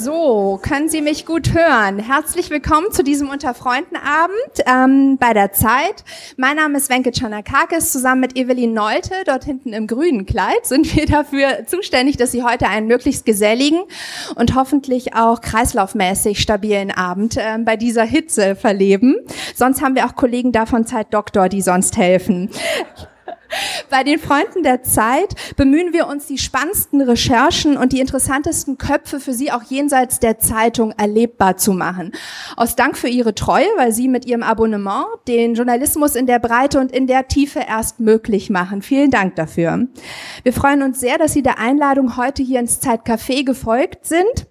So, 0.00 0.60
können 0.62 0.88
Sie 0.88 1.02
mich 1.02 1.26
gut 1.26 1.54
hören? 1.54 1.98
Herzlich 1.98 2.50
willkommen 2.50 2.92
zu 2.92 3.02
diesem 3.02 3.30
Unterfreundenabend 3.30 4.38
ähm, 4.64 5.18
bei 5.18 5.34
der 5.34 5.52
Zeit. 5.52 6.04
Mein 6.36 6.54
Name 6.54 6.78
ist 6.78 6.88
Wenke 6.88 7.10
Chanakakis. 7.12 7.90
Zusammen 7.90 8.20
mit 8.20 8.36
Evelyn 8.36 8.72
Neute, 8.72 9.10
dort 9.26 9.42
hinten 9.42 9.72
im 9.72 9.88
grünen 9.88 10.24
Kleid, 10.24 10.66
sind 10.66 10.94
wir 10.94 11.06
dafür 11.06 11.66
zuständig, 11.66 12.16
dass 12.16 12.30
Sie 12.30 12.44
heute 12.44 12.68
einen 12.68 12.86
möglichst 12.86 13.26
geselligen 13.26 13.80
und 14.36 14.54
hoffentlich 14.54 15.14
auch 15.14 15.40
kreislaufmäßig 15.40 16.40
stabilen 16.40 16.92
Abend 16.92 17.36
äh, 17.36 17.58
bei 17.58 17.76
dieser 17.76 18.04
Hitze 18.04 18.54
verleben. 18.54 19.16
Sonst 19.56 19.82
haben 19.82 19.96
wir 19.96 20.06
auch 20.06 20.14
Kollegen 20.14 20.52
da 20.52 20.66
von 20.66 20.86
Zeit 20.86 21.12
Doktor, 21.12 21.48
die 21.48 21.60
sonst 21.60 21.96
helfen. 21.96 22.50
Bei 23.90 24.04
den 24.04 24.18
Freunden 24.18 24.62
der 24.62 24.82
Zeit 24.82 25.34
bemühen 25.56 25.92
wir 25.92 26.06
uns, 26.06 26.26
die 26.26 26.38
spannendsten 26.38 27.00
Recherchen 27.00 27.76
und 27.76 27.92
die 27.92 28.00
interessantesten 28.00 28.78
Köpfe 28.78 29.20
für 29.20 29.32
Sie 29.32 29.52
auch 29.52 29.62
jenseits 29.62 30.20
der 30.20 30.38
Zeitung 30.38 30.92
erlebbar 30.96 31.56
zu 31.56 31.72
machen. 31.72 32.12
Aus 32.56 32.76
Dank 32.76 32.96
für 32.96 33.08
Ihre 33.08 33.34
Treue, 33.34 33.66
weil 33.76 33.92
Sie 33.92 34.08
mit 34.08 34.26
Ihrem 34.26 34.42
Abonnement 34.42 35.06
den 35.26 35.54
Journalismus 35.54 36.14
in 36.14 36.26
der 36.26 36.38
Breite 36.38 36.80
und 36.80 36.92
in 36.92 37.06
der 37.06 37.28
Tiefe 37.28 37.60
erst 37.66 38.00
möglich 38.00 38.50
machen. 38.50 38.82
Vielen 38.82 39.10
Dank 39.10 39.36
dafür. 39.36 39.86
Wir 40.42 40.52
freuen 40.52 40.82
uns 40.82 41.00
sehr, 41.00 41.18
dass 41.18 41.32
Sie 41.32 41.42
der 41.42 41.58
Einladung 41.58 42.16
heute 42.16 42.42
hier 42.42 42.60
ins 42.60 42.80
Zeitcafé 42.80 43.44
gefolgt 43.44 44.06
sind 44.06 44.46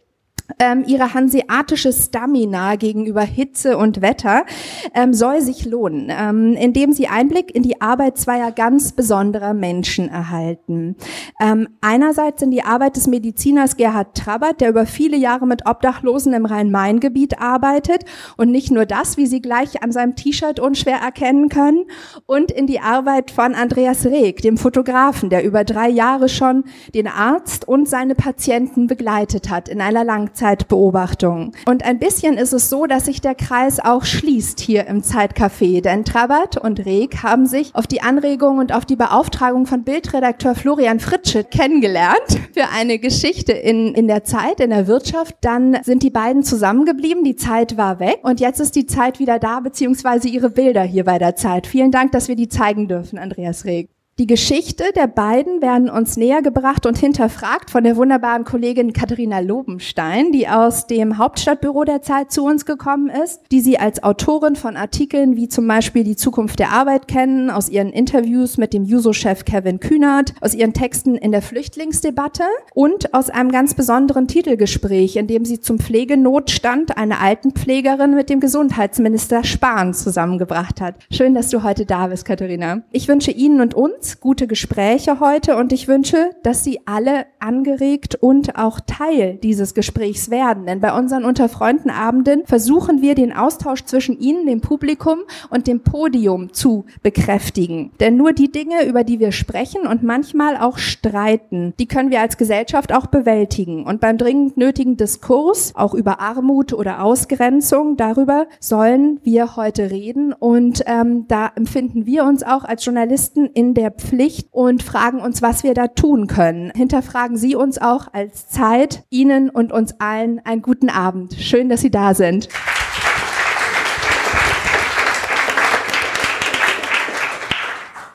ähm, 0.59 0.83
ihre 0.87 1.13
hanseatische 1.13 1.91
Stamina 1.91 2.75
gegenüber 2.75 3.21
Hitze 3.21 3.77
und 3.77 4.01
Wetter 4.01 4.45
ähm, 4.93 5.13
soll 5.13 5.41
sich 5.41 5.65
lohnen, 5.65 6.09
ähm, 6.09 6.53
indem 6.53 6.93
sie 6.93 7.07
Einblick 7.07 7.53
in 7.53 7.63
die 7.63 7.81
Arbeit 7.81 8.17
zweier 8.17 8.51
ganz 8.51 8.93
besonderer 8.93 9.53
Menschen 9.53 10.09
erhalten. 10.09 10.95
Ähm, 11.39 11.67
einerseits 11.81 12.41
in 12.41 12.51
die 12.51 12.63
Arbeit 12.63 12.95
des 12.95 13.07
Mediziners 13.07 13.77
Gerhard 13.77 14.15
Trabert, 14.15 14.61
der 14.61 14.69
über 14.69 14.85
viele 14.85 15.17
Jahre 15.17 15.45
mit 15.45 15.65
Obdachlosen 15.65 16.33
im 16.33 16.45
Rhein-Main-Gebiet 16.45 17.39
arbeitet 17.39 18.05
und 18.37 18.49
nicht 18.51 18.71
nur 18.71 18.85
das, 18.85 19.17
wie 19.17 19.27
Sie 19.27 19.41
gleich 19.41 19.83
an 19.83 19.91
seinem 19.91 20.15
T-Shirt 20.15 20.59
unschwer 20.59 20.97
erkennen 20.97 21.49
können, 21.49 21.85
und 22.25 22.51
in 22.51 22.67
die 22.67 22.79
Arbeit 22.79 23.31
von 23.31 23.53
Andreas 23.53 24.05
Reg, 24.05 24.41
dem 24.41 24.57
Fotografen, 24.57 25.29
der 25.29 25.43
über 25.43 25.63
drei 25.63 25.89
Jahre 25.89 26.29
schon 26.29 26.63
den 26.93 27.07
Arzt 27.07 27.67
und 27.67 27.87
seine 27.87 28.15
Patienten 28.15 28.87
begleitet 28.87 29.49
hat 29.49 29.69
in 29.69 29.81
einer 29.81 30.03
Langzeit 30.03 30.36
Langzeitbeobachtung. 30.37 31.53
Und 31.65 31.83
ein 31.83 31.99
bisschen 31.99 32.37
ist 32.37 32.53
es 32.53 32.69
so, 32.69 32.85
dass 32.85 33.05
sich 33.05 33.21
der 33.21 33.35
Kreis 33.35 33.79
auch 33.79 34.05
schließt 34.05 34.59
hier 34.59 34.87
im 34.87 35.01
Zeitcafé, 35.01 35.81
denn 35.81 36.05
Trabert 36.05 36.57
und 36.57 36.85
Reg 36.85 37.23
haben 37.23 37.45
sich 37.45 37.73
auf 37.73 37.87
die 37.87 38.01
Anregung 38.01 38.59
und 38.59 38.73
auf 38.73 38.85
die 38.85 38.95
Beauftragung 38.95 39.65
von 39.65 39.83
Bildredakteur 39.83 40.55
Florian 40.55 40.99
Fritsche 40.99 41.43
kennengelernt 41.43 42.39
für 42.53 42.69
eine 42.75 42.99
Geschichte 42.99 43.51
in, 43.51 43.93
in 43.95 44.07
der 44.07 44.23
Zeit, 44.23 44.59
in 44.59 44.69
der 44.69 44.87
Wirtschaft. 44.87 45.35
Dann 45.41 45.77
sind 45.83 46.03
die 46.03 46.11
beiden 46.11 46.43
zusammengeblieben, 46.43 47.23
die 47.23 47.35
Zeit 47.35 47.77
war 47.77 47.99
weg 47.99 48.19
und 48.23 48.39
jetzt 48.39 48.59
ist 48.59 48.75
die 48.75 48.85
Zeit 48.85 49.19
wieder 49.19 49.39
da, 49.39 49.59
beziehungsweise 49.59 50.27
ihre 50.27 50.49
Bilder 50.49 50.83
hier 50.83 51.03
bei 51.03 51.17
der 51.17 51.35
Zeit. 51.35 51.67
Vielen 51.67 51.91
Dank, 51.91 52.11
dass 52.11 52.27
wir 52.27 52.35
die 52.35 52.49
zeigen 52.49 52.87
dürfen, 52.87 53.17
Andreas 53.17 53.65
Reg. 53.65 53.96
Die 54.19 54.25
Geschichte 54.25 54.85
der 54.95 55.05
beiden 55.05 55.61
werden 55.61 55.91
uns 55.91 56.17
näher 56.17 56.41
gebracht 56.41 56.87
und 56.87 56.97
hinterfragt 56.97 57.69
von 57.69 57.83
der 57.83 57.97
wunderbaren 57.97 58.45
Kollegin 58.45 58.91
Katharina 58.91 59.41
Lobenstein, 59.41 60.31
die 60.31 60.47
aus 60.47 60.87
dem 60.87 61.19
Hauptstadtbüro 61.19 61.83
der 61.83 62.01
Zeit 62.01 62.31
zu 62.31 62.43
uns 62.43 62.65
gekommen 62.65 63.11
ist, 63.11 63.41
die 63.51 63.59
sie 63.59 63.77
als 63.77 64.01
Autorin 64.01 64.55
von 64.55 64.75
Artikeln 64.75 65.35
wie 65.35 65.49
zum 65.49 65.67
Beispiel 65.67 66.03
Die 66.03 66.15
Zukunft 66.15 66.57
der 66.57 66.71
Arbeit 66.71 67.07
kennen, 67.07 67.51
aus 67.51 67.69
ihren 67.69 67.91
Interviews 67.91 68.57
mit 68.57 68.73
dem 68.73 68.85
Juso-Chef 68.85 69.45
Kevin 69.45 69.79
Kühnert, 69.79 70.33
aus 70.41 70.55
ihren 70.55 70.73
Texten 70.73 71.13
in 71.15 71.31
der 71.31 71.43
Flüchtlingsdebatte 71.43 72.45
und 72.73 73.13
aus 73.13 73.29
einem 73.29 73.51
ganz 73.51 73.75
besonderen 73.75 74.27
Titelgespräch, 74.27 75.15
in 75.15 75.27
dem 75.27 75.45
sie 75.45 75.59
zum 75.59 75.77
Pflegenotstand 75.77 76.97
eine 76.97 77.19
Altenpflegerin 77.19 78.15
mit 78.15 78.31
dem 78.31 78.39
Gesundheitsminister 78.39 79.43
Spahn 79.43 79.93
zusammengebracht 79.93 80.81
hat. 80.81 80.95
Schön, 81.11 81.35
dass 81.35 81.49
du 81.49 81.61
heute 81.61 81.85
da 81.85 82.07
bist, 82.07 82.25
Katharina. 82.25 82.81
Ich 82.91 83.07
wünsche 83.07 83.29
Ihnen 83.29 83.61
und 83.61 83.75
uns 83.75 84.06
gute 84.21 84.47
Gespräche 84.47 85.19
heute 85.19 85.57
und 85.57 85.71
ich 85.73 85.87
wünsche, 85.87 86.31
dass 86.43 86.63
Sie 86.63 86.79
alle 86.85 87.25
angeregt 87.39 88.15
und 88.15 88.57
auch 88.57 88.79
Teil 88.79 89.35
dieses 89.35 89.73
Gesprächs 89.73 90.29
werden. 90.29 90.65
Denn 90.65 90.79
bei 90.79 90.97
unseren 90.97 91.25
Unterfreundenabenden 91.25 92.45
versuchen 92.45 93.01
wir 93.01 93.15
den 93.15 93.33
Austausch 93.33 93.83
zwischen 93.85 94.19
Ihnen, 94.19 94.45
dem 94.45 94.61
Publikum 94.61 95.19
und 95.49 95.67
dem 95.67 95.81
Podium 95.81 96.53
zu 96.53 96.85
bekräftigen. 97.03 97.91
Denn 97.99 98.17
nur 98.17 98.33
die 98.33 98.51
Dinge, 98.51 98.85
über 98.85 99.03
die 99.03 99.19
wir 99.19 99.31
sprechen 99.31 99.85
und 99.87 100.03
manchmal 100.03 100.57
auch 100.57 100.77
streiten, 100.77 101.73
die 101.79 101.87
können 101.87 102.11
wir 102.11 102.21
als 102.21 102.37
Gesellschaft 102.37 102.93
auch 102.93 103.07
bewältigen. 103.07 103.83
Und 103.83 104.01
beim 104.01 104.17
dringend 104.17 104.57
nötigen 104.57 104.97
Diskurs, 104.97 105.73
auch 105.75 105.93
über 105.93 106.19
Armut 106.19 106.73
oder 106.73 107.03
Ausgrenzung, 107.03 107.97
darüber 107.97 108.47
sollen 108.59 109.19
wir 109.23 109.55
heute 109.55 109.91
reden. 109.91 110.33
Und 110.33 110.83
ähm, 110.85 111.25
da 111.27 111.51
empfinden 111.55 112.05
wir 112.05 112.23
uns 112.23 112.43
auch 112.43 112.63
als 112.63 112.85
Journalisten 112.85 113.45
in 113.45 113.73
der 113.73 113.89
Pflicht 113.97 114.49
und 114.51 114.83
fragen 114.83 115.19
uns, 115.19 115.41
was 115.41 115.63
wir 115.63 115.73
da 115.73 115.87
tun 115.87 116.27
können. 116.27 116.71
Hinterfragen 116.75 117.37
Sie 117.37 117.55
uns 117.55 117.77
auch 117.77 118.13
als 118.13 118.47
Zeit, 118.47 119.03
Ihnen 119.09 119.49
und 119.49 119.71
uns 119.71 119.99
allen 119.99 120.39
einen 120.45 120.61
guten 120.61 120.89
Abend. 120.89 121.33
Schön, 121.33 121.69
dass 121.69 121.81
Sie 121.81 121.91
da 121.91 122.13
sind. 122.13 122.49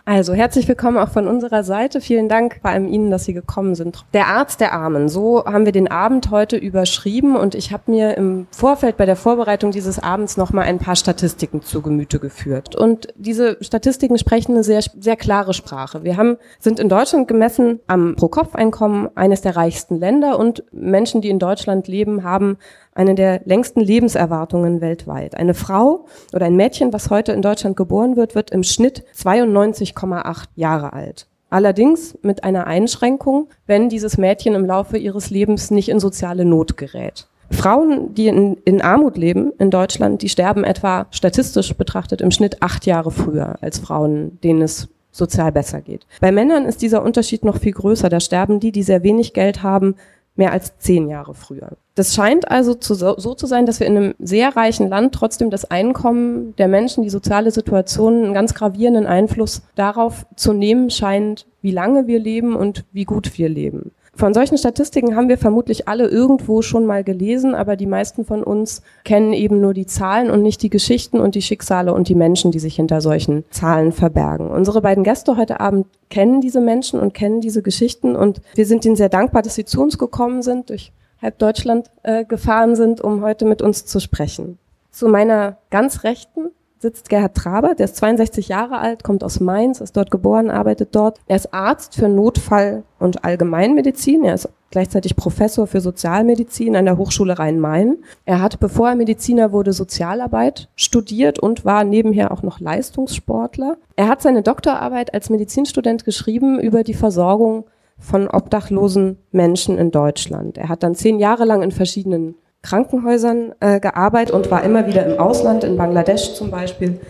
Also 0.04 0.34
herzlich 0.34 0.66
willkommen 0.66 0.98
auch 0.98 1.10
von 1.10 1.28
unserer 1.28 1.62
Seite. 1.62 2.00
Vielen 2.00 2.28
Dank 2.28 2.58
vor 2.60 2.72
allem 2.72 2.88
Ihnen, 2.88 3.12
dass 3.12 3.24
Sie 3.24 3.34
gekommen 3.34 3.76
sind. 3.76 4.04
Der 4.12 4.26
Arzt 4.26 4.60
der 4.60 4.72
Armen, 4.72 5.08
so 5.08 5.44
haben 5.44 5.64
wir 5.64 5.70
den 5.70 5.88
Abend 5.88 6.32
heute 6.32 6.56
überschrieben 6.56 7.36
und 7.36 7.54
ich 7.54 7.72
habe 7.72 7.88
mir 7.88 8.16
im 8.16 8.48
Vorfeld 8.50 8.96
bei 8.96 9.06
der 9.06 9.14
Vorbereitung 9.14 9.70
dieses 9.70 10.00
Abends 10.00 10.36
noch 10.36 10.52
mal 10.52 10.62
ein 10.62 10.80
paar 10.80 10.96
Statistiken 10.96 11.62
zu 11.62 11.82
Gemüte 11.82 12.18
geführt. 12.18 12.74
Und 12.74 13.14
diese 13.14 13.58
Statistiken 13.60 14.18
sprechen 14.18 14.54
eine 14.54 14.64
sehr 14.64 14.82
sehr 14.98 15.16
klare 15.16 15.54
Sprache. 15.54 16.02
Wir 16.02 16.16
haben 16.16 16.36
sind 16.58 16.80
in 16.80 16.88
Deutschland 16.88 17.28
gemessen 17.28 17.78
am 17.86 18.16
Pro-Kopf-Einkommen 18.16 19.08
eines 19.14 19.42
der 19.42 19.54
reichsten 19.54 20.00
Länder 20.00 20.36
und 20.36 20.64
Menschen, 20.72 21.20
die 21.20 21.30
in 21.30 21.38
Deutschland 21.38 21.86
leben, 21.86 22.24
haben 22.24 22.58
eine 22.94 23.14
der 23.14 23.40
längsten 23.44 23.80
Lebenserwartungen 23.80 24.80
weltweit. 24.80 25.34
Eine 25.36 25.54
Frau 25.54 26.06
oder 26.32 26.46
ein 26.46 26.56
Mädchen, 26.56 26.92
was 26.92 27.10
heute 27.10 27.32
in 27.32 27.42
Deutschland 27.42 27.76
geboren 27.76 28.16
wird, 28.16 28.34
wird 28.34 28.50
im 28.50 28.62
Schnitt 28.62 29.04
92,8 29.16 30.44
Jahre 30.56 30.92
alt. 30.92 31.26
Allerdings 31.50 32.16
mit 32.22 32.44
einer 32.44 32.66
Einschränkung, 32.66 33.48
wenn 33.66 33.88
dieses 33.88 34.16
Mädchen 34.16 34.54
im 34.54 34.64
Laufe 34.64 34.96
ihres 34.96 35.30
Lebens 35.30 35.70
nicht 35.70 35.90
in 35.90 36.00
soziale 36.00 36.44
Not 36.44 36.76
gerät. 36.76 37.28
Frauen, 37.50 38.14
die 38.14 38.28
in, 38.28 38.56
in, 38.64 38.80
Armut 38.80 39.18
leben 39.18 39.52
in 39.58 39.70
Deutschland, 39.70 40.22
die 40.22 40.30
sterben 40.30 40.64
etwa 40.64 41.06
statistisch 41.10 41.74
betrachtet 41.74 42.22
im 42.22 42.30
Schnitt 42.30 42.62
acht 42.62 42.86
Jahre 42.86 43.10
früher 43.10 43.56
als 43.60 43.78
Frauen, 43.78 44.38
denen 44.42 44.62
es 44.62 44.88
sozial 45.10 45.52
besser 45.52 45.82
geht. 45.82 46.06
Bei 46.20 46.32
Männern 46.32 46.64
ist 46.64 46.80
dieser 46.80 47.02
Unterschied 47.02 47.44
noch 47.44 47.58
viel 47.58 47.72
größer. 47.72 48.08
Da 48.08 48.18
sterben 48.18 48.58
die, 48.58 48.72
die 48.72 48.82
sehr 48.82 49.02
wenig 49.02 49.34
Geld 49.34 49.62
haben, 49.62 49.94
mehr 50.34 50.52
als 50.52 50.78
zehn 50.78 51.08
Jahre 51.08 51.34
früher. 51.34 51.76
Das 51.94 52.14
scheint 52.14 52.50
also 52.50 52.74
zu, 52.74 52.94
so 52.94 53.34
zu 53.34 53.46
sein, 53.46 53.66
dass 53.66 53.80
wir 53.80 53.86
in 53.86 53.96
einem 53.96 54.14
sehr 54.18 54.56
reichen 54.56 54.88
Land 54.88 55.14
trotzdem 55.14 55.50
das 55.50 55.70
Einkommen 55.70 56.56
der 56.56 56.68
Menschen, 56.68 57.02
die 57.02 57.10
soziale 57.10 57.50
Situation 57.50 58.24
einen 58.24 58.34
ganz 58.34 58.54
gravierenden 58.54 59.06
Einfluss 59.06 59.62
darauf 59.74 60.26
zu 60.36 60.54
nehmen 60.54 60.88
scheint, 60.90 61.46
wie 61.60 61.70
lange 61.70 62.06
wir 62.06 62.18
leben 62.18 62.56
und 62.56 62.84
wie 62.92 63.04
gut 63.04 63.36
wir 63.36 63.48
leben. 63.48 63.92
Von 64.14 64.34
solchen 64.34 64.58
Statistiken 64.58 65.16
haben 65.16 65.30
wir 65.30 65.38
vermutlich 65.38 65.88
alle 65.88 66.06
irgendwo 66.06 66.60
schon 66.60 66.84
mal 66.84 67.02
gelesen, 67.02 67.54
aber 67.54 67.76
die 67.76 67.86
meisten 67.86 68.26
von 68.26 68.44
uns 68.44 68.82
kennen 69.04 69.32
eben 69.32 69.60
nur 69.60 69.72
die 69.72 69.86
Zahlen 69.86 70.30
und 70.30 70.42
nicht 70.42 70.62
die 70.62 70.68
Geschichten 70.68 71.18
und 71.18 71.34
die 71.34 71.40
Schicksale 71.40 71.94
und 71.94 72.08
die 72.08 72.14
Menschen, 72.14 72.50
die 72.50 72.58
sich 72.58 72.76
hinter 72.76 73.00
solchen 73.00 73.44
Zahlen 73.50 73.90
verbergen. 73.90 74.50
Unsere 74.50 74.82
beiden 74.82 75.02
Gäste 75.02 75.38
heute 75.38 75.60
Abend 75.60 75.86
kennen 76.10 76.42
diese 76.42 76.60
Menschen 76.60 77.00
und 77.00 77.14
kennen 77.14 77.40
diese 77.40 77.62
Geschichten 77.62 78.14
und 78.14 78.42
wir 78.54 78.66
sind 78.66 78.84
ihnen 78.84 78.96
sehr 78.96 79.08
dankbar, 79.08 79.40
dass 79.40 79.54
sie 79.54 79.64
zu 79.64 79.82
uns 79.82 79.96
gekommen 79.96 80.42
sind, 80.42 80.68
durch 80.68 80.92
halb 81.22 81.38
Deutschland 81.38 81.90
äh, 82.02 82.26
gefahren 82.26 82.76
sind, 82.76 83.00
um 83.00 83.22
heute 83.22 83.46
mit 83.46 83.62
uns 83.62 83.86
zu 83.86 83.98
sprechen. 83.98 84.58
Zu 84.90 85.08
meiner 85.08 85.56
ganz 85.70 86.04
Rechten 86.04 86.50
sitzt 86.82 87.08
Gerhard 87.08 87.36
Traber, 87.36 87.74
der 87.74 87.84
ist 87.84 87.96
62 87.96 88.48
Jahre 88.48 88.78
alt, 88.78 89.04
kommt 89.04 89.24
aus 89.24 89.40
Mainz, 89.40 89.80
ist 89.80 89.96
dort 89.96 90.10
geboren, 90.10 90.50
arbeitet 90.50 90.94
dort. 90.94 91.18
Er 91.26 91.36
ist 91.36 91.54
Arzt 91.54 91.94
für 91.94 92.08
Notfall- 92.08 92.82
und 92.98 93.24
Allgemeinmedizin. 93.24 94.24
Er 94.24 94.34
ist 94.34 94.48
gleichzeitig 94.70 95.14
Professor 95.16 95.66
für 95.66 95.80
Sozialmedizin 95.80 96.74
an 96.74 96.84
der 96.84 96.98
Hochschule 96.98 97.38
Rhein-Main. 97.38 97.98
Er 98.24 98.42
hat, 98.42 98.58
bevor 98.58 98.88
er 98.88 98.96
Mediziner 98.96 99.52
wurde, 99.52 99.72
Sozialarbeit 99.72 100.68
studiert 100.74 101.38
und 101.38 101.64
war 101.64 101.84
nebenher 101.84 102.32
auch 102.32 102.42
noch 102.42 102.58
Leistungssportler. 102.58 103.76
Er 103.96 104.08
hat 104.08 104.20
seine 104.20 104.42
Doktorarbeit 104.42 105.14
als 105.14 105.30
Medizinstudent 105.30 106.04
geschrieben 106.04 106.58
über 106.58 106.82
die 106.82 106.94
Versorgung 106.94 107.64
von 107.98 108.26
obdachlosen 108.26 109.18
Menschen 109.30 109.78
in 109.78 109.92
Deutschland. 109.92 110.58
Er 110.58 110.68
hat 110.68 110.82
dann 110.82 110.96
zehn 110.96 111.20
Jahre 111.20 111.44
lang 111.44 111.62
in 111.62 111.70
verschiedenen 111.70 112.34
Krankenhäusern 112.62 113.54
äh, 113.60 113.80
gearbeitet 113.80 114.34
und 114.34 114.50
war 114.50 114.62
immer 114.62 114.86
wieder 114.86 115.04
im 115.04 115.18
Ausland, 115.18 115.64
in 115.64 115.76
Bangladesch 115.76 116.34
zum 116.34 116.50
Beispiel, 116.50 117.00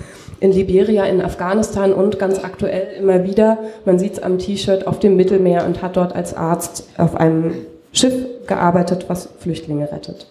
in 0.41 0.51
Liberia, 0.51 1.05
in 1.05 1.23
Afghanistan 1.23 1.93
und 1.93 2.19
ganz 2.19 2.43
aktuell 2.43 2.89
immer 2.99 3.25
wieder, 3.25 3.59
man 3.85 3.99
sieht 3.99 4.15
es 4.15 4.23
am 4.23 4.39
T-Shirt, 4.39 4.87
auf 4.87 4.99
dem 4.99 5.17
Mittelmeer 5.17 5.65
und 5.67 5.83
hat 5.83 5.97
dort 5.97 6.17
als 6.17 6.35
Arzt 6.35 6.89
auf 6.97 7.15
einem 7.15 7.55
Schiff 7.93 8.15
gearbeitet, 8.47 9.05
was 9.09 9.29
Flüchtlinge 9.39 9.93
rettet. 9.93 10.27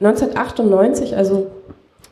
1998, 0.00 1.16
also 1.16 1.48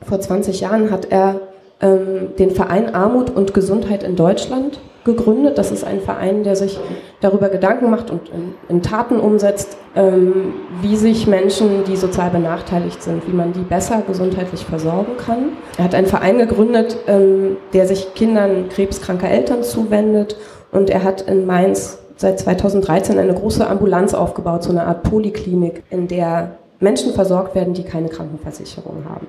vor 0.04 0.20
20 0.20 0.60
Jahren, 0.60 0.90
hat 0.90 1.10
er 1.10 1.40
ähm, 1.80 2.34
den 2.38 2.50
Verein 2.50 2.94
Armut 2.94 3.30
und 3.30 3.54
Gesundheit 3.54 4.02
in 4.02 4.16
Deutschland 4.16 4.80
gegründet. 5.08 5.58
Das 5.58 5.72
ist 5.72 5.84
ein 5.84 6.00
Verein, 6.00 6.44
der 6.44 6.54
sich 6.54 6.78
darüber 7.20 7.48
Gedanken 7.48 7.90
macht 7.90 8.10
und 8.10 8.28
in, 8.28 8.54
in 8.68 8.82
Taten 8.82 9.18
umsetzt, 9.18 9.76
ähm, 9.96 10.54
wie 10.80 10.96
sich 10.96 11.26
Menschen, 11.26 11.84
die 11.84 11.96
sozial 11.96 12.30
benachteiligt 12.30 13.02
sind, 13.02 13.26
wie 13.26 13.32
man 13.32 13.52
die 13.52 13.60
besser 13.60 14.02
gesundheitlich 14.06 14.64
versorgen 14.64 15.16
kann. 15.16 15.50
Er 15.78 15.84
hat 15.84 15.94
einen 15.94 16.06
Verein 16.06 16.38
gegründet, 16.38 16.96
ähm, 17.06 17.56
der 17.72 17.86
sich 17.86 18.14
Kindern 18.14 18.68
krebskranker 18.68 19.28
Eltern 19.28 19.62
zuwendet 19.62 20.36
und 20.70 20.90
er 20.90 21.02
hat 21.02 21.22
in 21.22 21.46
Mainz 21.46 21.98
seit 22.16 22.38
2013 22.40 23.18
eine 23.18 23.34
große 23.34 23.66
Ambulanz 23.66 24.12
aufgebaut, 24.12 24.64
so 24.64 24.70
eine 24.70 24.86
Art 24.86 25.04
Poliklinik, 25.04 25.82
in 25.90 26.08
der 26.08 26.56
Menschen 26.80 27.12
versorgt 27.12 27.54
werden, 27.54 27.74
die 27.74 27.84
keine 27.84 28.08
Krankenversicherung 28.08 29.04
haben. 29.08 29.26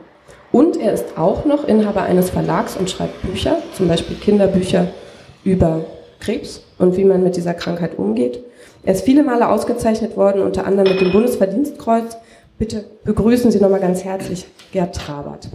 Und 0.51 0.77
er 0.77 0.93
ist 0.93 1.17
auch 1.17 1.45
noch 1.45 1.67
Inhaber 1.67 2.01
eines 2.03 2.31
Verlags 2.31 2.75
und 2.75 2.89
schreibt 2.89 3.21
Bücher, 3.21 3.57
zum 3.73 3.87
Beispiel 3.87 4.17
Kinderbücher 4.17 4.87
über 5.43 5.85
Krebs 6.19 6.61
und 6.77 6.97
wie 6.97 7.05
man 7.05 7.23
mit 7.23 7.35
dieser 7.35 7.53
Krankheit 7.53 7.97
umgeht. 7.97 8.43
Er 8.83 8.93
ist 8.93 9.05
viele 9.05 9.23
Male 9.23 9.49
ausgezeichnet 9.49 10.15
worden, 10.17 10.41
unter 10.41 10.65
anderem 10.65 10.91
mit 10.93 11.01
dem 11.01 11.11
Bundesverdienstkreuz. 11.11 12.17
Bitte 12.57 12.85
begrüßen 13.03 13.51
Sie 13.51 13.59
nochmal 13.59 13.79
ganz 13.79 14.03
herzlich 14.03 14.45
Gerd 14.71 14.95
Trabert. 14.95 15.49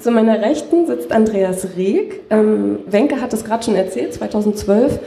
Zu 0.00 0.12
meiner 0.12 0.40
Rechten 0.40 0.86
sitzt 0.86 1.10
Andreas 1.10 1.76
Reg. 1.76 2.20
Ähm, 2.30 2.78
Wenke 2.86 3.20
hat 3.20 3.32
es 3.32 3.44
gerade 3.44 3.64
schon 3.64 3.74
erzählt, 3.74 4.14
2012 4.14 4.92
ähm, 4.92 4.98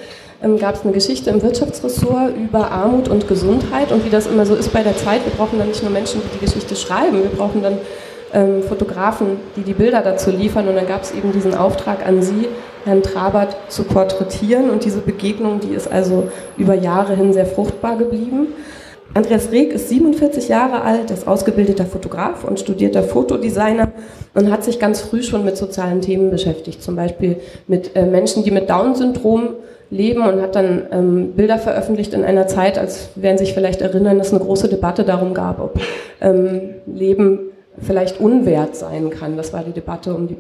gab 0.60 0.76
es 0.76 0.82
eine 0.84 0.94
Geschichte 0.94 1.30
im 1.30 1.42
Wirtschaftsressort 1.42 2.36
über 2.38 2.72
Armut 2.72 3.10
und 3.10 3.28
Gesundheit 3.28 3.92
und 3.92 4.06
wie 4.06 4.10
das 4.10 4.28
immer 4.28 4.46
so 4.46 4.56
ist 4.56 4.72
bei 4.72 4.84
der 4.84 4.96
Zeit. 4.96 5.26
Wir 5.26 5.34
brauchen 5.34 5.60
dann 5.60 5.68
nicht 5.68 5.84
nur 5.84 5.92
Menschen, 5.92 6.22
die 6.22 6.38
die 6.38 6.46
Geschichte 6.46 6.76
schreiben, 6.76 7.24
wir 7.24 7.30
brauchen 7.30 7.62
dann 7.62 7.78
ähm, 8.34 8.64
Fotografen, 8.64 9.38
die 9.56 9.62
die 9.62 9.74
Bilder 9.74 10.02
dazu 10.02 10.32
liefern. 10.32 10.68
Und 10.68 10.76
dann 10.76 10.88
gab 10.88 11.04
es 11.04 11.12
eben 11.12 11.32
diesen 11.32 11.56
Auftrag 11.56 12.06
an 12.06 12.22
Sie, 12.22 12.48
Herrn 12.86 13.04
Trabert 13.04 13.56
zu 13.68 13.84
porträtieren. 13.84 14.70
Und 14.70 14.86
diese 14.86 15.00
Begegnung, 15.00 15.60
die 15.60 15.74
ist 15.74 15.92
also 15.92 16.30
über 16.58 16.76
Jahre 16.76 17.16
hin 17.16 17.34
sehr 17.34 17.46
fruchtbar 17.46 17.98
geblieben. 17.98 18.48
Andreas 19.16 19.52
Reg 19.52 19.74
ist 19.74 19.90
47 19.90 20.50
Jahre 20.50 20.84
alt, 20.84 21.10
ist 21.10 21.28
ausgebildeter 21.28 21.86
Fotograf 21.86 22.44
und 22.44 22.60
studierter 22.60 23.02
Fotodesigner 23.02 23.92
und 24.36 24.52
hat 24.52 24.64
sich 24.64 24.78
ganz 24.78 25.02
früh 25.02 25.24
schon 25.24 25.44
mit 25.44 25.58
sozialen 25.58 26.02
Themen 26.02 26.30
beschäftigt, 26.30 26.84
zum 26.84 26.96
Beispiel 26.96 27.38
mit 27.66 27.96
äh, 27.96 28.06
Menschen, 28.06 28.44
die 28.44 28.52
mit 28.52 28.70
Down-Syndrom 28.70 29.56
leben 29.92 30.22
und 30.22 30.42
hat 30.42 30.56
dann 30.56 30.84
ähm, 30.92 31.32
Bilder 31.34 31.58
veröffentlicht 31.58 32.14
in 32.14 32.24
einer 32.24 32.48
Zeit, 32.48 32.78
als 32.78 33.10
werden 33.16 33.38
sich 33.38 33.54
vielleicht 33.54 33.82
erinnern, 33.82 34.18
dass 34.18 34.28
es 34.28 34.34
eine 34.34 34.44
große 34.44 34.70
Debatte 34.70 35.04
darum 35.04 35.34
gab, 35.34 35.60
ob 35.60 35.80
ähm, 36.22 36.76
Leben 36.86 37.40
vielleicht 37.82 38.20
unwert 38.20 38.76
sein 38.76 39.10
kann. 39.10 39.38
Das 39.38 39.54
war 39.54 39.64
die 39.64 39.72
Debatte 39.72 40.14
um 40.14 40.28
die 40.28 40.36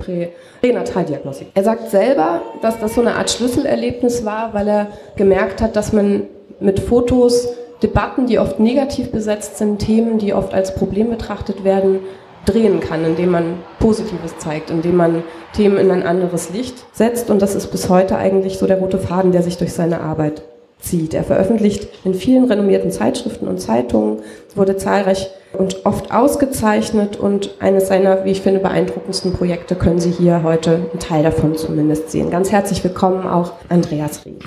Pränataldiagnostik. 0.62 1.48
Er 1.54 1.64
sagt 1.64 1.90
selber, 1.90 2.42
dass 2.62 2.80
das 2.80 2.96
so 2.96 3.02
eine 3.02 3.16
Art 3.16 3.30
Schlüsselerlebnis 3.32 4.26
war, 4.26 4.54
weil 4.54 4.68
er 4.68 4.88
gemerkt 5.16 5.62
hat, 5.62 5.76
dass 5.76 5.94
man 5.94 6.24
mit 6.60 6.80
Fotos 6.80 7.48
Debatten, 7.82 8.26
die 8.26 8.40
oft 8.40 8.60
negativ 8.60 9.12
besetzt 9.12 9.58
sind, 9.58 9.80
Themen, 9.80 10.18
die 10.18 10.34
oft 10.34 10.54
als 10.54 10.76
Problem 10.76 11.10
betrachtet 11.10 11.64
werden, 11.64 12.00
drehen 12.46 12.80
kann, 12.80 13.06
indem 13.06 13.32
man 13.32 13.60
Positives 13.80 14.38
zeigt, 14.38 14.70
indem 14.70 14.96
man 14.96 15.24
Themen 15.54 15.78
in 15.78 15.92
ein 15.92 16.04
anderes 16.04 16.52
Licht 16.52 16.76
setzt. 16.94 17.30
Und 17.30 17.42
das 17.42 17.56
ist 17.56 17.68
bis 17.68 17.90
heute 17.90 18.18
eigentlich 18.18 18.58
so 18.58 18.68
der 18.68 18.80
rote 18.80 19.00
Faden, 19.00 19.32
der 19.32 19.44
sich 19.44 19.58
durch 19.58 19.74
seine 19.74 20.02
Arbeit 20.02 20.44
zieht. 20.80 21.14
Er 21.14 21.24
veröffentlicht 21.24 21.90
in 22.06 22.14
vielen 22.14 22.46
renommierten 22.46 22.92
Zeitschriften 22.92 23.48
und 23.48 23.60
Zeitungen, 23.60 24.22
wurde 24.56 24.78
zahlreich 24.78 25.30
und 25.58 25.86
oft 25.86 26.12
ausgezeichnet 26.12 27.18
und 27.18 27.56
eines 27.60 27.88
seiner, 27.88 28.24
wie 28.24 28.32
ich 28.32 28.42
finde, 28.42 28.60
beeindruckendsten 28.60 29.34
Projekte 29.34 29.76
können 29.76 30.00
Sie 30.00 30.12
hier 30.12 30.44
heute 30.44 30.76
einen 30.76 31.00
Teil 31.00 31.24
davon 31.24 31.58
zumindest 31.58 32.12
sehen. 32.12 32.30
Ganz 32.30 32.52
herzlich 32.52 32.84
willkommen 32.84 33.28
auch 33.28 33.54
Andreas 33.68 34.26
Rieck. 34.26 34.46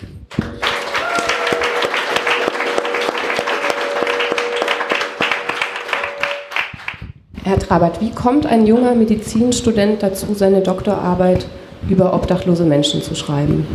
Herr 7.44 7.58
Trabert, 7.58 8.00
wie 8.00 8.10
kommt 8.10 8.46
ein 8.46 8.66
junger 8.66 8.94
Medizinstudent 8.94 10.00
dazu, 10.00 10.32
seine 10.32 10.60
Doktorarbeit 10.60 11.44
über 11.88 12.14
obdachlose 12.14 12.64
Menschen 12.64 13.02
zu 13.02 13.16
schreiben? 13.16 13.66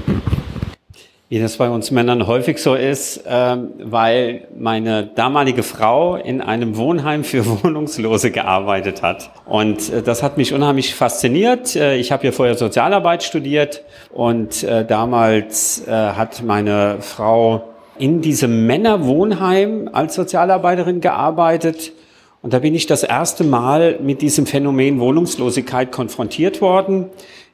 Wie 1.28 1.40
das 1.40 1.58
bei 1.58 1.70
uns 1.70 1.92
Männern 1.92 2.28
häufig 2.28 2.60
so 2.60 2.76
ist, 2.76 3.26
ähm, 3.28 3.72
weil 3.84 4.48
meine 4.58 5.08
damalige 5.08 5.64
Frau 5.64 6.16
in 6.16 6.40
einem 6.40 6.78
Wohnheim 6.78 7.26
für 7.26 7.46
Wohnungslose 7.64 8.32
gearbeitet 8.32 9.02
hat. 9.02 9.32
Und 9.46 9.92
äh, 9.92 10.02
das 10.02 10.24
hat 10.24 10.38
mich 10.38 10.54
unheimlich 10.54 10.96
fasziniert. 10.96 11.76
Äh, 11.76 11.98
ich 11.98 12.14
habe 12.14 12.26
ja 12.26 12.32
vorher 12.32 12.56
Sozialarbeit 12.56 13.24
studiert 13.24 13.84
und 14.14 14.64
äh, 14.64 14.86
damals 14.86 15.84
hat 15.88 16.42
meine 16.42 16.98
Frau 17.02 17.64
in 18.00 18.22
diesem 18.22 18.66
Männerwohnheim 18.66 19.90
als 19.92 20.16
Sozialarbeiterin 20.16 21.02
gearbeitet 21.02 21.92
und 22.48 22.54
da 22.54 22.60
bin 22.60 22.74
ich 22.76 22.86
das 22.86 23.04
erste 23.04 23.44
Mal 23.44 24.00
mit 24.02 24.22
diesem 24.22 24.46
Phänomen 24.46 25.02
Wohnungslosigkeit 25.02 25.92
konfrontiert 25.92 26.62
worden. 26.62 27.08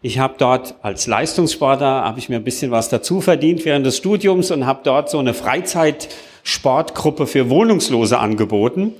Ich 0.03 0.19
habe 0.19 0.35
dort 0.37 0.75
als 0.83 1.07
Leistungssportler, 1.07 2.03
habe 2.03 2.19
ich 2.19 2.29
mir 2.29 2.35
ein 2.35 2.43
bisschen 2.43 2.69
was 2.69 2.89
dazu 2.89 3.19
verdient 3.19 3.65
während 3.65 3.87
des 3.87 3.97
Studiums 3.97 4.51
und 4.51 4.67
habe 4.67 4.81
dort 4.83 5.09
so 5.09 5.17
eine 5.17 5.33
Freizeitsportgruppe 5.33 7.25
für 7.25 7.49
Wohnungslose 7.49 8.19
angeboten. 8.19 8.93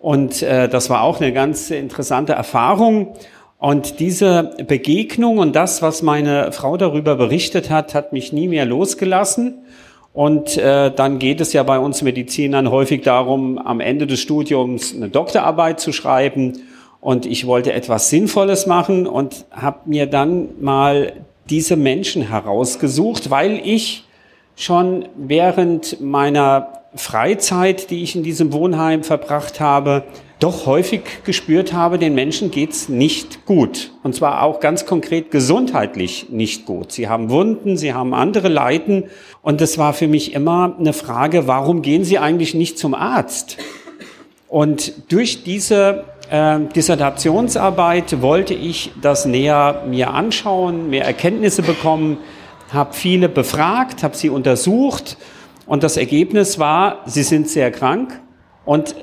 Und 0.00 0.42
äh, 0.42 0.68
das 0.68 0.90
war 0.90 1.04
auch 1.04 1.20
eine 1.20 1.32
ganz 1.32 1.70
interessante 1.70 2.32
Erfahrung. 2.32 3.14
Und 3.56 4.00
diese 4.00 4.56
Begegnung 4.66 5.38
und 5.38 5.54
das, 5.54 5.80
was 5.80 6.02
meine 6.02 6.50
Frau 6.50 6.76
darüber 6.76 7.14
berichtet 7.14 7.70
hat, 7.70 7.94
hat 7.94 8.12
mich 8.12 8.32
nie 8.32 8.48
mehr 8.48 8.64
losgelassen. 8.64 9.64
Und 10.12 10.56
äh, 10.56 10.90
dann 10.90 11.18
geht 11.18 11.40
es 11.40 11.52
ja 11.52 11.62
bei 11.62 11.78
uns 11.78 12.02
Medizinern 12.02 12.70
häufig 12.70 13.02
darum, 13.02 13.58
am 13.58 13.80
Ende 13.80 14.06
des 14.06 14.20
Studiums 14.20 14.94
eine 14.94 15.08
Doktorarbeit 15.08 15.78
zu 15.78 15.92
schreiben. 15.92 16.58
Und 17.00 17.26
ich 17.26 17.46
wollte 17.46 17.72
etwas 17.72 18.10
Sinnvolles 18.10 18.66
machen 18.66 19.06
und 19.06 19.46
habe 19.50 19.78
mir 19.86 20.06
dann 20.06 20.48
mal 20.60 21.12
diese 21.48 21.76
Menschen 21.76 22.28
herausgesucht, 22.28 23.30
weil 23.30 23.60
ich 23.64 24.04
schon 24.56 25.06
während 25.16 26.00
meiner 26.00 26.80
Freizeit, 26.94 27.90
die 27.90 28.02
ich 28.02 28.16
in 28.16 28.22
diesem 28.22 28.52
Wohnheim 28.52 29.04
verbracht 29.04 29.60
habe, 29.60 30.04
doch 30.40 30.66
häufig 30.66 31.02
gespürt 31.24 31.72
habe, 31.72 31.98
den 31.98 32.14
Menschen 32.14 32.50
geht's 32.50 32.88
nicht 32.88 33.46
gut. 33.46 33.92
Und 34.02 34.14
zwar 34.14 34.42
auch 34.42 34.58
ganz 34.58 34.86
konkret 34.86 35.30
gesundheitlich 35.30 36.30
nicht 36.30 36.66
gut. 36.66 36.92
Sie 36.92 37.08
haben 37.08 37.30
Wunden, 37.30 37.76
sie 37.76 37.94
haben 37.94 38.14
andere 38.14 38.48
Leiden. 38.48 39.04
Und 39.42 39.60
es 39.60 39.78
war 39.78 39.92
für 39.92 40.08
mich 40.08 40.34
immer 40.34 40.74
eine 40.78 40.92
Frage, 40.92 41.46
warum 41.46 41.82
gehen 41.82 42.04
sie 42.04 42.18
eigentlich 42.18 42.54
nicht 42.54 42.78
zum 42.78 42.94
Arzt? 42.94 43.58
Und 44.48 45.12
durch 45.12 45.44
diese 45.44 46.04
äh, 46.30 46.58
Dissertationsarbeit 46.74 48.20
wollte 48.22 48.54
ich 48.54 48.90
das 49.00 49.26
näher 49.26 49.84
mir 49.88 50.12
anschauen, 50.12 50.90
mehr 50.90 51.04
Erkenntnisse 51.04 51.62
bekommen, 51.62 52.18
habe 52.72 52.94
viele 52.94 53.28
befragt, 53.28 54.02
habe 54.02 54.16
sie 54.16 54.30
untersucht 54.30 55.16
und 55.66 55.82
das 55.82 55.96
Ergebnis 55.96 56.58
war, 56.58 57.02
sie 57.06 57.22
sind 57.22 57.48
sehr 57.48 57.70
krank 57.70 58.20
und 58.64 58.94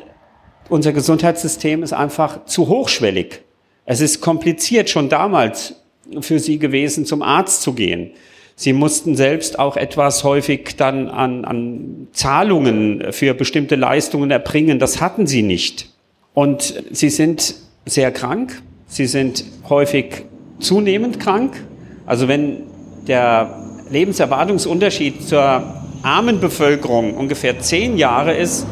unser 0.69 0.93
Gesundheitssystem 0.93 1.83
ist 1.83 1.93
einfach 1.93 2.45
zu 2.45 2.67
hochschwellig. 2.67 3.41
Es 3.85 4.01
ist 4.01 4.21
kompliziert 4.21 4.89
schon 4.89 5.09
damals 5.09 5.75
für 6.21 6.39
sie 6.39 6.59
gewesen, 6.59 7.05
zum 7.05 7.21
Arzt 7.21 7.61
zu 7.61 7.73
gehen. 7.73 8.11
Sie 8.55 8.73
mussten 8.73 9.15
selbst 9.15 9.59
auch 9.59 9.77
etwas 9.77 10.23
häufig 10.23 10.75
dann 10.77 11.09
an, 11.09 11.45
an 11.45 12.07
Zahlungen 12.11 13.11
für 13.11 13.33
bestimmte 13.33 13.75
Leistungen 13.75 14.31
erbringen. 14.31 14.79
Das 14.79 14.99
hatten 14.99 15.27
sie 15.27 15.43
nicht. 15.43 15.89
Und 16.33 16.73
sie 16.91 17.09
sind 17.09 17.55
sehr 17.85 18.11
krank. 18.11 18.61
Sie 18.87 19.05
sind 19.05 19.45
häufig 19.69 20.25
zunehmend 20.59 21.19
krank. 21.19 21.53
Also 22.05 22.27
wenn 22.27 22.63
der 23.07 23.63
Lebenserwartungsunterschied 23.91 25.23
zur 25.23 25.75
armen 26.01 26.39
Bevölkerung 26.39 27.13
ungefähr 27.13 27.59
zehn 27.59 27.97
Jahre 27.97 28.35
ist, 28.35 28.65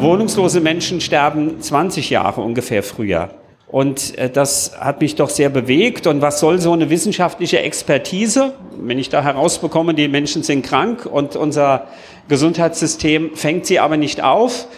Wohnungslose 0.00 0.62
Menschen 0.62 1.02
sterben 1.02 1.60
20 1.60 2.08
Jahre 2.08 2.40
ungefähr 2.40 2.82
früher. 2.82 3.28
Und 3.66 4.16
äh, 4.16 4.30
das 4.30 4.72
hat 4.80 5.02
mich 5.02 5.14
doch 5.14 5.28
sehr 5.28 5.50
bewegt. 5.50 6.06
Und 6.06 6.22
was 6.22 6.40
soll 6.40 6.58
so 6.58 6.72
eine 6.72 6.88
wissenschaftliche 6.88 7.60
Expertise, 7.60 8.54
wenn 8.78 8.98
ich 8.98 9.10
da 9.10 9.22
herausbekomme, 9.22 9.92
die 9.92 10.08
Menschen 10.08 10.42
sind 10.42 10.64
krank 10.64 11.04
und 11.04 11.36
unser 11.36 11.86
Gesundheitssystem 12.28 13.36
fängt 13.36 13.66
sie 13.66 13.78
aber 13.78 13.98
nicht 13.98 14.22
auf, 14.22 14.68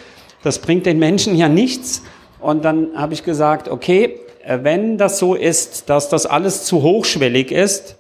das 0.43 0.59
bringt 0.59 0.87
den 0.87 0.99
Menschen 0.99 1.37
ja 1.37 1.49
nichts. 1.49 2.03
Und 2.41 2.65
dann 2.65 2.89
habe 2.97 3.15
ich 3.15 3.23
gesagt, 3.23 3.69
okay, 3.69 4.19
äh, 4.45 4.59
wenn 4.63 4.99
das 4.99 5.21
so 5.21 5.37
ist, 5.37 5.89
dass 5.89 6.09
das 6.09 6.27
alles 6.27 6.65
zu 6.65 6.83
hochschwellig 6.83 7.53
ist, 7.53 7.97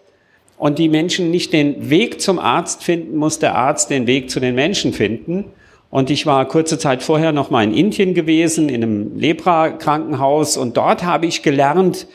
und 0.58 0.78
die 0.78 0.88
Menschen 0.88 1.32
nicht 1.32 1.52
den 1.52 1.90
Weg 1.90 2.20
zum 2.20 2.38
Arzt 2.38 2.84
finden, 2.84 3.16
muss 3.16 3.40
der 3.40 3.56
Arzt 3.56 3.90
den 3.90 4.06
Weg 4.06 4.30
zu 4.30 4.38
den 4.38 4.54
Menschen 4.54 4.92
finden. 4.92 5.46
Und 5.92 6.08
ich 6.08 6.24
war 6.24 6.48
kurze 6.48 6.78
Zeit 6.78 7.02
vorher 7.02 7.32
noch 7.32 7.50
mal 7.50 7.62
in 7.62 7.74
Indien 7.74 8.14
gewesen, 8.14 8.70
in 8.70 8.82
einem 8.82 9.18
Lepra-Krankenhaus. 9.18 10.56
Und 10.56 10.78
dort 10.78 11.04
habe 11.04 11.26
ich 11.26 11.42
gelernt, 11.42 12.06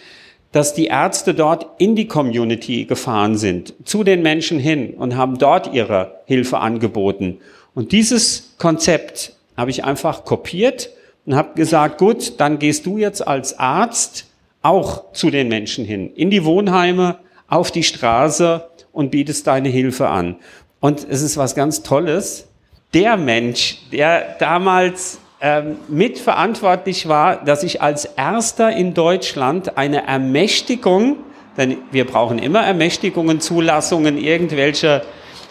dass 0.51 0.73
die 0.73 0.87
Ärzte 0.87 1.35
dort 1.35 1.67
in 1.77 1.95
die 1.95 2.07
Community 2.07 2.85
gefahren 2.85 3.37
sind, 3.37 3.75
zu 3.83 4.03
den 4.03 4.23
Menschen 4.23 4.57
hin 4.57 4.95
und 4.95 5.15
haben 5.15 5.37
dort 5.37 5.75
ihre 5.75 6.21
Hilfe 6.25 6.57
angeboten. 6.57 7.37
Und 7.75 7.91
dieses 7.91 8.55
Konzept 8.57 9.33
habe 9.55 9.69
ich 9.69 9.83
einfach 9.83 10.25
kopiert 10.25 10.89
und 11.27 11.35
habe 11.35 11.53
gesagt, 11.53 11.99
gut, 11.99 12.39
dann 12.39 12.57
gehst 12.57 12.87
du 12.87 12.97
jetzt 12.97 13.27
als 13.27 13.59
Arzt 13.59 14.25
auch 14.63 15.13
zu 15.13 15.29
den 15.29 15.49
Menschen 15.49 15.85
hin, 15.85 16.11
in 16.15 16.31
die 16.31 16.45
Wohnheime, 16.45 17.19
auf 17.47 17.69
die 17.69 17.83
Straße 17.83 18.67
und 18.91 19.11
bietest 19.11 19.45
deine 19.45 19.69
Hilfe 19.69 20.07
an. 20.07 20.37
Und 20.79 21.05
es 21.07 21.21
ist 21.21 21.37
was 21.37 21.53
ganz 21.53 21.83
Tolles, 21.83 22.47
der 22.93 23.17
Mensch, 23.17 23.77
der 23.91 24.35
damals 24.39 25.19
ähm, 25.41 25.77
mitverantwortlich 25.87 27.07
war, 27.07 27.43
dass 27.43 27.63
ich 27.63 27.81
als 27.81 28.05
erster 28.05 28.71
in 28.71 28.93
Deutschland 28.93 29.77
eine 29.77 30.07
Ermächtigung, 30.07 31.17
denn 31.57 31.77
wir 31.91 32.05
brauchen 32.05 32.39
immer 32.39 32.61
Ermächtigungen, 32.61 33.39
Zulassungen, 33.39 34.17
irgendwelche 34.17 35.03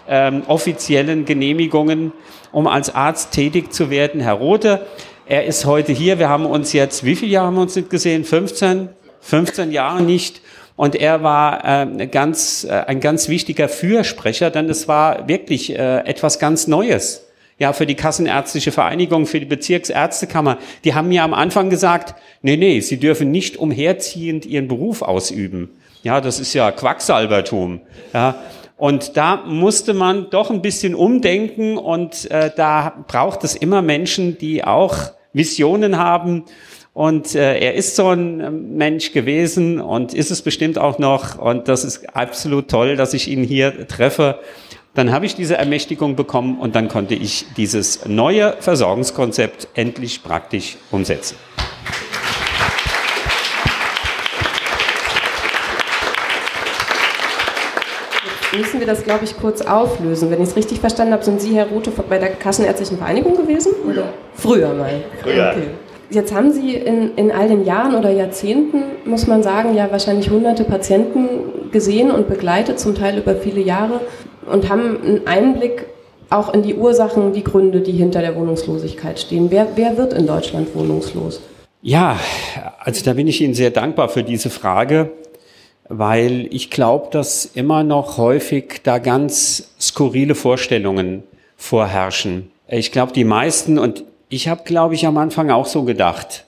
ähm, 0.08 0.42
offiziellen 0.46 1.24
Genehmigungen, 1.24 2.12
um 2.52 2.66
als 2.66 2.94
Arzt 2.94 3.32
tätig 3.32 3.72
zu 3.72 3.90
werden. 3.90 4.20
Herr 4.20 4.34
Rothe, 4.34 4.86
er 5.26 5.44
ist 5.44 5.66
heute 5.66 5.92
hier. 5.92 6.18
Wir 6.18 6.28
haben 6.28 6.46
uns 6.46 6.72
jetzt, 6.72 7.04
wie 7.04 7.16
viele 7.16 7.32
Jahre 7.32 7.48
haben 7.48 7.56
wir 7.56 7.62
uns 7.62 7.76
nicht 7.76 7.90
gesehen? 7.90 8.24
15? 8.24 8.88
15 9.20 9.72
Jahre 9.72 10.02
nicht. 10.02 10.40
Und 10.76 10.94
er 10.94 11.22
war 11.22 11.64
äh, 11.82 12.06
ganz, 12.06 12.64
äh, 12.64 12.72
ein 12.72 13.00
ganz 13.00 13.28
wichtiger 13.28 13.68
Fürsprecher, 13.68 14.50
denn 14.50 14.68
es 14.68 14.88
war 14.88 15.26
wirklich 15.26 15.70
äh, 15.70 15.98
etwas 16.00 16.38
ganz 16.38 16.66
Neues 16.66 17.25
ja, 17.58 17.72
für 17.72 17.86
die 17.86 17.94
Kassenärztliche 17.94 18.72
Vereinigung, 18.72 19.26
für 19.26 19.40
die 19.40 19.46
Bezirksärztekammer, 19.46 20.58
die 20.84 20.94
haben 20.94 21.08
mir 21.08 21.22
am 21.22 21.34
Anfang 21.34 21.70
gesagt, 21.70 22.14
nee, 22.42 22.56
nee, 22.56 22.80
sie 22.80 22.98
dürfen 22.98 23.30
nicht 23.30 23.56
umherziehend 23.56 24.44
ihren 24.44 24.68
Beruf 24.68 25.02
ausüben. 25.02 25.70
Ja, 26.02 26.20
das 26.20 26.38
ist 26.38 26.52
ja 26.52 26.70
Quacksalbertum. 26.70 27.80
Ja, 28.12 28.36
und 28.76 29.16
da 29.16 29.36
musste 29.46 29.94
man 29.94 30.28
doch 30.30 30.50
ein 30.50 30.60
bisschen 30.60 30.94
umdenken 30.94 31.78
und 31.78 32.30
äh, 32.30 32.50
da 32.54 33.04
braucht 33.08 33.42
es 33.44 33.56
immer 33.56 33.80
Menschen, 33.80 34.36
die 34.36 34.64
auch 34.64 34.96
Visionen 35.32 35.96
haben. 35.96 36.44
Und 36.92 37.34
äh, 37.34 37.58
er 37.58 37.74
ist 37.74 37.96
so 37.96 38.08
ein 38.08 38.40
äh, 38.40 38.50
Mensch 38.50 39.12
gewesen 39.12 39.80
und 39.80 40.12
ist 40.12 40.30
es 40.30 40.42
bestimmt 40.42 40.78
auch 40.78 40.98
noch. 40.98 41.38
Und 41.38 41.68
das 41.68 41.84
ist 41.84 42.14
absolut 42.14 42.68
toll, 42.68 42.96
dass 42.96 43.14
ich 43.14 43.28
ihn 43.28 43.42
hier 43.42 43.86
treffe. 43.86 44.40
Dann 44.96 45.12
habe 45.12 45.26
ich 45.26 45.34
diese 45.34 45.58
Ermächtigung 45.58 46.16
bekommen 46.16 46.58
und 46.58 46.74
dann 46.74 46.88
konnte 46.88 47.14
ich 47.14 47.44
dieses 47.56 48.06
neue 48.06 48.56
Versorgungskonzept 48.60 49.68
endlich 49.74 50.22
praktisch 50.22 50.78
umsetzen. 50.90 51.36
müssen 58.56 58.80
wir 58.80 58.86
das, 58.86 59.04
glaube 59.04 59.22
ich, 59.26 59.36
kurz 59.36 59.60
auflösen. 59.60 60.30
Wenn 60.30 60.42
ich 60.42 60.48
es 60.48 60.56
richtig 60.56 60.80
verstanden 60.80 61.12
habe, 61.12 61.22
sind 61.22 61.42
Sie, 61.42 61.54
Herr 61.54 61.66
Rute, 61.66 61.90
bei 61.90 62.18
der 62.18 62.30
Kassenärztlichen 62.30 62.96
Vereinigung 62.96 63.36
gewesen? 63.36 63.74
Oder? 63.86 64.14
Früher 64.32 64.72
mal. 64.72 65.04
Früher. 65.22 65.52
Okay. 65.52 65.66
Jetzt 66.08 66.32
haben 66.32 66.52
Sie 66.52 66.74
in, 66.74 67.14
in 67.16 67.30
all 67.30 67.48
den 67.48 67.66
Jahren 67.66 67.94
oder 67.96 68.10
Jahrzehnten, 68.10 68.82
muss 69.04 69.26
man 69.26 69.42
sagen, 69.42 69.74
ja 69.74 69.90
wahrscheinlich 69.90 70.30
hunderte 70.30 70.64
Patienten 70.64 71.70
gesehen 71.70 72.10
und 72.10 72.28
begleitet, 72.28 72.80
zum 72.80 72.94
Teil 72.94 73.18
über 73.18 73.34
viele 73.34 73.60
Jahre 73.60 74.00
und 74.46 74.68
haben 74.68 75.02
einen 75.02 75.26
Einblick 75.26 75.86
auch 76.30 76.52
in 76.52 76.62
die 76.62 76.74
Ursachen, 76.74 77.32
die 77.32 77.44
Gründe, 77.44 77.80
die 77.80 77.92
hinter 77.92 78.20
der 78.20 78.34
Wohnungslosigkeit 78.34 79.18
stehen. 79.18 79.50
Wer, 79.50 79.68
wer 79.76 79.96
wird 79.96 80.12
in 80.12 80.26
Deutschland 80.26 80.74
wohnungslos? 80.74 81.40
Ja, 81.82 82.18
also 82.80 83.04
da 83.04 83.12
bin 83.12 83.28
ich 83.28 83.40
Ihnen 83.40 83.54
sehr 83.54 83.70
dankbar 83.70 84.08
für 84.08 84.24
diese 84.24 84.50
Frage, 84.50 85.10
weil 85.88 86.48
ich 86.50 86.70
glaube, 86.70 87.08
dass 87.12 87.44
immer 87.44 87.84
noch 87.84 88.18
häufig 88.18 88.80
da 88.82 88.98
ganz 88.98 89.74
skurrile 89.80 90.34
Vorstellungen 90.34 91.22
vorherrschen. 91.56 92.50
Ich 92.68 92.90
glaube, 92.90 93.12
die 93.12 93.24
meisten, 93.24 93.78
und 93.78 94.02
ich 94.28 94.48
habe, 94.48 94.62
glaube 94.64 94.94
ich, 94.94 95.06
am 95.06 95.16
Anfang 95.18 95.50
auch 95.50 95.66
so 95.66 95.84
gedacht, 95.84 96.45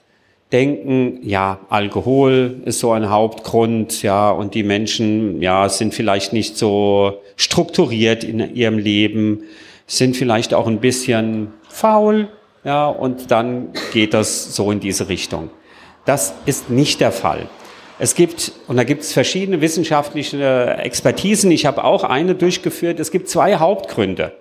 denken, 0.51 1.19
ja, 1.21 1.59
Alkohol 1.69 2.61
ist 2.65 2.79
so 2.79 2.91
ein 2.91 3.09
Hauptgrund, 3.09 4.01
ja, 4.01 4.31
und 4.31 4.55
die 4.55 4.63
Menschen, 4.63 5.41
ja, 5.41 5.69
sind 5.69 5.93
vielleicht 5.93 6.33
nicht 6.33 6.57
so 6.57 7.21
strukturiert 7.35 8.23
in 8.23 8.55
ihrem 8.55 8.77
Leben, 8.77 9.43
sind 9.85 10.17
vielleicht 10.17 10.53
auch 10.53 10.67
ein 10.67 10.79
bisschen 10.79 11.53
faul, 11.69 12.29
ja, 12.63 12.87
und 12.87 13.31
dann 13.31 13.69
geht 13.93 14.13
das 14.13 14.55
so 14.55 14.71
in 14.71 14.79
diese 14.79 15.07
Richtung. 15.07 15.49
Das 16.05 16.33
ist 16.45 16.69
nicht 16.69 16.99
der 16.99 17.11
Fall. 17.11 17.47
Es 17.99 18.15
gibt, 18.15 18.53
und 18.67 18.77
da 18.77 18.83
gibt 18.83 19.03
es 19.03 19.13
verschiedene 19.13 19.61
wissenschaftliche 19.61 20.77
Expertisen, 20.79 21.51
ich 21.51 21.65
habe 21.65 21.83
auch 21.83 22.03
eine 22.03 22.33
durchgeführt, 22.33 22.99
es 22.99 23.11
gibt 23.11 23.29
zwei 23.29 23.57
Hauptgründe. 23.57 24.31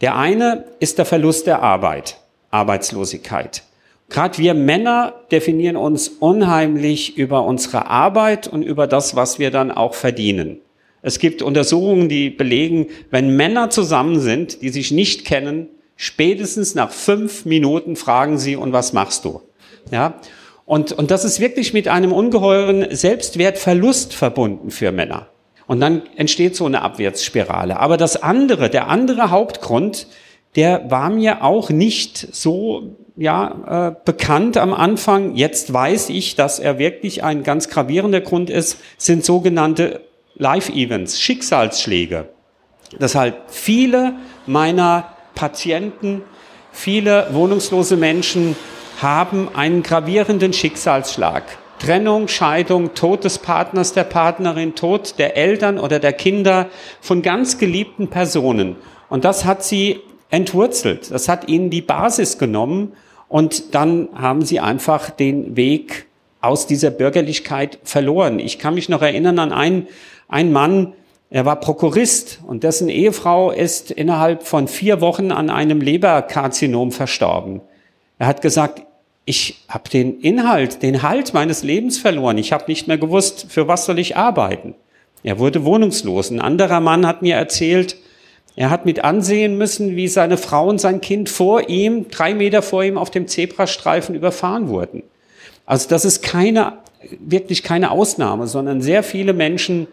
Der 0.00 0.16
eine 0.16 0.64
ist 0.80 0.98
der 0.98 1.04
Verlust 1.04 1.46
der 1.46 1.62
Arbeit, 1.62 2.18
Arbeitslosigkeit. 2.50 3.62
Gerade 4.08 4.38
wir 4.38 4.54
Männer 4.54 5.14
definieren 5.30 5.76
uns 5.76 6.08
unheimlich 6.08 7.16
über 7.16 7.44
unsere 7.44 7.86
Arbeit 7.86 8.46
und 8.46 8.62
über 8.62 8.86
das, 8.86 9.16
was 9.16 9.38
wir 9.38 9.50
dann 9.50 9.70
auch 9.70 9.94
verdienen. 9.94 10.58
Es 11.02 11.18
gibt 11.18 11.42
Untersuchungen, 11.42 12.08
die 12.08 12.30
belegen, 12.30 12.86
wenn 13.10 13.36
Männer 13.36 13.70
zusammen 13.70 14.20
sind, 14.20 14.62
die 14.62 14.70
sich 14.70 14.90
nicht 14.90 15.24
kennen, 15.24 15.68
spätestens 15.96 16.74
nach 16.74 16.90
fünf 16.90 17.44
Minuten 17.44 17.96
fragen 17.96 18.38
sie, 18.38 18.56
und 18.56 18.72
was 18.72 18.92
machst 18.92 19.24
du? 19.24 19.42
Ja. 19.90 20.14
Und, 20.66 20.92
und 20.92 21.10
das 21.10 21.24
ist 21.24 21.40
wirklich 21.40 21.74
mit 21.74 21.88
einem 21.88 22.12
ungeheuren 22.12 22.86
Selbstwertverlust 22.90 24.14
verbunden 24.14 24.70
für 24.70 24.92
Männer. 24.92 25.28
Und 25.66 25.80
dann 25.80 26.02
entsteht 26.16 26.56
so 26.56 26.66
eine 26.66 26.82
Abwärtsspirale. 26.82 27.78
Aber 27.78 27.96
das 27.96 28.22
andere, 28.22 28.70
der 28.70 28.88
andere 28.88 29.30
Hauptgrund, 29.30 30.06
der 30.56 30.90
war 30.90 31.10
mir 31.10 31.42
auch 31.42 31.70
nicht 31.70 32.34
so 32.34 32.96
ja, 33.16 33.90
äh, 33.90 33.94
bekannt 34.04 34.56
am 34.56 34.74
Anfang. 34.74 35.34
Jetzt 35.36 35.72
weiß 35.72 36.10
ich, 36.10 36.34
dass 36.34 36.58
er 36.58 36.78
wirklich 36.78 37.22
ein 37.22 37.42
ganz 37.42 37.68
gravierender 37.68 38.20
Grund 38.20 38.50
ist, 38.50 38.78
sind 38.98 39.24
sogenannte 39.24 40.00
Life-Events, 40.36 41.20
Schicksalsschläge. 41.20 42.28
Das 42.98 43.14
halt 43.14 43.34
viele 43.48 44.14
meiner 44.46 45.14
Patienten, 45.34 46.22
viele 46.72 47.28
wohnungslose 47.32 47.96
Menschen 47.96 48.56
haben 49.00 49.48
einen 49.54 49.82
gravierenden 49.82 50.52
Schicksalsschlag. 50.52 51.44
Trennung, 51.78 52.28
Scheidung, 52.28 52.94
Tod 52.94 53.24
des 53.24 53.38
Partners, 53.38 53.92
der 53.92 54.04
Partnerin, 54.04 54.74
Tod 54.74 55.18
der 55.18 55.36
Eltern 55.36 55.78
oder 55.78 55.98
der 55.98 56.12
Kinder 56.12 56.68
von 57.00 57.20
ganz 57.20 57.58
geliebten 57.58 58.08
Personen. 58.08 58.76
Und 59.08 59.24
das 59.24 59.44
hat 59.44 59.62
sie 59.64 60.00
entwurzelt. 60.30 61.10
Das 61.10 61.28
hat 61.28 61.48
ihnen 61.48 61.70
die 61.70 61.82
Basis 61.82 62.38
genommen 62.38 62.92
und 63.28 63.74
dann 63.74 64.08
haben 64.14 64.42
sie 64.42 64.60
einfach 64.60 65.10
den 65.10 65.56
Weg 65.56 66.06
aus 66.40 66.66
dieser 66.66 66.90
Bürgerlichkeit 66.90 67.78
verloren. 67.84 68.38
Ich 68.38 68.58
kann 68.58 68.74
mich 68.74 68.88
noch 68.88 69.02
erinnern 69.02 69.38
an 69.38 69.52
einen, 69.52 69.86
einen 70.28 70.52
Mann, 70.52 70.92
er 71.30 71.44
war 71.44 71.58
Prokurist 71.58 72.40
und 72.46 72.62
dessen 72.62 72.88
Ehefrau 72.88 73.50
ist 73.50 73.90
innerhalb 73.90 74.44
von 74.44 74.68
vier 74.68 75.00
Wochen 75.00 75.32
an 75.32 75.50
einem 75.50 75.80
Leberkarzinom 75.80 76.92
verstorben. 76.92 77.60
Er 78.18 78.28
hat 78.28 78.40
gesagt, 78.40 78.82
ich 79.24 79.64
habe 79.68 79.88
den 79.88 80.20
Inhalt, 80.20 80.82
den 80.82 81.02
Halt 81.02 81.34
meines 81.34 81.62
Lebens 81.62 81.98
verloren. 81.98 82.38
Ich 82.38 82.52
habe 82.52 82.66
nicht 82.68 82.86
mehr 82.86 82.98
gewusst, 82.98 83.46
für 83.48 83.66
was 83.66 83.86
soll 83.86 83.98
ich 83.98 84.16
arbeiten. 84.16 84.74
Er 85.22 85.38
wurde 85.38 85.64
wohnungslos. 85.64 86.30
Ein 86.30 86.40
anderer 86.40 86.80
Mann 86.80 87.06
hat 87.06 87.22
mir 87.22 87.34
erzählt, 87.34 87.96
er 88.56 88.70
hat 88.70 88.86
mit 88.86 89.02
ansehen 89.02 89.58
müssen, 89.58 89.96
wie 89.96 90.06
seine 90.06 90.36
Frau 90.36 90.68
und 90.68 90.80
sein 90.80 91.00
Kind 91.00 91.28
vor 91.28 91.68
ihm, 91.68 92.08
drei 92.08 92.34
Meter 92.34 92.62
vor 92.62 92.84
ihm 92.84 92.96
auf 92.96 93.10
dem 93.10 93.26
Zebrastreifen 93.26 94.14
überfahren 94.14 94.68
wurden. 94.68 95.02
Also 95.66 95.88
das 95.88 96.04
ist 96.04 96.22
keine, 96.22 96.74
wirklich 97.18 97.62
keine 97.62 97.90
Ausnahme, 97.90 98.46
sondern 98.46 98.80
sehr 98.80 99.02
viele 99.02 99.32
Menschen 99.32 99.88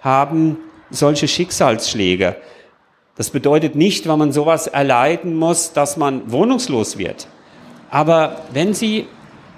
haben 0.00 0.58
solche 0.90 1.26
Schicksalsschläge. 1.26 2.36
Das 3.16 3.30
bedeutet 3.30 3.74
nicht, 3.74 4.08
wenn 4.08 4.18
man 4.18 4.32
sowas 4.32 4.66
erleiden 4.66 5.36
muss, 5.36 5.72
dass 5.72 5.96
man 5.96 6.30
wohnungslos 6.30 6.98
wird. 6.98 7.26
Aber 7.90 8.42
wenn 8.52 8.74
Sie 8.74 9.06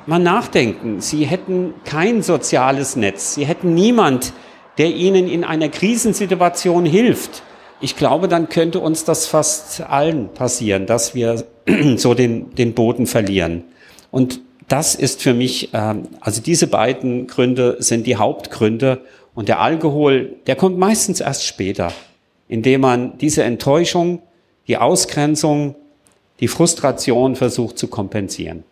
mal 0.07 0.19
nachdenken, 0.19 1.01
Sie 1.01 1.25
hätten 1.25 1.75
kein 1.85 2.23
soziales 2.23 2.97
Netz, 2.97 3.35
Sie 3.35 3.47
hätten 3.47 3.75
niemand, 3.75 4.33
der 4.79 4.89
Ihnen 4.89 5.27
in 5.29 5.43
einer 5.43 5.69
Krisensituation 5.69 6.85
hilft, 6.85 7.43
ich 7.81 7.97
glaube, 7.97 8.29
dann 8.29 8.49
könnte 8.49 8.81
uns 8.81 9.05
das 9.05 9.27
fast 9.27 9.81
allen 9.83 10.29
passieren, 10.29 10.87
dass 10.87 11.15
wir 11.15 11.45
so 11.97 12.15
den, 12.15 12.55
den 12.55 12.75
Boden 12.75 13.07
verlieren. 13.07 13.65
Und 14.11 14.41
das 14.69 14.95
ist 14.95 15.23
für 15.23 15.35
mich, 15.35 15.71
ähm, 15.73 16.09
also 16.21 16.41
diese 16.41 16.67
beiden 16.67 17.27
Gründe 17.27 17.77
sind 17.81 18.07
die 18.07 18.17
Hauptgründe. 18.17 19.03
Und 19.35 19.49
der 19.49 19.61
Alkohol, 19.61 20.37
der 20.47 20.57
kommt 20.57 20.79
meistens 20.79 21.21
erst 21.21 21.45
später, 21.45 21.93
indem 22.49 22.81
man 22.81 23.19
diese 23.19 23.45
Enttäuschung, 23.45 24.23
die 24.67 24.79
Ausgrenzung, 24.79 25.77
die 26.41 26.49
Frustration 26.49 27.37
versucht 27.37 27.79
zu 27.79 27.89
kompensieren. 27.89 28.65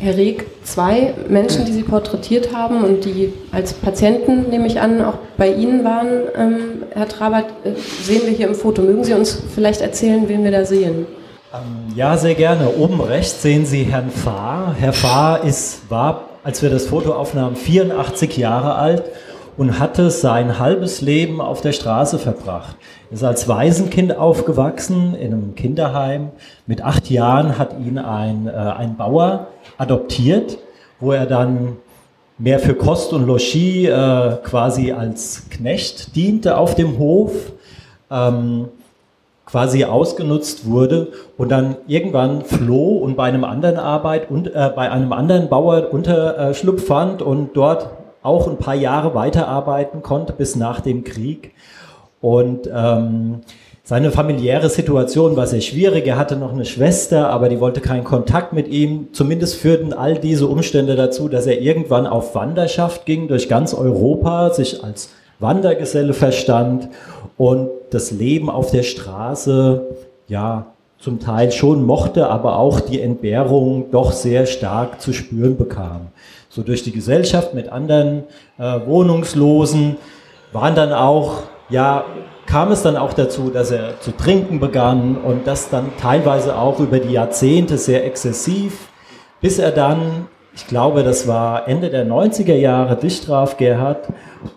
Herr 0.00 0.16
Reg, 0.16 0.46
zwei 0.64 1.12
Menschen, 1.28 1.66
die 1.66 1.72
Sie 1.72 1.82
porträtiert 1.82 2.54
haben 2.54 2.84
und 2.84 3.04
die 3.04 3.34
als 3.52 3.74
Patienten, 3.74 4.48
nehme 4.48 4.66
ich 4.66 4.80
an, 4.80 5.04
auch 5.04 5.18
bei 5.36 5.52
Ihnen 5.52 5.84
waren, 5.84 6.08
ähm, 6.38 6.82
Herr 6.94 7.06
Trabert, 7.06 7.50
äh, 7.64 7.72
sehen 8.02 8.22
wir 8.24 8.32
hier 8.32 8.48
im 8.48 8.54
Foto. 8.54 8.80
Mögen 8.80 9.04
Sie 9.04 9.12
uns 9.12 9.42
vielleicht 9.54 9.82
erzählen, 9.82 10.26
wen 10.26 10.42
wir 10.42 10.52
da 10.52 10.64
sehen? 10.64 11.06
Ähm, 11.52 11.94
ja, 11.94 12.16
sehr 12.16 12.34
gerne. 12.34 12.70
Oben 12.78 12.98
rechts 13.02 13.42
sehen 13.42 13.66
Sie 13.66 13.82
Herrn 13.82 14.10
Fahr. 14.10 14.74
Herr 14.78 14.94
Fahr 14.94 15.44
ist, 15.44 15.90
war, 15.90 16.30
als 16.44 16.62
wir 16.62 16.70
das 16.70 16.86
Foto 16.86 17.12
aufnahmen, 17.12 17.54
84 17.54 18.38
Jahre 18.38 18.76
alt 18.76 19.02
und 19.60 19.78
hatte 19.78 20.10
sein 20.10 20.58
halbes 20.58 21.02
Leben 21.02 21.42
auf 21.42 21.60
der 21.60 21.72
Straße 21.72 22.18
verbracht. 22.18 22.76
Er 23.10 23.14
ist 23.16 23.24
als 23.24 23.46
Waisenkind 23.46 24.16
aufgewachsen 24.16 25.14
in 25.14 25.34
einem 25.34 25.54
Kinderheim. 25.54 26.30
Mit 26.66 26.82
acht 26.82 27.10
Jahren 27.10 27.58
hat 27.58 27.78
ihn 27.78 27.98
ein, 27.98 28.46
äh, 28.46 28.52
ein 28.52 28.96
Bauer 28.96 29.48
adoptiert, 29.76 30.56
wo 30.98 31.12
er 31.12 31.26
dann 31.26 31.76
mehr 32.38 32.58
für 32.58 32.72
Kost 32.72 33.12
und 33.12 33.26
Logis 33.26 33.86
äh, 33.86 34.36
quasi 34.44 34.92
als 34.92 35.50
Knecht 35.50 36.16
diente 36.16 36.56
auf 36.56 36.74
dem 36.74 36.98
Hof, 36.98 37.52
ähm, 38.10 38.68
quasi 39.44 39.84
ausgenutzt 39.84 40.70
wurde 40.70 41.08
und 41.36 41.50
dann 41.50 41.76
irgendwann 41.86 42.46
floh 42.46 42.96
und 42.96 43.14
bei 43.14 43.24
einem 43.24 43.44
anderen 43.44 43.76
Arbeit 43.76 44.30
und 44.30 44.46
äh, 44.46 44.70
bei 44.74 44.90
einem 44.90 45.12
anderen 45.12 45.50
Bauer 45.50 45.92
Unterschlupf 45.92 46.86
fand 46.86 47.20
und 47.20 47.50
dort 47.52 47.99
auch 48.22 48.48
ein 48.48 48.58
paar 48.58 48.74
Jahre 48.74 49.14
weiterarbeiten 49.14 50.02
konnte 50.02 50.32
bis 50.32 50.56
nach 50.56 50.80
dem 50.80 51.04
Krieg. 51.04 51.52
Und 52.20 52.68
ähm, 52.72 53.40
seine 53.82 54.10
familiäre 54.10 54.68
Situation 54.68 55.36
war 55.36 55.46
sehr 55.46 55.62
schwierig. 55.62 56.06
Er 56.06 56.18
hatte 56.18 56.36
noch 56.36 56.52
eine 56.52 56.64
Schwester, 56.64 57.30
aber 57.30 57.48
die 57.48 57.60
wollte 57.60 57.80
keinen 57.80 58.04
Kontakt 58.04 58.52
mit 58.52 58.68
ihm. 58.68 59.08
Zumindest 59.12 59.56
führten 59.56 59.92
all 59.92 60.18
diese 60.18 60.46
Umstände 60.46 60.96
dazu, 60.96 61.28
dass 61.28 61.46
er 61.46 61.60
irgendwann 61.60 62.06
auf 62.06 62.34
Wanderschaft 62.34 63.06
ging 63.06 63.26
durch 63.26 63.48
ganz 63.48 63.74
Europa, 63.74 64.52
sich 64.52 64.84
als 64.84 65.10
Wandergeselle 65.38 66.12
verstand 66.12 66.88
und 67.38 67.70
das 67.90 68.10
Leben 68.10 68.50
auf 68.50 68.70
der 68.70 68.82
Straße, 68.82 69.82
ja, 70.28 70.66
zum 70.98 71.18
Teil 71.18 71.50
schon 71.50 71.82
mochte, 71.84 72.28
aber 72.28 72.58
auch 72.58 72.78
die 72.78 73.00
Entbehrung 73.00 73.86
doch 73.90 74.12
sehr 74.12 74.44
stark 74.44 75.00
zu 75.00 75.14
spüren 75.14 75.56
bekam 75.56 76.08
so 76.50 76.62
durch 76.62 76.82
die 76.82 76.92
Gesellschaft 76.92 77.54
mit 77.54 77.70
anderen 77.70 78.24
äh, 78.58 78.80
Wohnungslosen, 78.84 79.96
waren 80.52 80.74
dann 80.74 80.92
auch, 80.92 81.44
ja, 81.70 82.04
kam 82.46 82.72
es 82.72 82.82
dann 82.82 82.96
auch 82.96 83.12
dazu, 83.12 83.50
dass 83.50 83.70
er 83.70 84.00
zu 84.00 84.10
trinken 84.10 84.58
begann 84.58 85.16
und 85.16 85.46
das 85.46 85.70
dann 85.70 85.92
teilweise 86.00 86.58
auch 86.58 86.80
über 86.80 86.98
die 86.98 87.12
Jahrzehnte 87.12 87.78
sehr 87.78 88.04
exzessiv, 88.04 88.88
bis 89.40 89.60
er 89.60 89.70
dann, 89.70 90.26
ich 90.52 90.66
glaube, 90.66 91.04
das 91.04 91.28
war 91.28 91.68
Ende 91.68 91.88
der 91.88 92.04
90er 92.04 92.56
Jahre, 92.56 92.96
dich 92.96 93.20
traf, 93.20 93.56
Gerhard, 93.56 94.08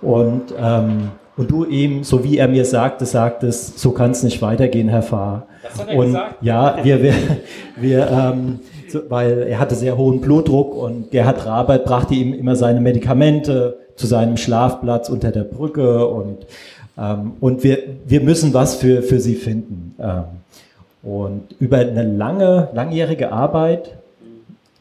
und, 0.01 0.53
ähm, 0.59 1.11
und 1.37 1.51
du 1.51 1.65
ihm, 1.65 2.03
so 2.03 2.23
wie 2.23 2.39
er 2.39 2.47
mir 2.47 2.65
sagte, 2.65 3.05
sagtest, 3.05 3.77
so 3.77 3.91
kann 3.91 4.11
es 4.11 4.23
nicht 4.23 4.41
weitergehen, 4.41 4.89
Herr 4.89 5.03
Fahr. 5.03 5.45
Das 5.61 5.79
hat 5.79 5.89
er 5.89 5.97
und 5.97 6.05
gesagt? 6.07 6.35
ja, 6.41 6.77
wir, 6.81 7.03
wir, 7.03 7.13
wir 7.75 8.07
ähm, 8.09 8.59
weil 9.09 9.43
er 9.43 9.59
hatte 9.59 9.75
sehr 9.75 9.97
hohen 9.97 10.21
Blutdruck 10.21 10.75
und 10.75 11.11
Gerhard 11.11 11.45
Rabert 11.45 11.85
brachte 11.85 12.13
ihm 12.13 12.33
immer 12.33 12.55
seine 12.55 12.81
Medikamente 12.81 13.77
zu 13.95 14.07
seinem 14.07 14.37
Schlafplatz 14.37 15.09
unter 15.09 15.31
der 15.31 15.43
Brücke 15.43 16.07
und, 16.07 16.45
ähm, 16.97 17.33
und 17.39 17.63
wir, 17.63 17.79
wir 18.05 18.21
müssen 18.21 18.53
was 18.53 18.75
für, 18.75 19.01
für 19.01 19.19
sie 19.19 19.35
finden. 19.35 19.95
Ähm, 19.99 20.23
und 21.03 21.55
über 21.59 21.77
eine 21.77 22.03
lange, 22.03 22.69
langjährige 22.73 23.31
Arbeit, 23.31 23.93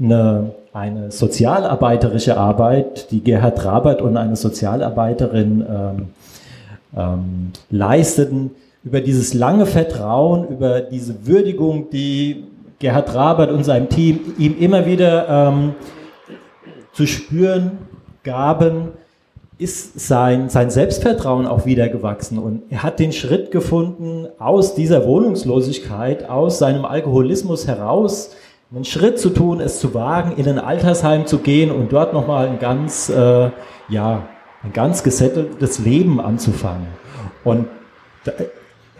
eine, 0.01 0.53
eine 0.72 1.11
sozialarbeiterische 1.11 2.37
Arbeit, 2.37 3.11
die 3.11 3.22
Gerhard 3.22 3.64
Rabert 3.64 4.01
und 4.01 4.16
eine 4.16 4.37
Sozialarbeiterin 4.37 5.66
ähm, 5.68 6.09
ähm, 6.96 7.53
leisteten, 7.70 8.53
über 8.85 9.01
dieses 9.01 9.35
lange 9.35 9.66
Vertrauen, 9.66 10.48
über 10.48 10.81
diese 10.81 11.27
Würdigung, 11.27 11.90
die 11.90 12.44
Gerhard 12.83 13.14
Rabert 13.14 13.53
und 13.53 13.62
seinem 13.62 13.88
Team 13.88 14.35
ihm 14.38 14.59
immer 14.59 14.87
wieder 14.87 15.29
ähm, 15.29 15.75
zu 16.92 17.07
spüren 17.07 17.79
gaben, 18.25 18.88
ist 19.57 20.01
sein, 20.01 20.49
sein 20.49 20.68
Selbstvertrauen 20.68 21.47
auch 21.47 21.64
wieder 21.64 21.88
gewachsen 21.88 22.38
und 22.38 22.64
er 22.71 22.83
hat 22.83 22.99
den 22.99 23.12
Schritt 23.12 23.53
gefunden, 23.53 24.27
aus 24.40 24.75
dieser 24.75 25.07
Wohnungslosigkeit, 25.07 26.29
aus 26.29 26.59
seinem 26.59 26.85
Alkoholismus 26.85 27.68
heraus, 27.68 28.35
einen 28.75 28.85
Schritt 28.85 29.21
zu 29.21 29.31
tun, 29.31 29.61
es 29.61 29.79
zu 29.79 29.95
wagen, 29.95 30.33
in 30.37 30.49
ein 30.49 30.59
Altersheim 30.59 31.27
zu 31.27 31.38
gehen 31.38 31.71
und 31.71 31.92
dort 31.92 32.12
nochmal 32.12 32.49
ein 32.49 32.59
ganz, 32.59 33.09
äh, 33.11 33.51
ja, 33.88 34.27
ein 34.64 34.73
ganz 34.73 35.05
gesetteltes 35.05 35.79
Leben 35.79 36.21
anzufangen. 36.21 36.88
Und 37.45 37.66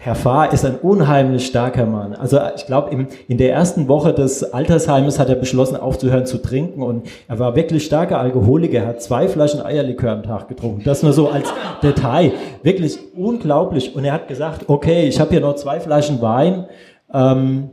Herr 0.03 0.15
Fahr 0.15 0.51
ist 0.51 0.65
ein 0.65 0.75
unheimlich 0.75 1.45
starker 1.45 1.85
Mann. 1.85 2.13
Also 2.13 2.37
ich 2.57 2.65
glaube, 2.65 3.07
in 3.29 3.37
der 3.37 3.53
ersten 3.53 3.87
Woche 3.87 4.11
des 4.13 4.43
Altersheimes 4.51 5.17
hat 5.17 5.29
er 5.29 5.35
beschlossen, 5.35 5.77
aufzuhören 5.77 6.25
zu 6.25 6.39
trinken 6.39 6.83
und 6.83 7.07
er 7.29 7.39
war 7.39 7.55
wirklich 7.55 7.85
starker 7.85 8.19
Alkoholiker. 8.19 8.79
Er 8.79 8.87
hat 8.87 9.01
zwei 9.01 9.29
Flaschen 9.29 9.61
Eierlikör 9.61 10.11
am 10.11 10.23
Tag 10.23 10.49
getrunken. 10.49 10.81
Das 10.83 11.03
nur 11.03 11.13
so 11.13 11.29
als 11.29 11.53
Detail. 11.81 12.33
Wirklich 12.63 12.99
unglaublich. 13.15 13.95
Und 13.95 14.03
er 14.03 14.11
hat 14.11 14.27
gesagt, 14.27 14.65
okay, 14.67 15.07
ich 15.07 15.21
habe 15.21 15.29
hier 15.29 15.39
noch 15.39 15.55
zwei 15.55 15.79
Flaschen 15.79 16.21
Wein. 16.21 16.65
Ähm, 17.13 17.69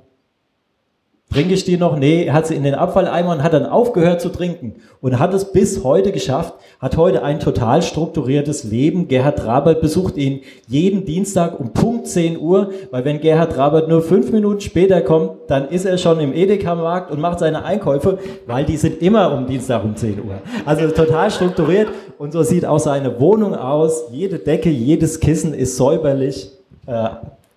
Trinke 1.32 1.54
ich 1.54 1.64
die 1.64 1.76
noch? 1.76 1.96
Nee, 1.96 2.28
hat 2.32 2.48
sie 2.48 2.56
in 2.56 2.64
den 2.64 2.74
Abfalleimer 2.74 3.30
und 3.30 3.44
hat 3.44 3.52
dann 3.52 3.64
aufgehört 3.64 4.20
zu 4.20 4.30
trinken 4.30 4.74
und 5.00 5.20
hat 5.20 5.32
es 5.32 5.52
bis 5.52 5.84
heute 5.84 6.10
geschafft, 6.10 6.54
hat 6.80 6.96
heute 6.96 7.22
ein 7.22 7.38
total 7.38 7.82
strukturiertes 7.82 8.64
Leben. 8.64 9.06
Gerhard 9.06 9.46
Rabert 9.46 9.80
besucht 9.80 10.16
ihn 10.16 10.40
jeden 10.66 11.04
Dienstag 11.04 11.60
um 11.60 11.72
Punkt 11.72 12.08
10 12.08 12.40
Uhr, 12.40 12.72
weil 12.90 13.04
wenn 13.04 13.20
Gerhard 13.20 13.56
Rabert 13.56 13.88
nur 13.88 14.02
fünf 14.02 14.32
Minuten 14.32 14.60
später 14.60 15.02
kommt, 15.02 15.32
dann 15.46 15.68
ist 15.68 15.84
er 15.84 15.98
schon 15.98 16.18
im 16.18 16.32
Edeka-Markt 16.32 17.12
und 17.12 17.20
macht 17.20 17.38
seine 17.38 17.64
Einkäufe, 17.64 18.18
weil 18.48 18.64
die 18.64 18.76
sind 18.76 19.00
immer 19.00 19.32
um 19.32 19.46
Dienstag 19.46 19.84
um 19.84 19.94
10 19.94 20.24
Uhr. 20.24 20.38
Also 20.66 20.88
total 20.88 21.30
strukturiert 21.30 21.90
und 22.18 22.32
so 22.32 22.42
sieht 22.42 22.66
auch 22.66 22.80
seine 22.80 23.20
Wohnung 23.20 23.54
aus. 23.54 24.06
Jede 24.10 24.40
Decke, 24.40 24.70
jedes 24.70 25.20
Kissen 25.20 25.54
ist 25.54 25.76
säuberlich. 25.76 26.50
Äh, 26.86 27.10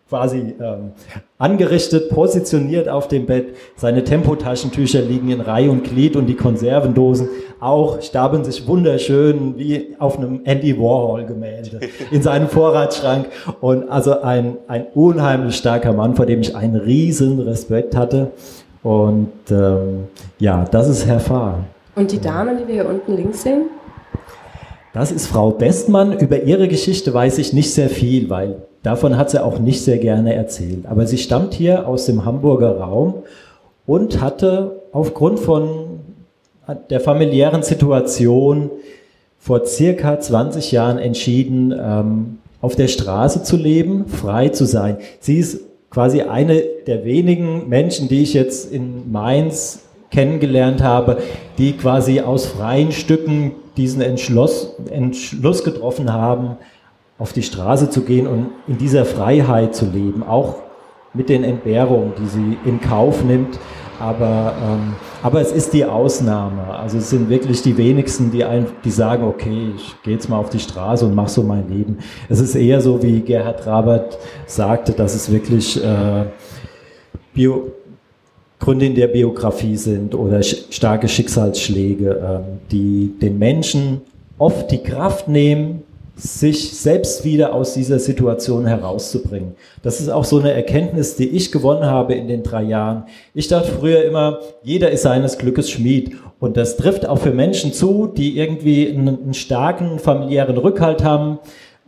quasi 0.10 0.56
ähm, 0.60 0.92
angerichtet, 1.38 2.10
positioniert 2.10 2.88
auf 2.88 3.08
dem 3.08 3.26
Bett. 3.26 3.56
Seine 3.76 4.04
Tempotaschentücher 4.04 5.02
liegen 5.02 5.30
in 5.30 5.42
Reihe 5.42 5.72
und 5.72 5.84
Glied 5.84 6.16
und 6.16 6.28
die 6.28 6.36
Konservendosen 6.36 7.30
auch 7.60 8.02
stapeln 8.02 8.44
sich 8.44 8.68
wunderschön 8.68 9.58
wie 9.58 9.96
auf 9.98 10.18
einem 10.18 10.42
Andy 10.44 10.78
Warhol 10.78 11.26
Gemälde 11.26 11.80
in 12.12 12.22
seinem 12.22 12.48
Vorratsschrank. 12.50 13.28
Und 13.62 13.90
also 13.90 14.22
ein, 14.22 14.58
ein 14.68 14.88
unheimlich 14.94 15.56
starker 15.56 15.94
Mann, 15.94 16.16
vor 16.16 16.26
dem 16.26 16.42
ich 16.42 16.56
einen 16.56 16.76
riesen 16.76 17.40
Respekt 17.40 17.96
hatte. 17.96 18.32
Und 18.84 19.32
ähm, 19.50 20.08
ja, 20.40 20.66
das 20.70 20.90
ist 20.90 21.06
Herr 21.06 21.22
Fahr. 21.22 21.64
Und 21.96 22.12
die 22.12 22.20
Dame, 22.20 22.58
die 22.58 22.68
wir 22.68 22.74
hier 22.74 22.90
unten 22.90 23.16
links 23.16 23.44
sehen? 23.44 23.70
Das 24.94 25.12
ist 25.12 25.28
Frau 25.28 25.52
Bestmann. 25.52 26.20
Über 26.20 26.44
ihre 26.44 26.68
Geschichte 26.68 27.14
weiß 27.14 27.38
ich 27.38 27.54
nicht 27.54 27.74
sehr 27.74 27.90
viel, 27.90 28.30
weil 28.30 28.58
davon 28.84 29.18
hat 29.18 29.32
sie 29.32 29.44
auch 29.44 29.60
nicht 29.60 29.82
sehr 29.82 29.98
gerne 29.98 30.36
erzählt. 30.36 30.86
Aber 30.86 31.08
sie 31.08 31.18
stammt 31.18 31.54
hier 31.54 31.88
aus 31.88 32.06
dem 32.06 32.26
Hamburger 32.26 32.78
Raum 32.78 33.16
und 33.86 34.22
hatte 34.22 34.82
aufgrund 34.92 35.40
von 35.40 36.00
der 36.90 37.00
familiären 37.00 37.64
Situation 37.64 38.70
vor 39.40 39.66
circa 39.66 40.20
20 40.20 40.72
Jahren 40.72 41.00
entschieden, 41.00 41.74
ähm, 41.78 42.38
auf 42.62 42.78
der 42.78 42.88
Straße 42.88 43.44
zu 43.44 43.58
leben, 43.58 44.08
frei 44.08 44.50
zu 44.50 44.66
sein. 44.66 44.98
Sie 45.20 45.38
ist 45.38 45.60
quasi 45.90 46.22
eine 46.22 46.64
der 46.88 47.04
wenigen 47.04 47.68
Menschen, 47.68 48.08
die 48.08 48.24
ich 48.24 48.34
jetzt 48.34 48.72
in 48.72 49.12
Mainz 49.12 49.82
kennengelernt 50.12 50.82
habe, 50.82 51.18
die 51.58 51.74
quasi 51.74 52.22
aus 52.22 52.46
freien 52.46 52.92
Stücken 52.94 53.52
diesen 53.76 54.02
Entschluss, 54.02 54.76
Entschluss 54.90 55.64
getroffen 55.64 56.14
haben, 56.14 56.58
auf 57.18 57.34
die 57.34 57.44
Straße 57.44 57.90
zu 57.90 58.02
gehen 58.02 58.28
und 58.28 58.48
in 58.68 58.78
dieser 58.78 59.06
Freiheit 59.06 59.76
zu 59.76 59.86
leben, 59.86 60.24
auch 60.24 60.56
mit 61.14 61.30
den 61.30 61.44
Entbehrungen, 61.44 62.14
die 62.20 62.28
sie 62.28 62.58
in 62.66 62.82
Kauf 62.82 63.24
nimmt. 63.24 63.60
Aber, 64.00 64.54
ähm, 64.62 64.96
aber 65.22 65.40
es 65.40 65.52
ist 65.52 65.72
die 65.74 65.86
Ausnahme. 65.86 66.74
Also 66.74 66.98
es 66.98 67.12
sind 67.12 67.30
wirklich 67.30 67.62
die 67.62 67.78
wenigsten, 67.78 68.32
die, 68.32 68.44
ein, 68.44 68.66
die 68.84 68.90
sagen, 68.90 69.24
okay, 69.24 69.72
ich 69.76 69.96
gehe 70.04 70.16
jetzt 70.16 70.28
mal 70.28 70.38
auf 70.38 70.50
die 70.50 70.60
Straße 70.60 71.06
und 71.06 71.14
mache 71.14 71.30
so 71.30 71.44
mein 71.44 71.70
Leben. 71.70 72.00
Es 72.28 72.40
ist 72.40 72.56
eher 72.56 72.82
so, 72.82 73.02
wie 73.04 73.22
Gerhard 73.22 73.66
Rabert 73.68 74.18
sagte, 74.48 74.94
dass 74.94 75.14
es 75.14 75.32
wirklich 75.32 75.82
äh, 75.82 76.26
Bio, 77.34 77.72
Gründe 78.60 78.90
der 78.90 79.08
Biografie 79.08 79.78
sind 79.78 80.16
oder 80.16 80.42
starke 80.42 81.08
Schicksalsschläge, 81.08 82.10
ähm, 82.10 82.60
die 82.72 83.14
den 83.22 83.38
Menschen 83.38 84.02
oft 84.38 84.72
die 84.72 84.82
Kraft 84.82 85.28
nehmen, 85.28 85.84
sich 86.16 86.78
selbst 86.78 87.26
wieder 87.26 87.54
aus 87.54 87.74
dieser 87.74 87.98
Situation 87.98 88.68
herauszubringen. 88.68 89.56
Das 89.82 90.00
ist 90.00 90.10
auch 90.10 90.26
so 90.26 90.40
eine 90.40 90.52
Erkenntnis, 90.52 91.16
die 91.16 91.28
ich 91.28 91.52
gewonnen 91.52 91.86
habe 91.86 92.14
in 92.14 92.28
den 92.28 92.44
drei 92.44 92.64
Jahren. 92.64 93.06
Ich 93.34 93.48
dachte 93.48 93.72
früher 93.72 94.04
immer, 94.04 94.40
jeder 94.62 94.92
ist 94.92 95.02
seines 95.02 95.38
Glückes 95.38 95.72
Schmied. 95.72 96.16
Und 96.40 96.56
das 96.58 96.78
trifft 96.78 97.08
auch 97.08 97.20
für 97.20 97.32
Menschen 97.32 97.74
zu, 97.74 98.08
die 98.08 98.38
irgendwie 98.38 98.90
einen, 98.90 99.34
starken 99.34 99.98
familiären 99.98 100.58
Rückhalt 100.58 101.04
haben, 101.04 101.40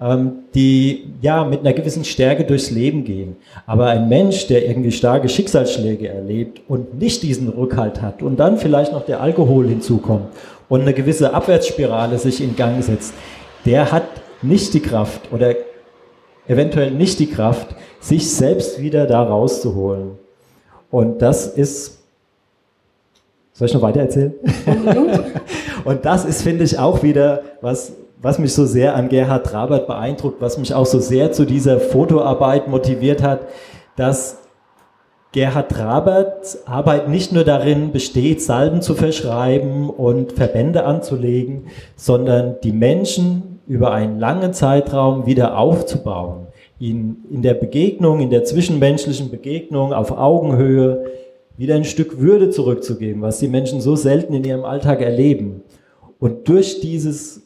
ähm, 0.01 0.31
die 0.55 1.05
ja 1.21 1.43
mit 1.43 1.59
einer 1.59 1.73
gewissen 1.73 2.03
Stärke 2.03 2.45
durchs 2.45 2.71
Leben 2.71 3.03
gehen. 3.03 3.35
Aber 3.67 3.87
ein 3.87 4.09
Mensch, 4.09 4.47
der 4.47 4.67
irgendwie 4.67 4.91
starke 4.91 5.29
Schicksalsschläge 5.29 6.07
erlebt 6.07 6.61
und 6.67 6.99
nicht 6.99 7.21
diesen 7.21 7.49
Rückhalt 7.49 8.01
hat 8.01 8.23
und 8.23 8.37
dann 8.37 8.57
vielleicht 8.57 8.91
noch 8.91 9.05
der 9.05 9.21
Alkohol 9.21 9.67
hinzukommt 9.67 10.29
und 10.67 10.81
eine 10.81 10.93
gewisse 10.93 11.33
Abwärtsspirale 11.33 12.17
sich 12.17 12.41
in 12.41 12.55
Gang 12.55 12.83
setzt, 12.83 13.13
der 13.65 13.91
hat 13.91 14.07
nicht 14.41 14.73
die 14.73 14.79
Kraft 14.79 15.31
oder 15.31 15.55
eventuell 16.47 16.91
nicht 16.91 17.19
die 17.19 17.29
Kraft, 17.29 17.75
sich 17.99 18.31
selbst 18.31 18.79
wieder 18.79 19.07
da 19.07 19.23
rauszuholen. 19.23 20.11
Und 20.91 21.21
das 21.21 21.47
ist, 21.47 22.03
soll 23.53 23.67
ich 23.67 23.73
noch 23.73 23.81
weiter 23.81 24.01
erzählen? 24.01 24.33
und 25.85 26.05
das 26.05 26.25
ist, 26.25 26.43
finde 26.43 26.63
ich, 26.63 26.77
auch 26.77 27.01
wieder 27.03 27.41
was, 27.61 27.93
was 28.21 28.39
mich 28.39 28.53
so 28.53 28.65
sehr 28.65 28.95
an 28.95 29.09
Gerhard 29.09 29.45
Trabert 29.45 29.87
beeindruckt, 29.87 30.41
was 30.41 30.57
mich 30.57 30.73
auch 30.73 30.85
so 30.85 30.99
sehr 30.99 31.31
zu 31.31 31.45
dieser 31.45 31.79
Fotoarbeit 31.79 32.67
motiviert 32.67 33.23
hat, 33.23 33.41
dass 33.95 34.37
Gerhard 35.31 35.69
Traberts 35.69 36.65
Arbeit 36.65 37.09
nicht 37.09 37.33
nur 37.33 37.43
darin 37.43 37.91
besteht, 37.91 38.41
Salben 38.41 38.81
zu 38.81 38.93
verschreiben 38.93 39.89
und 39.89 40.31
Verbände 40.31 40.85
anzulegen, 40.85 41.67
sondern 41.97 42.55
die 42.63 42.71
Menschen 42.71 43.54
über 43.67 43.91
einen 43.91 44.19
langen 44.19 44.53
Zeitraum 44.53 45.25
wieder 45.25 45.57
aufzubauen, 45.57 46.47
ihnen 46.79 47.25
in 47.31 47.41
der 47.41 47.53
Begegnung, 47.53 48.19
in 48.19 48.29
der 48.29 48.43
zwischenmenschlichen 48.43 49.31
Begegnung 49.31 49.93
auf 49.93 50.11
Augenhöhe 50.11 51.05
wieder 51.57 51.75
ein 51.75 51.85
Stück 51.85 52.19
Würde 52.19 52.49
zurückzugeben, 52.49 53.21
was 53.21 53.39
die 53.39 53.47
Menschen 53.47 53.81
so 53.81 53.95
selten 53.95 54.33
in 54.33 54.43
ihrem 54.43 54.65
Alltag 54.65 55.01
erleben. 55.01 55.61
Und 56.19 56.47
durch 56.47 56.81
dieses, 56.81 57.43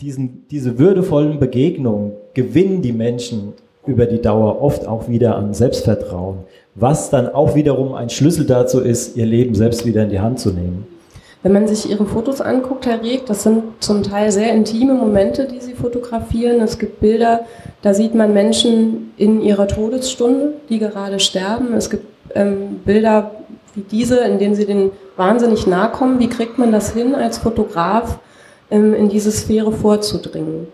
diesen, 0.00 0.46
diese 0.50 0.78
würdevollen 0.78 1.38
Begegnungen 1.38 2.12
gewinnen 2.34 2.82
die 2.82 2.92
Menschen 2.92 3.52
über 3.86 4.06
die 4.06 4.20
Dauer 4.20 4.60
oft 4.60 4.86
auch 4.86 5.08
wieder 5.08 5.36
an 5.36 5.54
Selbstvertrauen, 5.54 6.38
was 6.74 7.10
dann 7.10 7.28
auch 7.28 7.54
wiederum 7.54 7.94
ein 7.94 8.10
Schlüssel 8.10 8.46
dazu 8.46 8.80
ist, 8.80 9.16
ihr 9.16 9.26
Leben 9.26 9.54
selbst 9.54 9.86
wieder 9.86 10.02
in 10.02 10.10
die 10.10 10.20
Hand 10.20 10.38
zu 10.40 10.50
nehmen. 10.50 10.86
Wenn 11.42 11.52
man 11.52 11.68
sich 11.68 11.88
Ihre 11.88 12.04
Fotos 12.04 12.40
anguckt, 12.40 12.86
Herr 12.86 13.02
Rieck, 13.02 13.26
das 13.26 13.44
sind 13.44 13.62
zum 13.78 14.02
Teil 14.02 14.32
sehr 14.32 14.52
intime 14.52 14.94
Momente, 14.94 15.46
die 15.46 15.60
Sie 15.60 15.74
fotografieren. 15.74 16.60
Es 16.60 16.78
gibt 16.78 17.00
Bilder, 17.00 17.46
da 17.82 17.94
sieht 17.94 18.14
man 18.14 18.34
Menschen 18.34 19.12
in 19.16 19.40
ihrer 19.40 19.68
Todesstunde, 19.68 20.54
die 20.68 20.80
gerade 20.80 21.20
sterben. 21.20 21.74
Es 21.74 21.90
gibt 21.90 22.06
ähm, 22.34 22.80
Bilder 22.84 23.30
wie 23.74 23.82
diese, 23.82 24.18
in 24.18 24.40
denen 24.40 24.56
Sie 24.56 24.66
den 24.66 24.90
wahnsinnig 25.16 25.66
nahe 25.66 25.92
kommen. 25.92 26.18
Wie 26.18 26.28
kriegt 26.28 26.58
man 26.58 26.72
das 26.72 26.92
hin, 26.92 27.14
als 27.14 27.38
Fotograf 27.38 28.18
ähm, 28.70 28.92
in 28.94 29.08
diese 29.08 29.30
Sphäre 29.30 29.70
vorzudringen? 29.70 30.66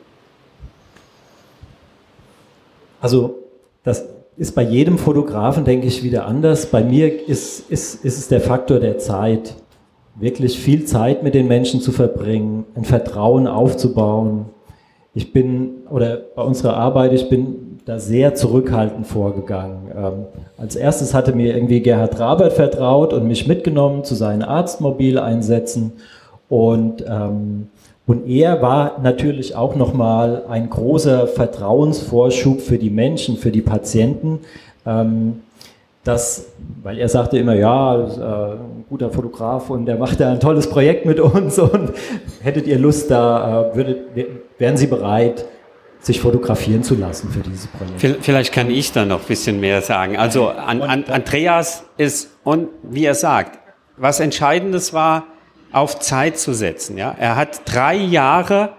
Also 3.02 3.36
das 3.82 4.06
ist 4.38 4.54
bei 4.54 4.62
jedem 4.62 4.96
Fotografen, 4.96 5.66
denke 5.66 5.86
ich, 5.86 6.02
wieder 6.02 6.24
anders. 6.24 6.66
Bei 6.66 6.82
mir 6.82 7.28
ist, 7.28 7.70
ist, 7.70 8.02
ist 8.02 8.18
es 8.18 8.28
der 8.28 8.40
Faktor 8.40 8.80
der 8.80 8.96
Zeit. 8.98 9.56
Wirklich 10.16 10.58
viel 10.58 10.84
Zeit 10.84 11.22
mit 11.22 11.34
den 11.34 11.48
Menschen 11.48 11.80
zu 11.80 11.92
verbringen, 11.92 12.64
ein 12.74 12.84
Vertrauen 12.84 13.46
aufzubauen. 13.46 14.46
Ich 15.12 15.32
bin, 15.32 15.82
oder 15.90 16.18
bei 16.34 16.42
unserer 16.42 16.76
Arbeit, 16.76 17.12
ich 17.12 17.28
bin 17.28 17.80
da 17.84 17.98
sehr 17.98 18.34
zurückhaltend 18.34 19.06
vorgegangen. 19.06 19.90
Ähm, 19.94 20.12
als 20.56 20.76
erstes 20.76 21.14
hatte 21.14 21.34
mir 21.34 21.54
irgendwie 21.54 21.80
Gerhard 21.80 22.18
Rabert 22.18 22.52
vertraut 22.52 23.12
und 23.12 23.26
mich 23.26 23.46
mitgenommen 23.46 24.04
zu 24.04 24.14
seinen 24.14 24.42
Arztmobileinsätzen. 24.42 25.92
Und 26.48 27.04
ähm, 27.06 27.68
und 28.06 28.28
er 28.28 28.60
war 28.60 29.00
natürlich 29.02 29.56
auch 29.56 29.76
nochmal 29.76 30.42
ein 30.48 30.68
großer 30.68 31.26
Vertrauensvorschub 31.26 32.60
für 32.60 32.76
die 32.76 32.90
Menschen, 32.90 33.38
für 33.38 33.50
die 33.50 33.62
Patienten. 33.62 34.40
Ähm, 34.84 35.40
das, 36.04 36.46
weil 36.82 36.98
er 36.98 37.08
sagte 37.08 37.38
immer, 37.38 37.54
ja, 37.54 37.96
äh, 37.96 38.52
ein 38.56 38.84
guter 38.88 39.10
Fotograf 39.10 39.70
und 39.70 39.86
der 39.86 39.96
macht 39.96 40.20
da 40.20 40.30
ein 40.30 40.40
tolles 40.40 40.68
Projekt 40.68 41.06
mit 41.06 41.18
uns 41.18 41.58
und 41.58 41.92
hättet 42.42 42.66
ihr 42.66 42.78
Lust, 42.78 43.10
da 43.10 43.70
äh, 43.72 43.76
würdet, 43.76 43.98
wären 44.58 44.76
Sie 44.76 44.86
bereit, 44.86 45.46
sich 46.00 46.20
fotografieren 46.20 46.82
zu 46.82 46.94
lassen 46.96 47.30
für 47.30 47.40
dieses 47.40 47.66
Projekt. 47.66 48.24
Vielleicht 48.24 48.52
kann 48.52 48.70
ich 48.70 48.92
da 48.92 49.06
noch 49.06 49.22
ein 49.22 49.26
bisschen 49.26 49.58
mehr 49.60 49.80
sagen. 49.80 50.18
Also 50.18 50.48
an, 50.48 50.82
an, 50.82 51.04
Andreas 51.04 51.84
ist, 51.96 52.30
und 52.44 52.68
wie 52.82 53.06
er 53.06 53.14
sagt, 53.14 53.58
was 53.96 54.20
Entscheidendes 54.20 54.92
war, 54.92 55.24
auf 55.72 55.98
Zeit 56.00 56.38
zu 56.38 56.52
setzen. 56.52 56.98
Ja, 56.98 57.16
er 57.18 57.36
hat 57.36 57.62
drei 57.64 57.96
Jahre 57.96 58.70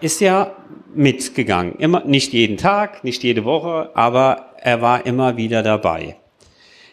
ist 0.00 0.20
ja 0.20 0.52
mitgegangen. 0.94 1.76
Immer, 1.76 2.04
nicht 2.04 2.32
jeden 2.32 2.56
Tag, 2.56 3.04
nicht 3.04 3.22
jede 3.22 3.44
Woche, 3.44 3.90
aber 3.94 4.50
er 4.60 4.82
war 4.82 5.06
immer 5.06 5.36
wieder 5.36 5.62
dabei. 5.62 6.16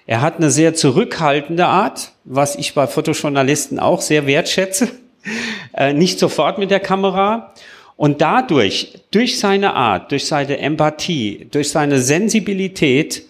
Er 0.05 0.21
hat 0.21 0.37
eine 0.37 0.49
sehr 0.49 0.73
zurückhaltende 0.73 1.65
Art, 1.65 2.11
was 2.23 2.55
ich 2.55 2.73
bei 2.73 2.87
Fotojournalisten 2.87 3.79
auch 3.79 4.01
sehr 4.01 4.27
wertschätze. 4.27 4.89
Äh, 5.73 5.93
nicht 5.93 6.19
sofort 6.19 6.57
mit 6.57 6.69
der 6.69 6.81
Kamera. 6.81 7.53
Und 7.95 8.19
dadurch, 8.21 8.99
durch 9.11 9.39
seine 9.39 9.73
Art, 9.73 10.11
durch 10.11 10.25
seine 10.25 10.57
Empathie, 10.57 11.47
durch 11.49 11.69
seine 11.69 12.01
Sensibilität, 12.01 13.23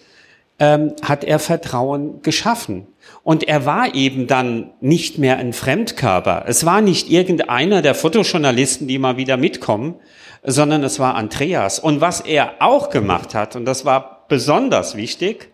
ähm, 0.58 0.94
hat 1.02 1.24
er 1.24 1.38
Vertrauen 1.38 2.22
geschaffen. 2.22 2.86
Und 3.22 3.46
er 3.46 3.66
war 3.66 3.94
eben 3.94 4.26
dann 4.26 4.70
nicht 4.80 5.18
mehr 5.18 5.36
ein 5.36 5.52
Fremdkörper. 5.52 6.44
Es 6.46 6.64
war 6.64 6.80
nicht 6.80 7.10
irgendeiner 7.10 7.82
der 7.82 7.94
Fotojournalisten, 7.94 8.88
die 8.88 8.98
mal 8.98 9.16
wieder 9.16 9.36
mitkommen, 9.36 9.96
sondern 10.42 10.82
es 10.82 10.98
war 10.98 11.16
Andreas. 11.16 11.78
Und 11.78 12.00
was 12.00 12.20
er 12.20 12.54
auch 12.60 12.90
gemacht 12.90 13.34
hat, 13.34 13.56
und 13.56 13.64
das 13.64 13.84
war 13.84 14.24
besonders 14.28 14.96
wichtig, 14.96 15.51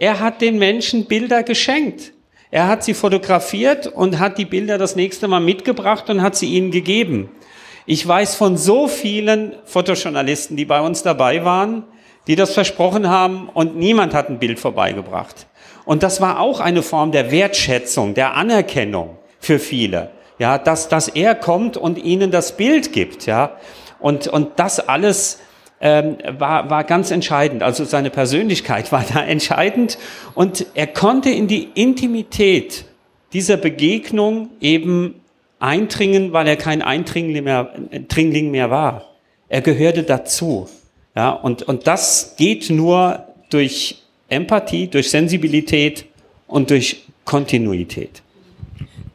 er 0.00 0.18
hat 0.18 0.40
den 0.40 0.58
Menschen 0.58 1.04
Bilder 1.04 1.42
geschenkt. 1.42 2.14
Er 2.50 2.68
hat 2.68 2.82
sie 2.82 2.94
fotografiert 2.94 3.86
und 3.86 4.18
hat 4.18 4.38
die 4.38 4.46
Bilder 4.46 4.78
das 4.78 4.96
nächste 4.96 5.28
Mal 5.28 5.40
mitgebracht 5.40 6.08
und 6.08 6.22
hat 6.22 6.34
sie 6.36 6.46
ihnen 6.46 6.70
gegeben. 6.70 7.28
Ich 7.84 8.08
weiß 8.08 8.34
von 8.34 8.56
so 8.56 8.88
vielen 8.88 9.54
Fotojournalisten, 9.66 10.56
die 10.56 10.64
bei 10.64 10.80
uns 10.80 11.02
dabei 11.02 11.44
waren, 11.44 11.84
die 12.26 12.34
das 12.34 12.54
versprochen 12.54 13.10
haben 13.10 13.50
und 13.52 13.76
niemand 13.76 14.14
hat 14.14 14.30
ein 14.30 14.38
Bild 14.38 14.58
vorbeigebracht. 14.58 15.46
Und 15.84 16.02
das 16.02 16.22
war 16.22 16.40
auch 16.40 16.60
eine 16.60 16.82
Form 16.82 17.12
der 17.12 17.30
Wertschätzung, 17.30 18.14
der 18.14 18.36
Anerkennung 18.36 19.18
für 19.38 19.58
viele. 19.58 20.12
Ja, 20.38 20.56
dass, 20.56 20.88
dass 20.88 21.08
er 21.08 21.34
kommt 21.34 21.76
und 21.76 21.98
ihnen 21.98 22.30
das 22.30 22.56
Bild 22.56 22.94
gibt, 22.94 23.26
ja. 23.26 23.58
Und, 23.98 24.28
und 24.28 24.58
das 24.58 24.80
alles 24.80 25.40
ähm, 25.80 26.18
war, 26.38 26.68
war 26.70 26.84
ganz 26.84 27.10
entscheidend. 27.10 27.62
Also 27.62 27.84
seine 27.84 28.10
Persönlichkeit 28.10 28.92
war 28.92 29.04
da 29.12 29.22
entscheidend 29.26 29.98
und 30.34 30.66
er 30.74 30.86
konnte 30.86 31.30
in 31.30 31.46
die 31.46 31.68
Intimität 31.74 32.84
dieser 33.32 33.56
Begegnung 33.56 34.50
eben 34.60 35.20
eindringen, 35.58 36.32
weil 36.32 36.48
er 36.48 36.56
kein 36.56 36.82
Eindringling 36.82 37.44
mehr, 37.44 37.72
Dringling 38.08 38.50
mehr 38.50 38.70
war. 38.70 39.04
Er 39.48 39.60
gehörte 39.60 40.02
dazu. 40.02 40.68
Ja, 41.14 41.30
und, 41.30 41.62
und 41.62 41.86
das 41.86 42.34
geht 42.36 42.70
nur 42.70 43.24
durch 43.50 44.02
Empathie, 44.28 44.86
durch 44.86 45.10
Sensibilität 45.10 46.06
und 46.46 46.70
durch 46.70 47.02
Kontinuität. 47.24 48.22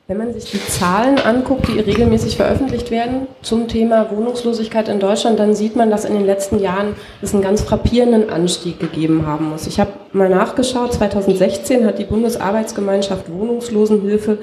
Wenn 0.08 0.18
man 0.18 0.32
sich 0.39 0.52
die 0.52 0.63
Zahlen 0.68 1.18
anguckt, 1.18 1.68
die 1.68 1.80
regelmäßig 1.80 2.38
veröffentlicht 2.38 2.91
werden 2.91 3.26
zum 3.41 3.68
Thema 3.68 4.12
Wohnungslosigkeit 4.12 4.88
in 4.88 5.00
Deutschland, 5.00 5.39
dann 5.39 5.56
sieht 5.56 5.76
man, 5.76 5.89
dass 5.89 6.06
in 6.06 6.13
den 6.13 6.28
letzten 6.28 6.60
Jahren 6.60 6.96
es 7.24 7.34
einen 7.34 7.41
ganz 7.41 7.63
frappierenden 7.63 8.30
Anstieg 8.30 8.80
gegeben 8.80 9.26
haben 9.26 9.50
muss. 9.50 9.65
Ich 9.65 9.80
habe 9.80 9.94
mal 10.12 10.30
nachgeschaut, 10.30 10.94
2016 10.94 11.88
hat 11.88 11.98
die 11.98 12.04
Bundesarbeitsgemeinschaft 12.04 13.32
Wohnungslosenhilfe 13.32 14.38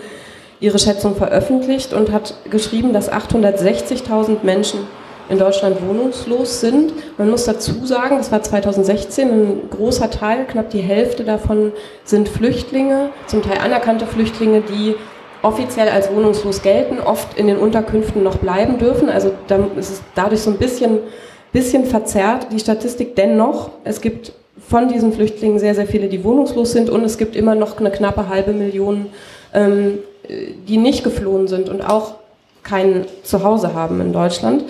ihre 0.59 0.81
Schätzung 0.81 1.15
veröffentlicht 1.15 1.93
und 1.93 2.11
hat 2.11 2.35
geschrieben, 2.51 2.93
dass 2.93 3.13
860.000 3.13 4.39
Menschen 4.43 4.81
in 5.29 5.39
Deutschland 5.39 5.77
wohnungslos 5.87 6.61
sind. 6.61 6.93
Man 7.19 7.31
muss 7.31 7.45
dazu 7.45 7.87
sagen, 7.87 8.17
das 8.19 8.33
war 8.33 8.43
2016, 8.43 9.31
ein 9.31 9.71
großer 9.71 10.11
Teil, 10.11 10.45
knapp 10.45 10.71
die 10.71 10.81
Hälfte 10.81 11.23
davon 11.23 11.71
sind 12.03 12.29
Flüchtlinge, 12.29 13.11
zum 13.29 13.43
Teil 13.43 13.59
anerkannte 13.59 14.07
Flüchtlinge, 14.07 14.63
die 14.63 14.97
offiziell 15.43 15.89
als 15.89 16.11
wohnungslos 16.11 16.63
gelten, 16.63 16.99
oft 17.01 17.39
in 17.39 17.49
den 17.49 17.59
Unterkünften 17.59 18.23
noch 18.23 18.37
bleiben 18.37 18.79
dürfen. 18.79 19.09
Also 19.09 19.33
da 19.49 19.57
ist 19.77 19.91
es 19.91 20.03
dadurch 20.15 20.41
so 20.41 20.51
ein 20.51 20.59
bisschen, 20.59 20.99
bisschen 21.53 21.85
verzerrt, 21.85 22.47
die 22.53 22.61
Statistik 22.61 23.17
dennoch. 23.17 23.71
Es 23.85 24.01
gibt 24.01 24.33
von 24.69 24.89
diesen 24.89 25.13
Flüchtlingen 25.13 25.59
sehr, 25.59 25.75
sehr 25.75 25.87
viele, 25.87 26.09
die 26.09 26.25
wohnungslos 26.25 26.73
sind 26.73 26.89
und 26.91 27.05
es 27.05 27.19
gibt 27.19 27.37
immer 27.37 27.55
noch 27.55 27.79
eine 27.79 27.91
knappe 27.91 28.29
halbe 28.29 28.53
Million, 28.53 29.07
ähm, 29.53 29.99
die 30.69 30.77
nicht 30.77 31.05
geflohen 31.05 31.49
sind 31.49 31.69
und 31.69 31.83
auch 31.83 32.15
kein 32.63 33.07
Zuhause 33.25 33.75
haben 33.75 34.01
in 34.01 34.13
Deutschland. 34.13 34.65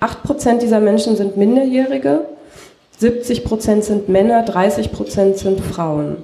8 0.00 0.22
Prozent 0.22 0.62
dieser 0.62 0.80
Menschen 0.80 1.16
sind 1.16 1.36
Minderjährige, 1.36 2.22
70 2.98 3.44
Prozent 3.44 3.84
sind 3.84 4.08
Männer, 4.08 4.42
30 4.44 4.92
Prozent 4.92 5.36
sind 5.36 5.60
Frauen. 5.60 6.16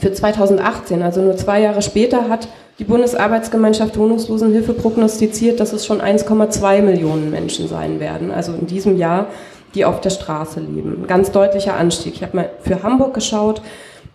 Für 0.00 0.12
2018, 0.12 1.02
also 1.02 1.20
nur 1.20 1.36
zwei 1.36 1.60
Jahre 1.60 1.82
später, 1.82 2.28
hat 2.28 2.48
die 2.78 2.84
Bundesarbeitsgemeinschaft 2.84 3.96
Wohnungslosenhilfe 3.98 4.72
prognostiziert, 4.72 5.60
dass 5.60 5.72
es 5.72 5.86
schon 5.86 6.00
1,2 6.00 6.82
Millionen 6.82 7.30
Menschen 7.30 7.68
sein 7.68 8.00
werden, 8.00 8.30
also 8.30 8.52
in 8.52 8.66
diesem 8.66 8.96
Jahr, 8.96 9.26
die 9.74 9.84
auf 9.84 10.00
der 10.00 10.10
Straße 10.10 10.60
leben. 10.60 11.04
Ganz 11.06 11.30
deutlicher 11.30 11.76
Anstieg. 11.76 12.14
Ich 12.14 12.22
habe 12.22 12.36
mal 12.36 12.50
für 12.60 12.82
Hamburg 12.82 13.14
geschaut, 13.14 13.62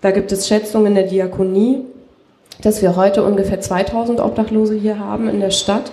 da 0.01 0.11
gibt 0.11 0.31
es 0.31 0.47
Schätzungen 0.47 0.95
der 0.95 1.05
Diakonie, 1.05 1.81
dass 2.61 2.81
wir 2.81 2.95
heute 2.95 3.23
ungefähr 3.23 3.61
2000 3.61 4.19
Obdachlose 4.19 4.75
hier 4.75 4.99
haben 4.99 5.29
in 5.29 5.39
der 5.39 5.51
Stadt. 5.51 5.91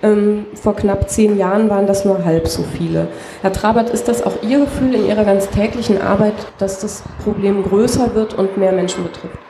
Ähm, 0.00 0.46
vor 0.54 0.76
knapp 0.76 1.10
zehn 1.10 1.36
Jahren 1.36 1.68
waren 1.68 1.86
das 1.88 2.04
nur 2.04 2.24
halb 2.24 2.46
so 2.46 2.62
viele. 2.62 3.08
Herr 3.42 3.52
Trabert, 3.52 3.90
ist 3.90 4.06
das 4.06 4.22
auch 4.22 4.42
Ihr 4.42 4.60
Gefühl 4.60 4.94
in 4.94 5.06
Ihrer 5.06 5.24
ganz 5.24 5.48
täglichen 5.48 6.00
Arbeit, 6.00 6.34
dass 6.58 6.80
das 6.80 7.02
Problem 7.24 7.64
größer 7.64 8.14
wird 8.14 8.34
und 8.34 8.56
mehr 8.56 8.72
Menschen 8.72 9.02
betrifft? 9.02 9.47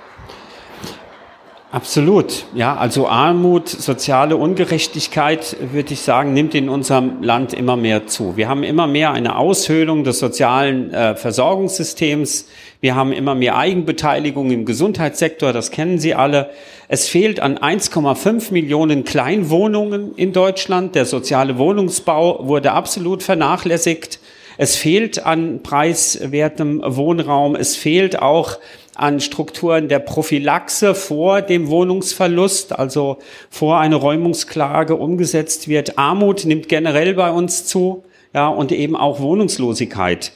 Absolut. 1.70 2.46
Ja, 2.54 2.76
also 2.76 3.08
Armut, 3.08 3.68
soziale 3.68 4.38
Ungerechtigkeit, 4.38 5.54
würde 5.70 5.92
ich 5.92 6.00
sagen, 6.00 6.32
nimmt 6.32 6.54
in 6.54 6.70
unserem 6.70 7.22
Land 7.22 7.52
immer 7.52 7.76
mehr 7.76 8.06
zu. 8.06 8.38
Wir 8.38 8.48
haben 8.48 8.62
immer 8.62 8.86
mehr 8.86 9.12
eine 9.12 9.36
Aushöhlung 9.36 10.02
des 10.02 10.18
sozialen 10.18 10.94
äh, 10.94 11.14
Versorgungssystems. 11.14 12.48
Wir 12.80 12.94
haben 12.94 13.12
immer 13.12 13.34
mehr 13.34 13.58
Eigenbeteiligung 13.58 14.50
im 14.50 14.64
Gesundheitssektor, 14.64 15.52
das 15.52 15.70
kennen 15.70 15.98
Sie 15.98 16.14
alle. 16.14 16.48
Es 16.88 17.06
fehlt 17.06 17.38
an 17.38 17.58
1,5 17.58 18.50
Millionen 18.50 19.04
Kleinwohnungen 19.04 20.14
in 20.14 20.32
Deutschland. 20.32 20.94
Der 20.94 21.04
soziale 21.04 21.58
Wohnungsbau 21.58 22.48
wurde 22.48 22.72
absolut 22.72 23.22
vernachlässigt. 23.22 24.20
Es 24.56 24.74
fehlt 24.74 25.24
an 25.24 25.62
preiswertem 25.62 26.82
Wohnraum. 26.84 27.54
Es 27.54 27.76
fehlt 27.76 28.20
auch 28.22 28.58
an 28.98 29.20
Strukturen 29.20 29.88
der 29.88 30.00
Prophylaxe 30.00 30.94
vor 30.94 31.40
dem 31.40 31.68
Wohnungsverlust, 31.68 32.76
also 32.78 33.18
vor 33.48 33.78
eine 33.78 33.94
Räumungsklage 33.94 34.96
umgesetzt 34.96 35.68
wird. 35.68 35.98
Armut 35.98 36.44
nimmt 36.44 36.68
generell 36.68 37.14
bei 37.14 37.30
uns 37.30 37.64
zu, 37.64 38.02
ja, 38.34 38.48
und 38.48 38.72
eben 38.72 38.96
auch 38.96 39.20
Wohnungslosigkeit. 39.20 40.32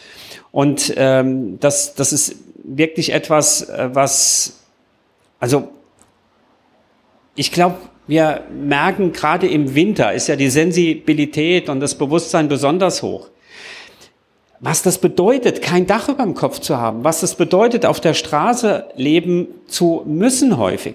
Und 0.52 0.94
ähm, 0.96 1.58
das, 1.58 1.94
das 1.94 2.12
ist 2.12 2.36
wirklich 2.62 3.12
etwas, 3.12 3.68
äh, 3.68 3.90
was, 3.92 4.60
also 5.40 5.68
ich 7.34 7.50
glaube, 7.50 7.76
wir 8.06 8.42
merken 8.52 9.12
gerade 9.12 9.48
im 9.48 9.74
Winter 9.74 10.12
ist 10.12 10.28
ja 10.28 10.36
die 10.36 10.50
Sensibilität 10.50 11.68
und 11.68 11.80
das 11.80 11.96
Bewusstsein 11.96 12.48
besonders 12.48 13.02
hoch 13.02 13.31
was 14.62 14.82
das 14.82 14.98
bedeutet, 14.98 15.60
kein 15.60 15.88
Dach 15.88 16.08
über 16.08 16.22
dem 16.22 16.34
Kopf 16.34 16.60
zu 16.60 16.78
haben, 16.78 17.02
was 17.02 17.20
das 17.20 17.34
bedeutet, 17.34 17.84
auf 17.84 18.00
der 18.00 18.14
Straße 18.14 18.86
leben 18.94 19.48
zu 19.66 20.02
müssen 20.06 20.56
häufig. 20.56 20.94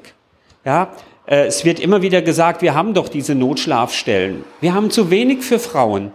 Ja, 0.63 0.93
äh, 1.25 1.45
es 1.45 1.65
wird 1.65 1.82
immer 1.82 2.01
wieder 2.01 2.21
gesagt, 2.21 2.62
wir 2.62 2.73
haben 2.73 2.93
doch 2.93 3.10
diese 3.10 3.36
Notschlafstellen. 3.36 4.45
Wir 4.62 4.73
haben 4.73 4.89
zu 4.89 5.12
wenig 5.12 5.43
für 5.43 5.60
Frauen. 5.60 6.13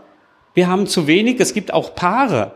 Wir 0.55 0.67
haben 0.67 0.87
zu 0.87 1.07
wenig, 1.07 1.41
es 1.41 1.53
gibt 1.53 1.75
auch 1.75 1.95
Paare. 1.95 2.53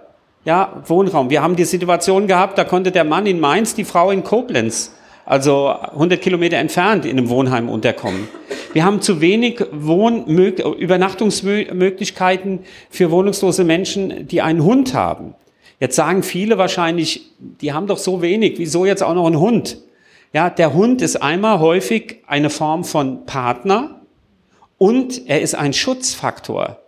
Ja, 0.47 0.83
Wohnraum. 0.87 1.29
Wir 1.29 1.43
haben 1.43 1.57
die 1.57 1.65
Situation 1.65 2.27
gehabt, 2.27 2.57
da 2.57 2.65
konnte 2.65 2.91
der 2.91 3.05
Mann 3.05 3.27
in 3.27 3.39
Mainz 3.39 3.75
die 3.75 3.85
Frau 3.85 4.11
in 4.11 4.25
Koblenz 4.25 4.93
also 5.27 5.69
100 5.69 6.23
Kilometer 6.23 6.57
entfernt 6.57 7.05
in 7.05 7.19
einem 7.19 7.29
Wohnheim 7.29 7.69
unterkommen. 7.69 8.29
Wir 8.77 8.85
haben 8.85 9.01
zu 9.01 9.23
wenig 9.23 9.65
Wohn 9.73 10.27
Übernachtungsmöglichkeiten 10.27 12.59
für 12.91 13.11
wohnungslose 13.11 13.65
Menschen, 13.65 14.29
die 14.29 14.43
einen 14.43 14.63
Hund 14.63 14.93
haben. 14.93 15.33
Jetzt 15.81 15.97
sagen 15.97 16.23
viele 16.23 16.59
wahrscheinlich, 16.59 17.31
die 17.39 17.73
haben 17.73 17.87
doch 17.87 17.97
so 17.97 18.21
wenig, 18.21 18.59
wieso 18.59 18.85
jetzt 18.85 19.03
auch 19.03 19.15
noch 19.15 19.29
ein 19.29 19.41
Hund? 19.41 19.79
Ja, 20.35 20.51
der 20.51 20.75
Hund 20.75 21.01
ist 21.01 21.17
einmal 21.17 21.61
häufig 21.61 22.19
eine 22.27 22.51
Form 22.51 22.85
von 22.85 23.25
Partner 23.25 24.03
und 24.77 25.27
er 25.27 25.41
ist 25.41 25.55
ein 25.55 25.73
Schutzfaktor. 25.73 26.79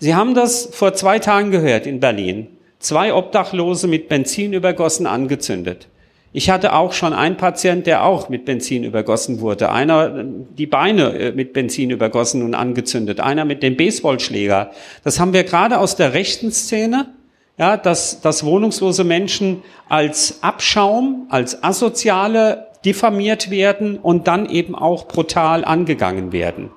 Sie 0.00 0.16
haben 0.16 0.34
das 0.34 0.68
vor 0.72 0.94
zwei 0.94 1.20
Tagen 1.20 1.52
gehört 1.52 1.86
in 1.86 2.00
Berlin. 2.00 2.48
Zwei 2.80 3.14
Obdachlose 3.14 3.86
mit 3.86 4.08
Benzin 4.08 4.52
übergossen 4.52 5.06
angezündet. 5.06 5.86
Ich 6.36 6.50
hatte 6.50 6.74
auch 6.74 6.92
schon 6.92 7.14
einen 7.14 7.38
Patient, 7.38 7.86
der 7.86 8.04
auch 8.04 8.28
mit 8.28 8.44
Benzin 8.44 8.84
übergossen 8.84 9.40
wurde. 9.40 9.72
Einer 9.72 10.22
die 10.22 10.66
Beine 10.66 11.18
äh, 11.18 11.32
mit 11.32 11.54
Benzin 11.54 11.88
übergossen 11.88 12.42
und 12.42 12.54
angezündet. 12.54 13.20
Einer 13.20 13.46
mit 13.46 13.62
dem 13.62 13.74
Baseballschläger. 13.74 14.70
Das 15.02 15.18
haben 15.18 15.32
wir 15.32 15.44
gerade 15.44 15.78
aus 15.78 15.96
der 15.96 16.12
rechten 16.12 16.52
Szene. 16.52 17.06
Ja, 17.56 17.78
dass, 17.78 18.20
dass 18.20 18.44
wohnungslose 18.44 19.02
Menschen 19.02 19.62
als 19.88 20.42
Abschaum, 20.42 21.26
als 21.30 21.64
Asoziale 21.64 22.66
diffamiert 22.84 23.50
werden 23.50 23.96
und 23.96 24.28
dann 24.28 24.46
eben 24.46 24.74
auch 24.74 25.08
brutal 25.08 25.64
angegangen 25.64 26.32
werden. 26.32 26.68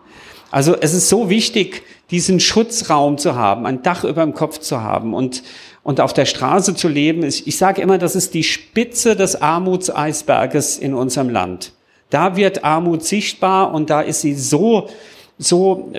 Also 0.51 0.73
es 0.79 0.93
ist 0.93 1.09
so 1.09 1.29
wichtig, 1.29 1.83
diesen 2.11 2.39
Schutzraum 2.39 3.17
zu 3.17 3.35
haben, 3.35 3.65
ein 3.65 3.83
Dach 3.83 4.05
über 4.05 4.23
dem 4.23 4.33
Kopf 4.33 4.59
zu 4.59 4.81
haben 4.81 5.13
und 5.13 5.43
und 5.83 6.01
auf 6.01 6.13
der 6.13 6.25
Straße 6.25 6.75
zu 6.75 6.87
leben, 6.87 7.23
ist, 7.23 7.47
ich 7.47 7.57
sage 7.57 7.81
immer, 7.81 7.97
das 7.97 8.15
ist 8.15 8.33
die 8.33 8.43
Spitze 8.43 9.15
des 9.15 9.41
Armutseisberges 9.41 10.77
in 10.77 10.93
unserem 10.93 11.29
Land. 11.29 11.73
Da 12.09 12.35
wird 12.35 12.63
Armut 12.63 13.03
sichtbar 13.03 13.73
und 13.73 13.89
da 13.89 14.01
ist 14.01 14.21
sie 14.21 14.33
so, 14.33 14.89
so 15.37 15.91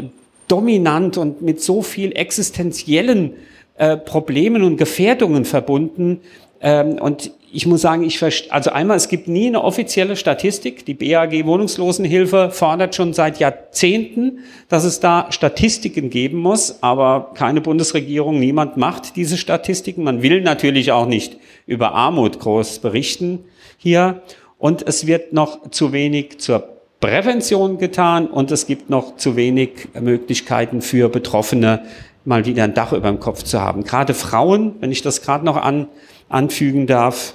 dominant 0.48 1.16
und 1.16 1.42
mit 1.42 1.60
so 1.60 1.82
viel 1.82 2.12
existenziellen 2.16 3.34
äh, 3.76 3.96
Problemen 3.96 4.62
und 4.62 4.76
Gefährdungen 4.76 5.44
verbunden. 5.44 6.20
Ähm, 6.60 6.98
und 7.00 7.32
ich 7.52 7.66
muss 7.66 7.80
sagen, 7.80 8.04
ich 8.04 8.22
also 8.52 8.70
einmal, 8.70 8.96
es 8.96 9.08
gibt 9.08 9.26
nie 9.26 9.48
eine 9.48 9.64
offizielle 9.64 10.14
Statistik. 10.14 10.84
Die 10.86 10.94
BAG 10.94 11.44
Wohnungslosenhilfe 11.44 12.50
fordert 12.50 12.94
schon 12.94 13.12
seit 13.12 13.40
Jahrzehnten, 13.40 14.40
dass 14.68 14.84
es 14.84 15.00
da 15.00 15.26
Statistiken 15.30 16.10
geben 16.10 16.38
muss, 16.38 16.82
aber 16.82 17.32
keine 17.34 17.60
Bundesregierung, 17.60 18.38
niemand 18.38 18.76
macht 18.76 19.16
diese 19.16 19.36
Statistiken. 19.36 20.04
Man 20.04 20.22
will 20.22 20.42
natürlich 20.42 20.92
auch 20.92 21.06
nicht 21.06 21.38
über 21.66 21.92
Armut 21.92 22.38
groß 22.38 22.78
berichten 22.78 23.44
hier. 23.78 24.22
Und 24.58 24.86
es 24.86 25.06
wird 25.06 25.32
noch 25.32 25.70
zu 25.70 25.92
wenig 25.92 26.38
zur 26.38 26.68
Prävention 27.00 27.78
getan 27.78 28.26
und 28.26 28.50
es 28.50 28.66
gibt 28.66 28.90
noch 28.90 29.16
zu 29.16 29.34
wenig 29.34 29.88
Möglichkeiten 29.98 30.82
für 30.82 31.08
Betroffene, 31.08 31.82
mal 32.26 32.44
wieder 32.44 32.64
ein 32.64 32.74
Dach 32.74 32.92
über 32.92 33.08
dem 33.08 33.20
Kopf 33.20 33.42
zu 33.42 33.58
haben. 33.58 33.84
Gerade 33.84 34.12
Frauen, 34.12 34.74
wenn 34.80 34.92
ich 34.92 35.00
das 35.00 35.22
gerade 35.22 35.46
noch 35.46 35.56
an, 35.56 35.88
anfügen 36.30 36.86
darf, 36.86 37.34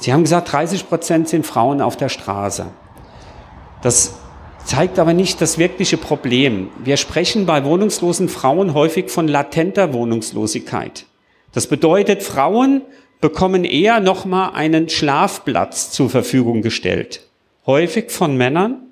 Sie 0.00 0.12
haben 0.12 0.22
gesagt, 0.22 0.52
30 0.52 0.88
Prozent 0.88 1.28
sind 1.28 1.44
Frauen 1.44 1.80
auf 1.80 1.96
der 1.96 2.08
Straße. 2.08 2.66
Das 3.82 4.14
zeigt 4.64 4.98
aber 4.98 5.12
nicht 5.12 5.40
das 5.40 5.58
wirkliche 5.58 5.96
Problem. 5.96 6.70
Wir 6.84 6.96
sprechen 6.96 7.46
bei 7.46 7.64
wohnungslosen 7.64 8.28
Frauen 8.28 8.74
häufig 8.74 9.10
von 9.10 9.26
latenter 9.26 9.92
Wohnungslosigkeit. 9.92 11.06
Das 11.52 11.66
bedeutet, 11.66 12.22
Frauen 12.22 12.82
bekommen 13.20 13.64
eher 13.64 13.98
nochmal 13.98 14.52
einen 14.54 14.88
Schlafplatz 14.88 15.90
zur 15.90 16.08
Verfügung 16.10 16.62
gestellt. 16.62 17.26
Häufig 17.66 18.12
von 18.12 18.36
Männern 18.36 18.82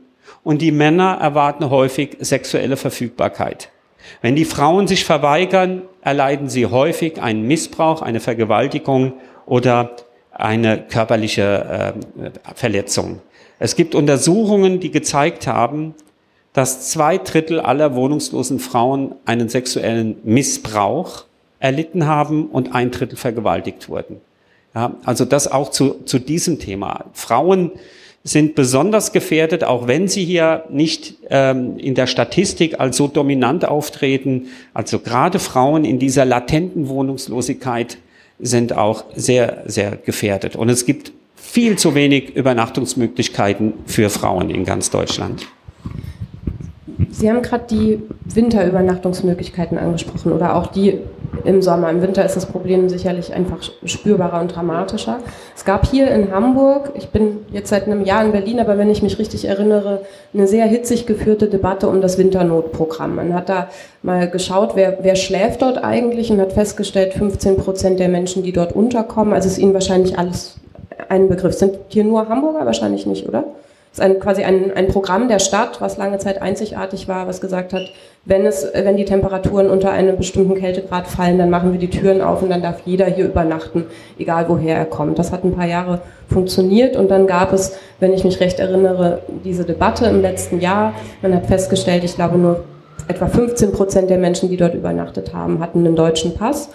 und 0.42 0.60
die 0.60 0.72
Männer 0.72 1.18
erwarten 1.20 1.70
häufig 1.70 2.16
sexuelle 2.18 2.76
Verfügbarkeit. 2.76 3.70
Wenn 4.22 4.36
die 4.36 4.44
Frauen 4.44 4.86
sich 4.86 5.04
verweigern, 5.04 5.82
erleiden 6.02 6.48
sie 6.48 6.66
häufig 6.66 7.20
einen 7.20 7.46
Missbrauch, 7.46 8.02
eine 8.02 8.20
Vergewaltigung 8.20 9.14
oder 9.46 9.92
eine 10.32 10.78
körperliche 10.78 11.94
äh, 12.22 12.30
Verletzung. 12.54 13.20
Es 13.58 13.76
gibt 13.76 13.94
Untersuchungen, 13.94 14.80
die 14.80 14.90
gezeigt 14.90 15.46
haben, 15.46 15.94
dass 16.52 16.88
zwei 16.90 17.18
Drittel 17.18 17.60
aller 17.60 17.94
wohnungslosen 17.94 18.58
Frauen 18.58 19.14
einen 19.24 19.48
sexuellen 19.48 20.16
Missbrauch 20.24 21.24
erlitten 21.58 22.06
haben 22.06 22.46
und 22.46 22.74
ein 22.74 22.90
Drittel 22.90 23.16
vergewaltigt 23.16 23.88
wurden. 23.88 24.20
Ja, 24.74 24.94
also 25.04 25.24
das 25.24 25.50
auch 25.50 25.70
zu, 25.70 26.04
zu 26.04 26.18
diesem 26.18 26.58
Thema. 26.58 27.06
Frauen 27.12 27.72
sind 28.26 28.56
besonders 28.56 29.12
gefährdet, 29.12 29.62
auch 29.62 29.86
wenn 29.86 30.08
sie 30.08 30.24
hier 30.24 30.64
nicht 30.68 31.14
ähm, 31.30 31.78
in 31.78 31.94
der 31.94 32.08
Statistik 32.08 32.80
als 32.80 32.96
so 32.96 33.06
dominant 33.06 33.64
auftreten. 33.64 34.48
Also 34.74 34.98
gerade 34.98 35.38
Frauen 35.38 35.84
in 35.84 36.00
dieser 36.00 36.24
latenten 36.24 36.88
Wohnungslosigkeit 36.88 37.98
sind 38.40 38.76
auch 38.76 39.04
sehr, 39.14 39.62
sehr 39.66 39.96
gefährdet. 39.96 40.56
Und 40.56 40.68
es 40.70 40.84
gibt 40.84 41.12
viel 41.36 41.78
zu 41.78 41.94
wenig 41.94 42.34
Übernachtungsmöglichkeiten 42.34 43.74
für 43.86 44.10
Frauen 44.10 44.50
in 44.50 44.64
ganz 44.64 44.90
Deutschland. 44.90 45.46
Sie 47.10 47.28
haben 47.28 47.42
gerade 47.42 47.64
die 47.70 48.02
Winterübernachtungsmöglichkeiten 48.34 49.78
angesprochen 49.78 50.32
oder 50.32 50.56
auch 50.56 50.68
die 50.68 51.00
im 51.44 51.62
Sommer. 51.62 51.90
Im 51.90 52.02
Winter 52.02 52.24
ist 52.24 52.36
das 52.36 52.46
Problem 52.46 52.88
sicherlich 52.88 53.32
einfach 53.32 53.58
spürbarer 53.84 54.40
und 54.40 54.54
dramatischer. 54.54 55.18
Es 55.54 55.64
gab 55.64 55.86
hier 55.86 56.10
in 56.10 56.32
Hamburg, 56.32 56.92
ich 56.94 57.08
bin 57.08 57.38
jetzt 57.52 57.68
seit 57.68 57.86
einem 57.86 58.04
Jahr 58.04 58.24
in 58.24 58.32
Berlin, 58.32 58.60
aber 58.60 58.78
wenn 58.78 58.90
ich 58.90 59.02
mich 59.02 59.18
richtig 59.18 59.46
erinnere, 59.46 60.02
eine 60.32 60.46
sehr 60.46 60.66
hitzig 60.66 61.06
geführte 61.06 61.48
Debatte 61.48 61.88
um 61.88 62.00
das 62.00 62.18
Winternotprogramm. 62.18 63.16
Man 63.16 63.34
hat 63.34 63.48
da 63.48 63.68
mal 64.02 64.28
geschaut, 64.28 64.72
wer, 64.74 64.98
wer 65.02 65.16
schläft 65.16 65.62
dort 65.62 65.82
eigentlich 65.82 66.30
und 66.30 66.40
hat 66.40 66.52
festgestellt, 66.52 67.14
15 67.14 67.56
Prozent 67.56 68.00
der 68.00 68.08
Menschen, 68.08 68.42
die 68.42 68.52
dort 68.52 68.72
unterkommen, 68.72 69.34
also 69.34 69.48
ist 69.48 69.58
ihnen 69.58 69.74
wahrscheinlich 69.74 70.18
alles 70.18 70.56
ein 71.08 71.28
Begriff. 71.28 71.54
Sind 71.54 71.78
hier 71.88 72.04
nur 72.04 72.28
Hamburger? 72.28 72.66
Wahrscheinlich 72.66 73.06
nicht, 73.06 73.28
oder? 73.28 73.44
Ist 73.96 74.02
ein, 74.02 74.20
quasi 74.20 74.42
ein, 74.42 74.72
ein 74.76 74.88
Programm 74.88 75.26
der 75.26 75.38
Stadt, 75.38 75.80
was 75.80 75.96
lange 75.96 76.18
Zeit 76.18 76.42
einzigartig 76.42 77.08
war, 77.08 77.26
was 77.26 77.40
gesagt 77.40 77.72
hat, 77.72 77.80
wenn, 78.26 78.44
es, 78.44 78.68
wenn 78.74 78.98
die 78.98 79.06
Temperaturen 79.06 79.70
unter 79.70 79.90
einem 79.90 80.18
bestimmten 80.18 80.54
Kältegrad 80.54 81.06
fallen, 81.06 81.38
dann 81.38 81.48
machen 81.48 81.72
wir 81.72 81.78
die 81.78 81.88
Türen 81.88 82.20
auf 82.20 82.42
und 82.42 82.50
dann 82.50 82.60
darf 82.60 82.82
jeder 82.84 83.06
hier 83.06 83.24
übernachten, 83.24 83.84
egal 84.18 84.50
woher 84.50 84.76
er 84.76 84.84
kommt. 84.84 85.18
Das 85.18 85.32
hat 85.32 85.44
ein 85.44 85.54
paar 85.54 85.66
Jahre 85.66 86.02
funktioniert 86.28 86.94
und 86.94 87.10
dann 87.10 87.26
gab 87.26 87.54
es, 87.54 87.78
wenn 87.98 88.12
ich 88.12 88.22
mich 88.22 88.38
recht 88.40 88.60
erinnere, 88.60 89.22
diese 89.44 89.64
Debatte 89.64 90.04
im 90.06 90.20
letzten 90.20 90.60
Jahr. 90.60 90.92
Man 91.22 91.34
hat 91.34 91.46
festgestellt, 91.46 92.04
ich 92.04 92.16
glaube 92.16 92.36
nur 92.36 92.64
etwa 93.08 93.28
15 93.28 93.72
Prozent 93.72 94.10
der 94.10 94.18
Menschen, 94.18 94.50
die 94.50 94.58
dort 94.58 94.74
übernachtet 94.74 95.32
haben, 95.32 95.60
hatten 95.60 95.78
einen 95.78 95.96
deutschen 95.96 96.34
Pass 96.34 96.68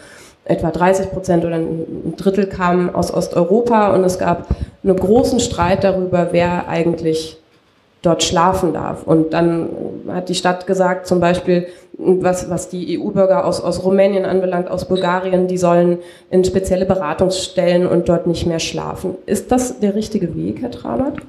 etwa 0.51 0.69
30 0.69 1.11
Prozent 1.11 1.45
oder 1.45 1.55
ein 1.55 2.13
Drittel 2.17 2.45
kamen 2.45 2.93
aus 2.93 3.13
Osteuropa 3.13 3.93
und 3.93 4.03
es 4.03 4.19
gab 4.19 4.47
einen 4.83 4.95
großen 4.95 5.39
Streit 5.39 5.83
darüber, 5.83 6.29
wer 6.31 6.67
eigentlich 6.67 7.37
dort 8.01 8.23
schlafen 8.23 8.73
darf. 8.73 9.03
Und 9.03 9.31
dann 9.33 9.69
hat 10.07 10.29
die 10.29 10.35
Stadt 10.35 10.67
gesagt, 10.67 11.07
zum 11.07 11.19
Beispiel, 11.19 11.67
was, 11.93 12.49
was 12.49 12.69
die 12.69 12.99
EU-Bürger 12.99 13.45
aus, 13.45 13.61
aus 13.61 13.83
Rumänien 13.83 14.25
anbelangt, 14.25 14.69
aus 14.69 14.87
Bulgarien, 14.87 15.47
die 15.47 15.57
sollen 15.57 15.99
in 16.31 16.43
spezielle 16.43 16.85
Beratungsstellen 16.85 17.85
und 17.85 18.09
dort 18.09 18.25
nicht 18.27 18.47
mehr 18.47 18.59
schlafen. 18.59 19.15
Ist 19.27 19.51
das 19.51 19.79
der 19.79 19.95
richtige 19.95 20.35
Weg, 20.35 20.61
Herr 20.61 20.71
Trabert? 20.71 21.19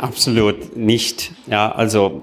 Absolut 0.00 0.76
nicht. 0.76 1.30
Ja, 1.46 1.70
also 1.70 2.22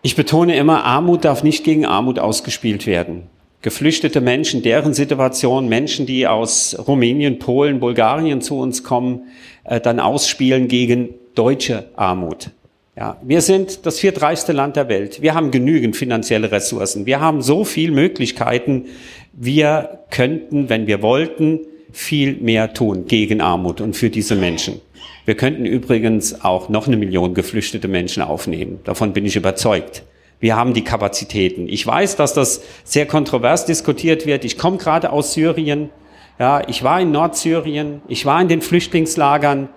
ich 0.00 0.16
betone 0.16 0.56
immer, 0.56 0.84
Armut 0.84 1.26
darf 1.26 1.42
nicht 1.42 1.64
gegen 1.64 1.84
Armut 1.84 2.18
ausgespielt 2.18 2.86
werden 2.86 3.28
geflüchtete 3.62 4.20
Menschen, 4.20 4.62
deren 4.62 4.94
Situation, 4.94 5.68
Menschen, 5.68 6.06
die 6.06 6.26
aus 6.26 6.76
Rumänien, 6.86 7.38
Polen, 7.38 7.80
Bulgarien 7.80 8.40
zu 8.40 8.58
uns 8.58 8.84
kommen, 8.84 9.28
äh, 9.64 9.80
dann 9.80 10.00
ausspielen 10.00 10.68
gegen 10.68 11.14
deutsche 11.34 11.86
Armut. 11.96 12.50
Ja, 12.96 13.16
wir 13.22 13.42
sind 13.42 13.86
das 13.86 14.00
viertreichste 14.00 14.52
Land 14.52 14.74
der 14.74 14.88
Welt. 14.88 15.22
Wir 15.22 15.34
haben 15.34 15.52
genügend 15.52 15.96
finanzielle 15.96 16.50
Ressourcen. 16.50 17.06
Wir 17.06 17.20
haben 17.20 17.42
so 17.42 17.64
viel 17.64 17.92
Möglichkeiten. 17.92 18.86
Wir 19.32 20.00
könnten, 20.10 20.68
wenn 20.68 20.88
wir 20.88 21.00
wollten, 21.00 21.60
viel 21.92 22.34
mehr 22.34 22.74
tun 22.74 23.06
gegen 23.06 23.40
Armut 23.40 23.80
und 23.80 23.96
für 23.96 24.10
diese 24.10 24.34
Menschen. 24.34 24.80
Wir 25.26 25.36
könnten 25.36 25.64
übrigens 25.64 26.44
auch 26.44 26.68
noch 26.68 26.86
eine 26.86 26.96
Million 26.96 27.34
geflüchtete 27.34 27.86
Menschen 27.86 28.22
aufnehmen. 28.22 28.80
Davon 28.84 29.12
bin 29.12 29.26
ich 29.26 29.36
überzeugt. 29.36 30.02
Wir 30.40 30.56
haben 30.56 30.72
die 30.72 30.84
Kapazitäten. 30.84 31.68
Ich 31.68 31.84
weiß, 31.84 32.16
dass 32.16 32.32
das 32.32 32.62
sehr 32.84 33.06
kontrovers 33.06 33.64
diskutiert 33.64 34.24
wird. 34.24 34.44
Ich 34.44 34.56
komme 34.56 34.76
gerade 34.76 35.10
aus 35.10 35.32
Syrien. 35.32 35.90
Ja, 36.38 36.62
ich 36.68 36.84
war 36.84 37.00
in 37.00 37.10
Nordsyrien. 37.10 38.02
Ich 38.06 38.24
war 38.24 38.40
in 38.40 38.48
den 38.48 38.62
Flüchtlingslagern. 38.62 39.68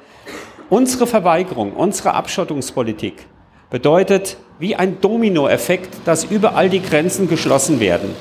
Unsere 0.70 1.08
Verweigerung, 1.08 1.74
unsere 1.74 2.14
Abschottungspolitik 2.14 3.26
bedeutet 3.72 4.38
wie 4.60 4.76
ein 4.76 5.02
Dominoeffekt, 5.02 5.90
dass 6.06 6.26
überall 6.26 6.70
die 6.70 6.82
Grenzen 6.82 7.28
geschlossen 7.28 7.80
werden. 7.80 8.14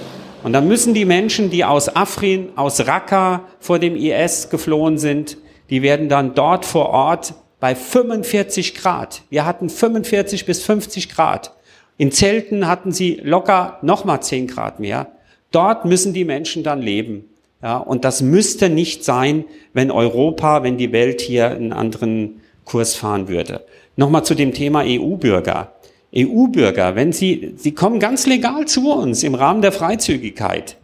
Und 0.42 0.54
dann 0.54 0.66
müssen 0.66 0.94
die 0.94 1.04
Menschen, 1.04 1.50
die 1.50 1.66
aus 1.66 1.94
Afrin, 1.94 2.48
aus 2.56 2.86
Raqqa 2.86 3.44
vor 3.58 3.78
dem 3.78 3.94
IS 3.94 4.48
geflohen 4.48 4.96
sind, 4.96 5.36
die 5.68 5.82
werden 5.82 6.08
dann 6.08 6.34
dort 6.34 6.64
vor 6.64 6.88
Ort 6.88 7.34
bei 7.60 7.74
45 7.74 8.74
Grad. 8.74 9.22
Wir 9.28 9.44
hatten 9.44 9.68
45 9.68 10.46
bis 10.46 10.62
50 10.62 11.10
Grad 11.10 11.52
in 12.00 12.12
Zelten 12.12 12.66
hatten 12.66 12.92
sie 12.92 13.20
locker 13.22 13.76
nochmal 13.82 14.22
10 14.22 14.46
Grad 14.46 14.80
mehr. 14.80 15.08
Dort 15.50 15.84
müssen 15.84 16.14
die 16.14 16.24
Menschen 16.24 16.62
dann 16.62 16.80
leben. 16.80 17.26
Ja, 17.62 17.76
und 17.76 18.06
das 18.06 18.22
müsste 18.22 18.70
nicht 18.70 19.04
sein, 19.04 19.44
wenn 19.74 19.90
Europa, 19.90 20.62
wenn 20.62 20.78
die 20.78 20.92
Welt 20.92 21.20
hier 21.20 21.50
einen 21.50 21.74
anderen 21.74 22.40
Kurs 22.64 22.94
fahren 22.94 23.28
würde. 23.28 23.66
Nochmal 23.96 24.24
zu 24.24 24.34
dem 24.34 24.54
Thema 24.54 24.82
EU-Bürger. 24.82 25.74
EU-Bürger, 26.16 26.96
wenn 26.96 27.12
sie, 27.12 27.52
sie 27.58 27.74
kommen 27.74 28.00
ganz 28.00 28.26
legal 28.26 28.64
zu 28.64 28.90
uns 28.90 29.22
im 29.22 29.34
Rahmen 29.34 29.60
der 29.60 29.72
Freizügigkeit. 29.72 30.78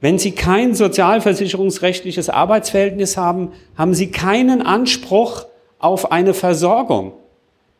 Wenn 0.00 0.20
sie 0.20 0.30
kein 0.30 0.76
sozialversicherungsrechtliches 0.76 2.30
Arbeitsverhältnis 2.30 3.16
haben, 3.16 3.50
haben 3.76 3.94
sie 3.94 4.12
keinen 4.12 4.62
Anspruch 4.62 5.46
auf 5.80 6.12
eine 6.12 6.34
Versorgung. 6.34 7.14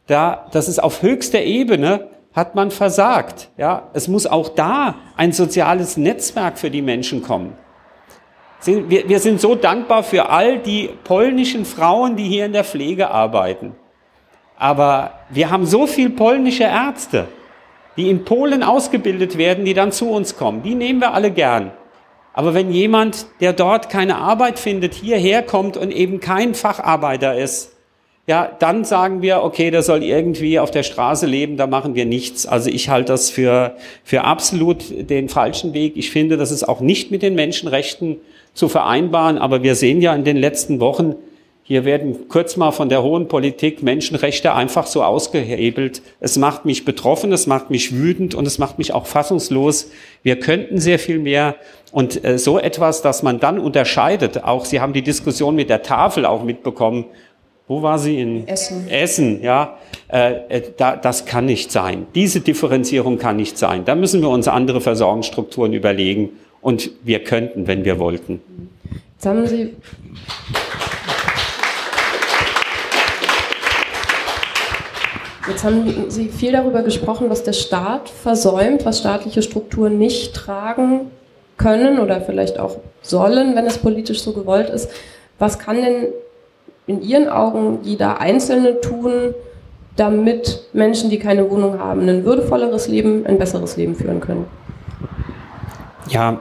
Da, 0.09 0.49
das 0.51 0.69
ist 0.69 0.83
auf 0.83 1.03
höchster 1.03 1.43
Ebene 1.43 2.09
hat 2.35 2.55
man 2.55 2.71
versagt. 2.71 3.51
Ja, 3.57 3.91
es 3.93 4.09
muss 4.09 4.27
auch 4.27 4.49
da 4.51 4.97
ein 5.17 5.33
soziales 5.33 5.97
Netzwerk 5.97 6.59
für 6.59 6.71
die 6.71 6.83
Menschen 6.83 7.23
kommen. 7.23 7.57
Wir, 8.65 9.19
sind 9.19 9.41
so 9.41 9.57
dankbar 9.57 10.05
für 10.05 10.29
all 10.29 10.59
die 10.61 10.89
polnischen 11.03 11.65
Frauen, 11.65 12.15
die 12.15 12.29
hier 12.29 12.47
in 12.47 12.53
der 12.53 12.63
Pflege 12.63 13.11
arbeiten. 13.11 13.75
Aber 14.57 15.15
wir 15.31 15.51
haben 15.51 15.67
so 15.67 15.89
viel 15.89 16.11
polnische 16.11 16.63
Ärzte, 16.63 17.27
die 17.97 18.09
in 18.09 18.25
Polen 18.25 18.63
ausgebildet 18.63 19.37
werden, 19.37 19.65
die 19.65 19.75
dann 19.75 19.91
zu 19.91 20.09
uns 20.11 20.37
kommen. 20.37 20.63
Die 20.63 20.77
nehmen 20.77 21.01
wir 21.01 21.13
alle 21.13 21.33
gern. 21.33 21.73
Aber 22.35 22.55
wenn 22.55 22.71
jemand, 22.71 23.27
der 23.41 23.53
dort 23.53 23.91
keine 23.91 24.17
Arbeit 24.17 24.61
findet, 24.61 24.95
hierher 24.95 25.43
kommt 25.43 25.77
und 25.77 25.91
eben 25.91 26.21
kein 26.21 26.55
Facharbeiter 26.55 27.37
ist, 27.37 27.77
ja, 28.27 28.51
dann 28.61 28.85
sagen 28.85 29.21
wir, 29.21 29.43
okay, 29.43 29.73
der 29.73 29.83
soll 29.83 30.05
irgendwie 30.05 30.61
auf 30.61 30.71
der 30.71 30.85
Straße 30.85 31.27
leben, 31.27 31.57
da 31.57 31.67
machen 31.67 31.97
wir 31.97 32.05
nichts. 32.05 32.47
Also 32.47 32.71
ich 32.71 32.89
halte 32.89 33.13
das 33.13 33.31
für, 33.31 33.77
für 34.05 34.23
absolut 34.23 34.85
den 35.11 35.29
falschen 35.29 35.75
Weg. 35.75 35.95
Ich 35.97 36.13
finde, 36.13 36.37
das 36.37 36.53
ist 36.53 36.69
auch 36.69 36.81
nicht 36.81 37.11
mit 37.11 37.23
den 37.23 37.35
Menschenrechten 37.35 38.19
zu 38.55 38.69
vereinbaren. 38.69 39.39
Aber 39.39 39.65
wir 39.65 39.75
sehen 39.75 40.01
ja 40.01 40.15
in 40.15 40.23
den 40.23 40.37
letzten 40.37 40.79
Wochen, 40.79 41.17
hier 41.65 41.85
werden 41.85 42.29
kurz 42.29 42.57
mal 42.57 42.71
von 42.71 42.89
der 42.89 43.03
hohen 43.03 43.29
Politik 43.29 43.83
Menschenrechte 43.83 44.55
einfach 44.55 44.87
so 44.87 45.03
ausgehebelt. 45.03 46.03
Es 46.21 46.37
macht 46.37 46.65
mich 46.65 46.85
betroffen, 46.85 47.33
es 47.33 47.47
macht 47.47 47.71
mich 47.71 47.93
wütend 47.93 48.35
und 48.35 48.47
es 48.47 48.59
macht 48.59 48.79
mich 48.79 48.93
auch 48.93 49.07
fassungslos. 49.07 49.91
Wir 50.23 50.39
könnten 50.39 50.79
sehr 50.79 50.99
viel 50.99 51.19
mehr. 51.19 51.57
Und 51.91 52.25
äh, 52.25 52.39
so 52.39 52.59
etwas, 52.59 53.03
dass 53.03 53.23
man 53.23 53.41
dann 53.41 53.59
unterscheidet, 53.59 54.45
auch 54.45 54.65
Sie 54.65 54.81
haben 54.81 54.93
die 54.93 55.03
Diskussion 55.03 55.55
mit 55.55 55.71
der 55.71 55.83
Tafel 55.83 56.25
auch 56.27 56.43
mitbekommen, 56.43 57.07
wo 57.73 57.81
war 57.81 57.99
sie? 57.99 58.21
In 58.21 58.47
Essen. 58.47 58.87
Essen, 58.91 59.43
ja. 59.43 59.79
Äh, 60.09 60.33
äh, 60.51 60.63
da, 60.77 60.95
das 60.95 61.25
kann 61.25 61.47
nicht 61.47 61.73
sein. 61.73 62.07
Diese 62.15 62.41
Differenzierung 62.41 63.17
kann 63.17 63.37
nicht 63.37 63.57
sein. 63.57 63.87
Da 63.87 63.95
müssen 63.95 64.21
wir 64.21 64.29
uns 64.29 64.47
andere 64.47 64.83
Versorgungsstrukturen 64.83 65.73
überlegen. 65.73 66.29
Und 66.61 66.91
wir 67.03 67.25
könnten, 67.25 67.67
wenn 67.67 67.87
wir 67.87 67.99
wollten. 67.99 68.43
Jetzt 69.15 69.25
haben 69.25 69.47
Sie. 69.47 69.75
Jetzt 75.49 75.65
haben 75.65 76.11
Sie 76.11 76.29
viel 76.29 76.53
darüber 76.53 76.83
gesprochen, 76.83 77.31
was 77.31 77.43
der 77.43 77.55
Staat 77.55 78.11
versäumt, 78.11 78.85
was 78.85 78.99
staatliche 78.99 79.41
Strukturen 79.41 79.99
nicht 79.99 80.35
tragen 80.35 81.11
können 81.57 81.99
oder 81.99 82.21
vielleicht 82.21 82.59
auch 82.59 82.77
sollen, 83.01 83.57
wenn 83.57 83.65
es 83.65 83.79
politisch 83.79 84.21
so 84.21 84.35
gewollt 84.35 84.69
ist. 84.69 84.91
Was 85.39 85.59
kann 85.59 85.77
denn 85.77 86.09
in 86.87 87.03
Ihren 87.03 87.29
Augen 87.29 87.81
jeder 87.83 88.21
Einzelne 88.21 88.81
tun, 88.81 89.35
damit 89.97 90.65
Menschen, 90.73 91.11
die 91.11 91.19
keine 91.19 91.51
Wohnung 91.51 91.79
haben, 91.79 92.09
ein 92.09 92.25
würdevolleres 92.25 92.89
Leben, 92.89 93.27
ein 93.27 93.39
besseres 93.39 93.77
Leben 93.77 93.95
führen 93.95 94.21
können? 94.21 94.47
Ja, 96.09 96.41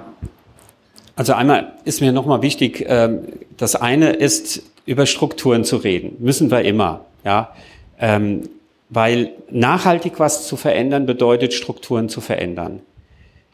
also 1.16 1.34
einmal 1.34 1.74
ist 1.86 2.02
mir 2.02 2.12
nochmal 2.12 2.42
wichtig, 2.42 2.86
ähm, 2.88 3.20
das 3.58 3.76
eine 3.76 4.12
ist, 4.14 4.64
über 4.86 5.06
Strukturen 5.06 5.64
zu 5.64 5.78
reden. 5.78 6.16
Müssen 6.20 6.50
wir 6.50 6.62
immer, 6.64 7.06
ja. 7.24 7.54
Ähm, 8.00 8.50
weil 8.90 9.32
nachhaltig 9.50 10.20
was 10.20 10.48
zu 10.48 10.58
verändern 10.58 11.06
bedeutet, 11.06 11.54
Strukturen 11.54 12.10
zu 12.10 12.20
verändern. 12.20 12.82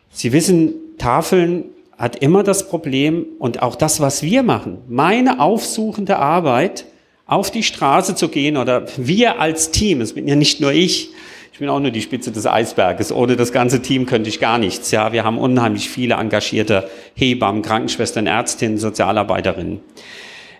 Sie 0.09 0.31
wissen, 0.31 0.73
Tafeln 0.97 1.65
hat 1.97 2.17
immer 2.17 2.43
das 2.43 2.69
Problem 2.69 3.25
und 3.39 3.61
auch 3.61 3.75
das, 3.75 3.99
was 3.99 4.21
wir 4.21 4.43
machen, 4.43 4.79
meine 4.87 5.39
aufsuchende 5.39 6.17
Arbeit, 6.17 6.85
auf 7.25 7.51
die 7.51 7.63
Straße 7.63 8.15
zu 8.15 8.29
gehen 8.29 8.55
oder 8.55 8.85
wir 8.95 9.41
als 9.41 9.71
Team, 9.71 9.99
es 9.99 10.13
bin 10.13 10.27
ja 10.27 10.35
nicht 10.35 10.61
nur 10.61 10.71
ich, 10.71 11.09
ich 11.57 11.59
bin 11.59 11.69
auch 11.69 11.79
nur 11.79 11.89
die 11.89 12.03
Spitze 12.03 12.31
des 12.31 12.45
Eisberges. 12.45 13.11
Ohne 13.11 13.35
das 13.35 13.51
ganze 13.51 13.81
Team 13.81 14.05
könnte 14.05 14.29
ich 14.29 14.39
gar 14.39 14.59
nichts. 14.59 14.91
Ja, 14.91 15.11
wir 15.11 15.23
haben 15.23 15.39
unheimlich 15.39 15.89
viele 15.89 16.13
engagierte 16.13 16.87
Hebammen, 17.15 17.63
Krankenschwestern, 17.63 18.27
Ärztinnen, 18.27 18.77
Sozialarbeiterinnen. 18.77 19.79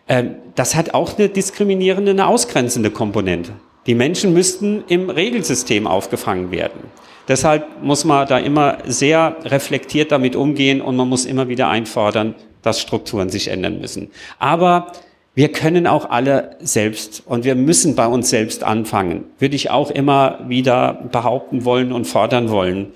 Ähm, 0.08 0.38
das 0.56 0.74
hat 0.74 0.96
auch 0.96 1.16
eine 1.16 1.30
diskriminierende, 1.30 2.10
eine 2.10 2.26
ausgrenzende 2.26 2.90
Komponente. 2.90 3.52
Die 3.86 3.94
Menschen 3.94 4.34
müssten 4.34 4.86
im 4.88 5.12
Regelsystem 5.12 5.86
aufgefangen 5.86 6.50
werden. 6.50 6.80
Deshalb 7.28 7.84
muss 7.84 8.06
man 8.06 8.28
da 8.28 8.38
immer 8.38 8.78
sehr 8.86 9.36
reflektiert 9.44 10.12
damit 10.12 10.36
umgehen 10.36 10.82
und 10.82 10.96
man 10.96 11.10
muss 11.10 11.26
immer 11.26 11.50
wieder 11.50 11.68
einfordern, 11.68 12.36
dass 12.62 12.80
Strukturen 12.80 13.30
sich 13.30 13.50
ändern 13.50 13.80
müssen. 13.80 14.10
Aber 14.40 14.94
wir 15.36 15.52
können 15.52 15.86
auch 15.86 16.10
alle 16.10 16.56
selbst 16.60 17.22
und 17.26 17.44
wir 17.44 17.56
müssen 17.56 17.96
bei 17.96 18.08
uns 18.08 18.30
selbst 18.30 18.64
anfangen, 18.64 19.26
würde 19.40 19.56
ich 19.56 19.70
auch 19.70 19.92
immer 19.92 20.40
wieder 20.48 20.94
behaupten 21.12 21.64
wollen 21.64 21.92
und 21.92 22.06
fordern 22.06 22.50
wollen. 22.50 22.88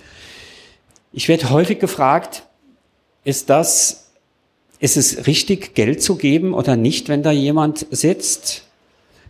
Ich 1.12 1.28
werde 1.28 1.50
häufig 1.50 1.80
gefragt, 1.80 2.48
ist 3.24 3.50
das, 3.50 4.12
ist 4.80 4.98
es 4.98 5.28
richtig, 5.28 5.76
Geld 5.76 6.02
zu 6.02 6.16
geben 6.16 6.54
oder 6.54 6.76
nicht, 6.76 7.10
wenn 7.10 7.22
da 7.22 7.32
jemand 7.32 7.86
sitzt? 7.92 8.64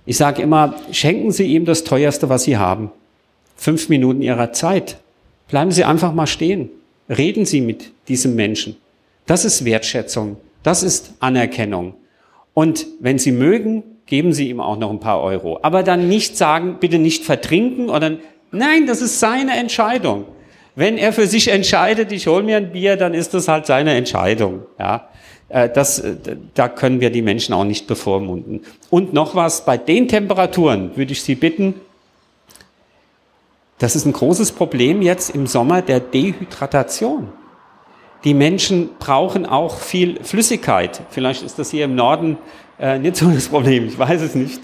Ich 0.06 0.18
sage 0.18 0.42
immer, 0.42 0.76
schenken 0.92 1.32
Sie 1.32 1.48
ihm 1.48 1.66
das 1.66 1.84
Teuerste, 1.84 2.30
was 2.30 2.44
Sie 2.44 2.58
haben. 2.58 2.92
Fünf 3.62 3.90
Minuten 3.90 4.24
Ihrer 4.24 4.54
Zeit. 4.54 4.98
Bleiben 5.48 5.70
Sie 5.70 5.84
einfach 5.84 6.16
mal 6.16 6.26
stehen. 6.26 6.72
Reden 7.08 7.46
Sie 7.46 7.62
mit 7.62 7.92
diesem 8.08 8.36
Menschen. 8.36 8.76
Das 9.28 9.46
ist 9.46 9.66
Wertschätzung. 9.66 10.38
Das 10.64 10.82
ist 10.82 11.14
Anerkennung. 11.20 11.94
Und 12.56 12.88
wenn 13.02 13.20
Sie 13.20 13.32
mögen, 13.32 13.84
geben 14.08 14.34
Sie 14.34 14.50
ihm 14.50 14.60
auch 14.60 14.80
noch 14.80 14.90
ein 14.90 15.00
paar 15.00 15.22
Euro. 15.22 15.60
Aber 15.62 15.84
dann 15.84 16.10
nicht 16.10 16.38
sagen, 16.38 16.78
bitte 16.80 16.98
nicht 16.98 17.24
vertrinken 17.24 17.92
oder 17.92 18.18
nein, 18.52 18.88
das 18.88 19.00
ist 19.00 19.20
seine 19.20 19.52
Entscheidung. 19.52 20.26
Wenn 20.76 20.98
er 20.98 21.14
für 21.14 21.28
sich 21.28 21.50
entscheidet, 21.50 22.12
ich 22.12 22.26
hole 22.26 22.42
mir 22.42 22.58
ein 22.58 22.72
Bier, 22.72 22.96
dann 22.96 23.14
ist 23.14 23.36
das 23.36 23.48
halt 23.48 23.68
seine 23.68 23.94
Entscheidung. 23.94 24.64
Ja, 24.80 25.08
äh, 25.50 25.70
das, 25.70 26.00
äh, 26.00 26.16
da 26.56 26.68
können 26.68 27.00
wir 27.00 27.12
die 27.12 27.22
Menschen 27.22 27.54
auch 27.54 27.66
nicht 27.66 27.86
bevormunden. 27.86 28.62
Und 28.90 29.14
noch 29.14 29.36
was, 29.36 29.66
bei 29.66 29.78
den 29.78 30.08
Temperaturen 30.08 30.98
würde 30.98 31.12
ich 31.12 31.22
Sie 31.22 31.36
bitten, 31.36 31.76
das 33.82 33.96
ist 33.96 34.06
ein 34.06 34.14
großes 34.14 34.52
Problem 34.52 35.02
jetzt 35.02 35.34
im 35.34 35.48
Sommer 35.48 35.82
der 35.82 36.00
Dehydratation. 36.00 37.30
Die 38.24 38.36
Menschen 38.36 38.92
brauchen 39.00 39.48
auch 39.48 39.80
viel 39.80 40.24
Flüssigkeit. 40.24 41.02
Vielleicht 41.10 41.42
ist 41.42 41.58
das 41.58 41.72
hier 41.72 41.86
im 41.86 41.96
Norden 41.96 42.38
äh, 42.80 43.00
nicht 43.00 43.16
so 43.16 43.32
das 43.32 43.48
Problem, 43.48 43.88
ich 43.88 43.98
weiß 43.98 44.22
es 44.22 44.36
nicht. 44.36 44.62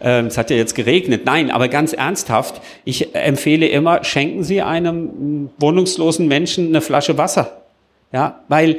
Ähm, 0.00 0.26
es 0.26 0.38
hat 0.38 0.48
ja 0.48 0.56
jetzt 0.56 0.74
geregnet. 0.74 1.26
Nein, 1.26 1.50
aber 1.50 1.68
ganz 1.68 1.92
ernsthaft, 1.92 2.62
ich 2.86 3.14
empfehle 3.14 3.66
immer, 3.66 4.02
schenken 4.02 4.44
Sie 4.44 4.62
einem 4.62 5.50
wohnungslosen 5.58 6.26
Menschen 6.26 6.68
eine 6.68 6.80
Flasche 6.80 7.18
Wasser. 7.18 7.64
Ja, 8.12 8.44
weil 8.48 8.78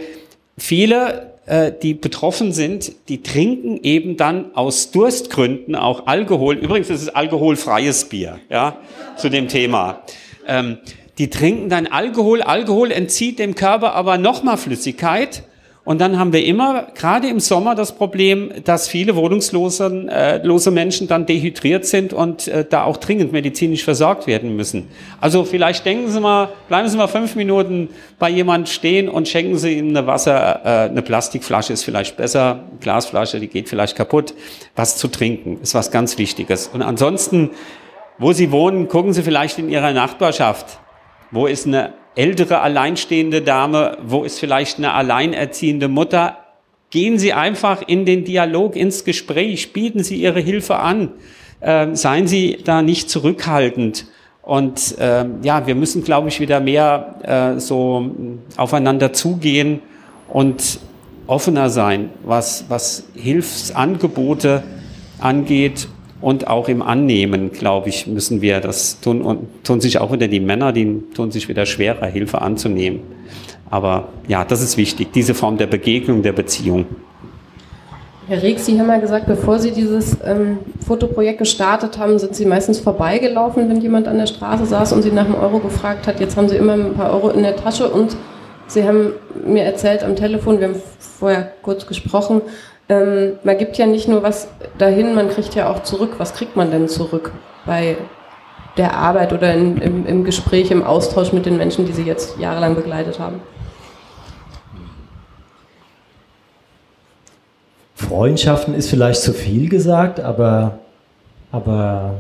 viele 0.58 1.35
äh, 1.46 1.72
die 1.72 1.94
betroffen 1.94 2.52
sind, 2.52 2.92
die 3.10 3.22
trinken 3.22 3.80
eben 3.84 4.18
dann 4.18 4.56
aus 4.56 4.92
Durstgründen 4.92 5.76
auch 5.76 6.08
Alkohol. 6.08 6.56
Übrigens, 6.56 6.90
ist 6.90 7.10
alkoholfreies 7.10 8.06
Bier, 8.06 8.40
ja, 8.50 8.78
zu 9.18 9.30
dem 9.30 9.48
Thema. 9.48 10.02
Ähm, 10.48 10.78
die 11.18 11.30
trinken 11.30 11.70
dann 11.70 11.88
Alkohol. 11.88 12.42
Alkohol 12.42 12.92
entzieht 12.92 13.40
dem 13.40 13.56
Körper 13.56 13.94
aber 13.94 14.18
nochmal 14.18 14.58
Flüssigkeit 14.58 15.44
und 15.86 16.02
dann 16.02 16.18
haben 16.18 16.34
wir 16.34 16.44
immer, 16.44 16.88
gerade 16.96 17.28
im 17.28 17.40
Sommer, 17.40 17.76
das 17.76 17.92
Problem, 17.92 18.52
dass 18.64 18.88
viele 18.88 19.16
wohnungslose 19.16 20.08
äh, 20.10 20.46
lose 20.46 20.72
Menschen 20.72 21.08
dann 21.08 21.28
dehydriert 21.28 21.86
sind 21.86 22.12
und 22.12 22.48
äh, 22.48 22.66
da 22.68 22.86
auch 22.86 22.98
dringend 22.98 23.32
medizinisch 23.32 23.84
versorgt 23.84 24.26
werden 24.26 24.56
müssen. 24.56 24.88
Also 25.22 25.46
vielleicht 25.46 25.86
denken 25.86 26.10
Sie 26.10 26.20
mal, 26.20 26.50
bleiben 26.70 26.90
Sie 26.90 26.98
mal 26.98 27.06
fünf 27.06 27.36
Minuten 27.36 27.90
bei 28.18 28.32
jemand 28.32 28.68
stehen 28.68 29.08
und 29.08 29.28
schenken 29.28 29.60
Sie 29.60 29.78
ihm 29.78 29.90
eine 29.90 30.08
Wasser, 30.08 30.62
äh, 30.66 30.90
eine 30.90 31.04
Plastikflasche 31.04 31.74
ist 31.74 31.84
vielleicht 31.84 32.18
besser, 32.18 32.64
Glasflasche, 32.80 33.40
die 33.40 33.48
geht 33.48 33.70
vielleicht 33.70 33.96
kaputt. 33.96 34.34
Was 34.76 34.98
zu 34.98 35.08
trinken 35.08 35.60
ist 35.62 35.76
was 35.76 35.92
ganz 35.92 36.18
Wichtiges. 36.18 36.68
Und 36.68 36.82
ansonsten, 36.82 37.52
wo 38.18 38.34
Sie 38.34 38.52
wohnen, 38.52 38.88
gucken 38.88 39.14
Sie 39.14 39.22
vielleicht 39.22 39.60
in 39.60 39.70
Ihrer 39.70 39.94
Nachbarschaft. 39.94 40.80
Wo 41.30 41.46
ist 41.46 41.68
eine 41.68 41.94
ältere 42.16 42.62
alleinstehende 42.62 43.42
Dame, 43.42 43.98
wo 44.04 44.24
ist 44.24 44.40
vielleicht 44.40 44.78
eine 44.78 44.94
alleinerziehende 44.94 45.88
Mutter. 45.88 46.38
Gehen 46.90 47.20
Sie 47.20 47.34
einfach 47.34 47.82
in 47.86 48.06
den 48.06 48.24
Dialog, 48.24 48.76
ins 48.76 49.04
Gespräch, 49.04 49.74
bieten 49.74 50.04
Sie 50.04 50.16
Ihre 50.16 50.40
Hilfe 50.40 50.78
an, 50.78 51.10
äh, 51.60 51.94
seien 51.94 52.28
Sie 52.28 52.58
da 52.64 52.82
nicht 52.82 53.10
zurückhaltend. 53.10 54.06
Und 54.42 54.98
äh, 55.00 55.26
ja, 55.42 55.66
wir 55.68 55.76
müssen, 55.76 56.04
glaube 56.04 56.30
ich, 56.30 56.40
wieder 56.40 56.60
mehr 56.60 57.56
äh, 57.56 57.60
so 57.60 58.12
aufeinander 58.58 59.12
zugehen 59.12 59.82
und 60.30 60.80
offener 61.28 61.70
sein, 61.70 62.12
was, 62.24 62.66
was 62.70 63.08
Hilfsangebote 63.16 64.64
angeht 65.20 65.88
und 66.26 66.48
auch 66.48 66.70
im 66.70 66.82
Annehmen, 66.82 67.52
glaube 67.52 67.90
ich, 67.90 68.08
müssen 68.08 68.42
wir 68.42 68.60
das 68.60 69.00
tun 69.00 69.22
und 69.22 69.64
tun 69.64 69.80
sich 69.80 70.00
auch 70.00 70.12
wieder 70.12 70.28
die 70.28 70.40
Männer, 70.40 70.74
die 70.74 71.04
tun 71.14 71.30
sich 71.30 71.48
wieder 71.50 71.68
schwerer, 71.68 72.08
Hilfe 72.08 72.42
anzunehmen. 72.42 73.02
Aber 73.70 74.08
ja, 74.28 74.44
das 74.44 74.64
ist 74.64 74.76
wichtig, 74.76 75.12
diese 75.14 75.36
Form 75.36 75.58
der 75.58 75.68
Begegnung, 75.68 76.24
der 76.24 76.32
Beziehung. 76.32 76.88
Herr 78.28 78.42
Rex, 78.42 78.66
Sie 78.66 78.80
haben 78.80 78.88
ja 78.88 78.98
gesagt, 78.98 79.28
bevor 79.28 79.60
Sie 79.60 79.70
dieses 79.70 80.18
ähm, 80.26 80.58
Fotoprojekt 80.88 81.38
gestartet 81.38 82.00
haben, 82.00 82.18
sind 82.18 82.36
Sie 82.36 82.48
meistens 82.48 82.80
vorbeigelaufen, 82.80 83.70
wenn 83.70 83.80
jemand 83.80 84.08
an 84.08 84.18
der 84.18 84.26
Straße 84.26 84.66
saß 84.66 84.94
und 84.94 85.04
Sie 85.04 85.12
nach 85.12 85.26
einem 85.26 85.36
Euro 85.36 85.60
gefragt 85.60 86.08
hat. 86.08 86.20
Jetzt 86.20 86.38
haben 86.38 86.50
Sie 86.50 86.56
immer 86.56 86.74
ein 86.74 86.96
paar 86.96 87.14
Euro 87.14 87.30
in 87.30 87.44
der 87.44 87.56
Tasche 87.56 87.88
und 87.88 88.18
Sie 88.66 88.84
haben 88.84 89.14
mir 89.46 89.62
erzählt 89.62 90.04
am 90.04 90.16
Telefon, 90.16 90.60
wir 90.60 90.70
haben 90.70 90.82
vorher 90.98 91.52
kurz 91.62 91.86
gesprochen, 91.86 92.42
ähm, 92.88 93.34
man 93.44 93.58
gibt 93.58 93.78
ja 93.78 93.86
nicht 93.86 94.08
nur 94.08 94.22
was 94.22 94.48
dahin, 94.78 95.16
man 95.16 95.30
kriegt 95.30 95.56
ja 95.56 95.70
auch 95.70 95.84
zurück. 95.84 96.16
Was 96.18 96.34
kriegt 96.34 96.56
man 96.56 96.72
denn 96.72 96.88
zurück 96.88 97.32
bei 97.66 97.98
der 98.78 98.96
Arbeit 98.96 99.34
oder 99.34 99.54
in, 99.54 99.78
im, 99.78 100.06
im 100.06 100.24
Gespräch, 100.24 100.70
im 100.70 100.84
Austausch 100.84 101.32
mit 101.32 101.46
den 101.46 101.58
Menschen, 101.58 101.86
die 101.86 101.94
Sie 101.94 102.04
jetzt 102.04 102.38
jahrelang 102.38 102.76
begleitet 102.76 103.20
haben? 103.20 103.42
Freundschaften 107.96 108.76
ist 108.76 108.90
vielleicht 108.90 109.22
zu 109.22 109.34
viel 109.34 109.68
gesagt, 109.68 110.20
aber, 110.20 110.80
aber 111.52 112.16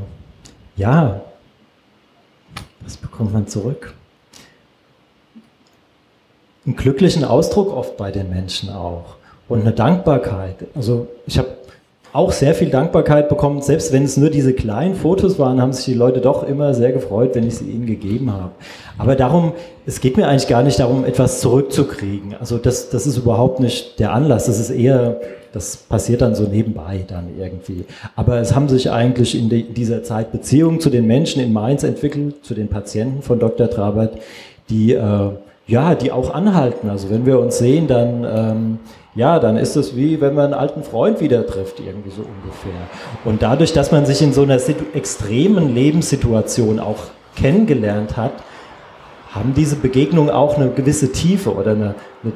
ja, 0.75 1.21
was 2.81 2.97
bekommt 2.97 3.33
man 3.33 3.47
zurück? 3.47 3.93
Einen 6.65 6.75
glücklichen 6.75 7.23
Ausdruck 7.23 7.71
oft 7.71 7.97
bei 7.97 8.09
den 8.11 8.31
Menschen 8.31 8.71
auch 8.71 9.17
und 9.47 9.61
eine 9.61 9.71
Dankbarkeit. 9.71 10.55
Also 10.75 11.07
ich 11.27 11.37
habe 11.37 11.49
auch 12.15 12.31
sehr 12.31 12.55
viel 12.55 12.69
Dankbarkeit 12.69 13.27
bekommen, 13.27 13.61
selbst 13.61 13.91
wenn 13.91 14.03
es 14.03 14.15
nur 14.15 14.29
diese 14.29 14.53
kleinen 14.53 14.95
Fotos 14.95 15.37
waren, 15.37 15.61
haben 15.61 15.73
sich 15.73 15.83
die 15.83 15.93
Leute 15.93 16.21
doch 16.21 16.47
immer 16.47 16.73
sehr 16.73 16.93
gefreut, 16.93 17.35
wenn 17.35 17.45
ich 17.45 17.57
sie 17.57 17.69
ihnen 17.69 17.85
gegeben 17.85 18.31
habe. 18.31 18.51
Aber 18.97 19.15
darum, 19.15 19.51
es 19.85 19.99
geht 19.99 20.15
mir 20.15 20.25
eigentlich 20.25 20.47
gar 20.47 20.63
nicht 20.63 20.79
darum, 20.79 21.03
etwas 21.03 21.41
zurückzukriegen. 21.41 22.33
Also 22.39 22.57
das, 22.57 22.89
das 22.89 23.05
ist 23.05 23.17
überhaupt 23.17 23.59
nicht 23.59 23.99
der 23.99 24.13
Anlass. 24.13 24.45
Das 24.45 24.61
ist 24.61 24.69
eher, 24.69 25.19
das 25.51 25.75
passiert 25.75 26.21
dann 26.21 26.35
so 26.35 26.43
nebenbei 26.43 27.03
dann 27.05 27.27
irgendwie. 27.37 27.83
Aber 28.15 28.37
es 28.39 28.55
haben 28.55 28.69
sich 28.69 28.89
eigentlich 28.89 29.37
in, 29.37 29.49
de, 29.49 29.63
dieser 29.63 30.01
Zeit 30.01 30.31
Beziehungen 30.31 30.79
zu 30.79 30.89
den 30.89 31.05
Menschen 31.05 31.43
in 31.43 31.51
Mainz 31.51 31.83
entwickelt, 31.83 32.45
zu 32.45 32.53
den 32.53 32.69
Patienten 32.69 33.23
von 33.23 33.39
Dr. 33.39 33.69
Trabert, 33.69 34.13
die 34.69 34.93
äh, 34.93 35.31
ja, 35.67 35.95
die 35.95 36.11
auch 36.11 36.33
anhalten. 36.33 36.89
Also 36.89 37.09
wenn 37.09 37.25
wir 37.25 37.39
uns 37.39 37.57
sehen, 37.57 37.87
dann 37.87 38.23
ähm, 38.23 38.79
ja, 39.15 39.39
dann 39.39 39.57
ist 39.57 39.75
es 39.75 39.95
wie 39.95 40.19
wenn 40.21 40.35
man 40.35 40.45
einen 40.45 40.53
alten 40.53 40.83
Freund 40.83 41.21
wieder 41.21 41.47
trifft, 41.47 41.79
irgendwie 41.79 42.11
so 42.11 42.21
ungefähr. 42.21 42.81
Und 43.23 43.41
dadurch, 43.41 43.73
dass 43.73 43.91
man 43.91 44.05
sich 44.05 44.21
in 44.21 44.33
so 44.33 44.43
einer 44.43 44.59
extremen 44.93 45.73
Lebenssituation 45.73 46.79
auch 46.79 47.05
kennengelernt 47.35 48.17
hat, 48.17 48.33
haben 49.31 49.53
diese 49.53 49.75
Begegnungen 49.75 50.29
auch 50.29 50.57
eine 50.57 50.69
gewisse 50.69 51.11
Tiefe 51.11 51.53
oder 51.53 51.71
eine, 51.71 51.95
eine 52.23 52.33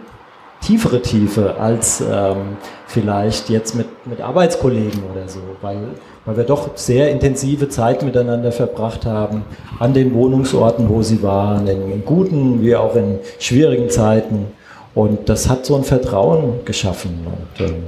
tiefere 0.62 1.02
Tiefe 1.02 1.56
als 1.60 2.02
ähm, 2.02 2.58
vielleicht 2.88 3.50
jetzt 3.50 3.76
mit, 3.76 3.88
mit 4.06 4.20
Arbeitskollegen 4.20 5.04
oder 5.12 5.28
so, 5.28 5.40
weil, 5.62 5.78
weil 6.26 6.38
wir 6.38 6.44
doch 6.44 6.76
sehr 6.76 7.12
intensive 7.12 7.70
Zeit 7.70 8.04
miteinander 8.04 8.52
verbracht 8.52 9.06
haben 9.06 9.44
an 9.80 9.94
den 9.94 10.14
Wohnungsorten, 10.14 10.90
wo 10.90 11.02
sie 11.02 11.24
waren, 11.24 11.68
in, 11.68 11.92
in 11.92 12.06
guten 12.06 12.62
wie 12.62 12.76
auch 12.76 12.96
in 12.96 13.20
schwierigen 13.40 13.90
Zeiten. 13.90 14.48
Und 14.96 15.30
das 15.30 15.50
hat 15.50 15.66
so 15.66 15.76
ein 15.76 15.84
Vertrauen 15.84 16.66
geschaffen. 16.66 17.26
Und 17.26 17.66
ähm, 17.66 17.84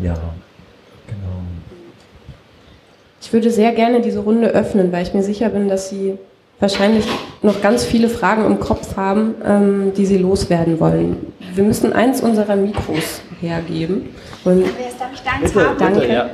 ja, 0.00 0.14
genau. 1.06 1.40
Ich 3.20 3.32
würde 3.32 3.50
sehr 3.50 3.72
gerne 3.72 4.00
diese 4.00 4.20
Runde 4.20 4.48
öffnen, 4.48 4.92
weil 4.92 5.02
ich 5.02 5.14
mir 5.14 5.22
sicher 5.22 5.50
bin, 5.50 5.68
dass 5.68 5.90
Sie 5.90 6.18
wahrscheinlich 6.58 7.06
noch 7.42 7.62
ganz 7.62 7.84
viele 7.84 8.08
Fragen 8.08 8.44
im 8.44 8.60
Kopf 8.60 8.96
haben, 8.96 9.34
ähm, 9.44 9.92
die 9.96 10.06
Sie 10.06 10.18
loswerden 10.18 10.80
wollen. 10.80 11.32
Wir 11.54 11.64
müssen 11.64 11.92
eins 11.92 12.20
unserer 12.20 12.56
Mikros 12.56 13.22
hergeben. 13.40 14.10
Und 14.44 14.60
jetzt 14.60 15.00
darf 15.00 15.10
ich 15.14 15.20
deins 15.20 15.52
bitte, 15.52 15.68
haben? 15.68 15.78
Danke. 15.78 16.00
Bitte, 16.00 16.12
ja. 16.12 16.30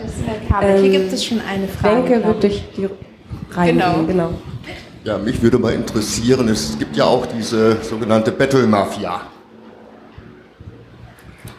ähm, 0.62 0.82
Hier 0.82 0.90
gibt 0.90 1.12
es 1.12 1.24
schon 1.24 1.40
eine 1.40 1.68
Frage. 1.68 2.08
Denke, 2.08 2.24
würde 2.26 2.46
ich 2.48 2.64
die 2.76 2.88
reingehen. 3.52 3.78
Genau. 3.78 4.06
genau. 4.06 4.30
Ja, 5.04 5.18
mich 5.18 5.40
würde 5.40 5.58
mal 5.58 5.72
interessieren, 5.72 6.48
es 6.48 6.76
gibt 6.78 6.96
ja 6.96 7.04
auch 7.04 7.26
diese 7.26 7.76
sogenannte 7.82 8.32
Battle 8.32 8.66
Mafia. 8.66 9.20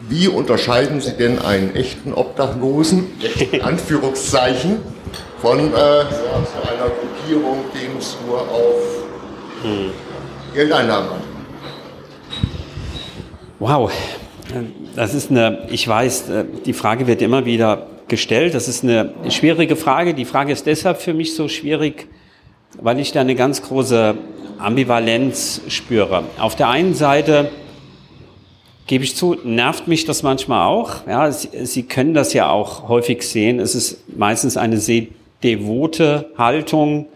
Wie 0.08 0.26
unterscheiden 0.26 1.00
Sie 1.00 1.12
denn 1.12 1.38
einen 1.38 1.76
echten 1.76 2.14
Obdachlosen, 2.14 3.08
Anführungszeichen, 3.62 4.78
von 5.42 5.58
äh, 5.58 5.60
einer 5.60 6.90
Gruppierung, 6.98 7.64
die 7.74 7.98
es 7.98 8.16
nur 8.26 8.40
auf 8.40 8.82
hm. 9.62 9.90
Geldeinnahmen 10.54 11.10
hat. 11.10 11.20
Wow, 13.58 13.92
das 14.96 15.14
ist 15.14 15.30
eine, 15.30 15.66
ich 15.70 15.86
weiß, 15.86 16.30
äh, 16.30 16.44
die 16.64 16.72
Frage 16.72 17.06
wird 17.06 17.22
immer 17.22 17.44
wieder 17.44 17.86
gestellt. 18.08 18.54
Das 18.54 18.66
ist 18.66 18.82
eine 18.82 19.12
schwierige 19.28 19.76
Frage. 19.76 20.14
Die 20.14 20.24
Frage 20.24 20.52
ist 20.52 20.66
deshalb 20.66 21.02
für 21.02 21.12
mich 21.12 21.34
so 21.34 21.48
schwierig, 21.48 22.08
weil 22.80 22.98
ich 22.98 23.12
da 23.12 23.20
eine 23.20 23.34
ganz 23.34 23.62
große 23.62 24.14
Ambivalenz 24.58 25.60
spüre. 25.68 26.24
Auf 26.38 26.56
der 26.56 26.68
einen 26.68 26.94
Seite 26.94 27.50
gebe 28.88 29.04
ich 29.04 29.14
zu, 29.14 29.36
nervt 29.44 29.86
mich 29.86 30.04
das 30.06 30.24
manchmal 30.24 30.66
auch. 30.66 31.06
Ja, 31.06 31.30
Sie, 31.30 31.64
Sie 31.64 31.84
können 31.84 32.14
das 32.14 32.32
ja 32.32 32.50
auch 32.50 32.88
häufig 32.88 33.22
sehen. 33.22 33.60
Es 33.60 33.76
ist 33.76 34.18
meistens 34.18 34.56
eine 34.56 34.78
sehr 34.78 35.06
devote 35.44 36.30
Haltung. 36.36 37.06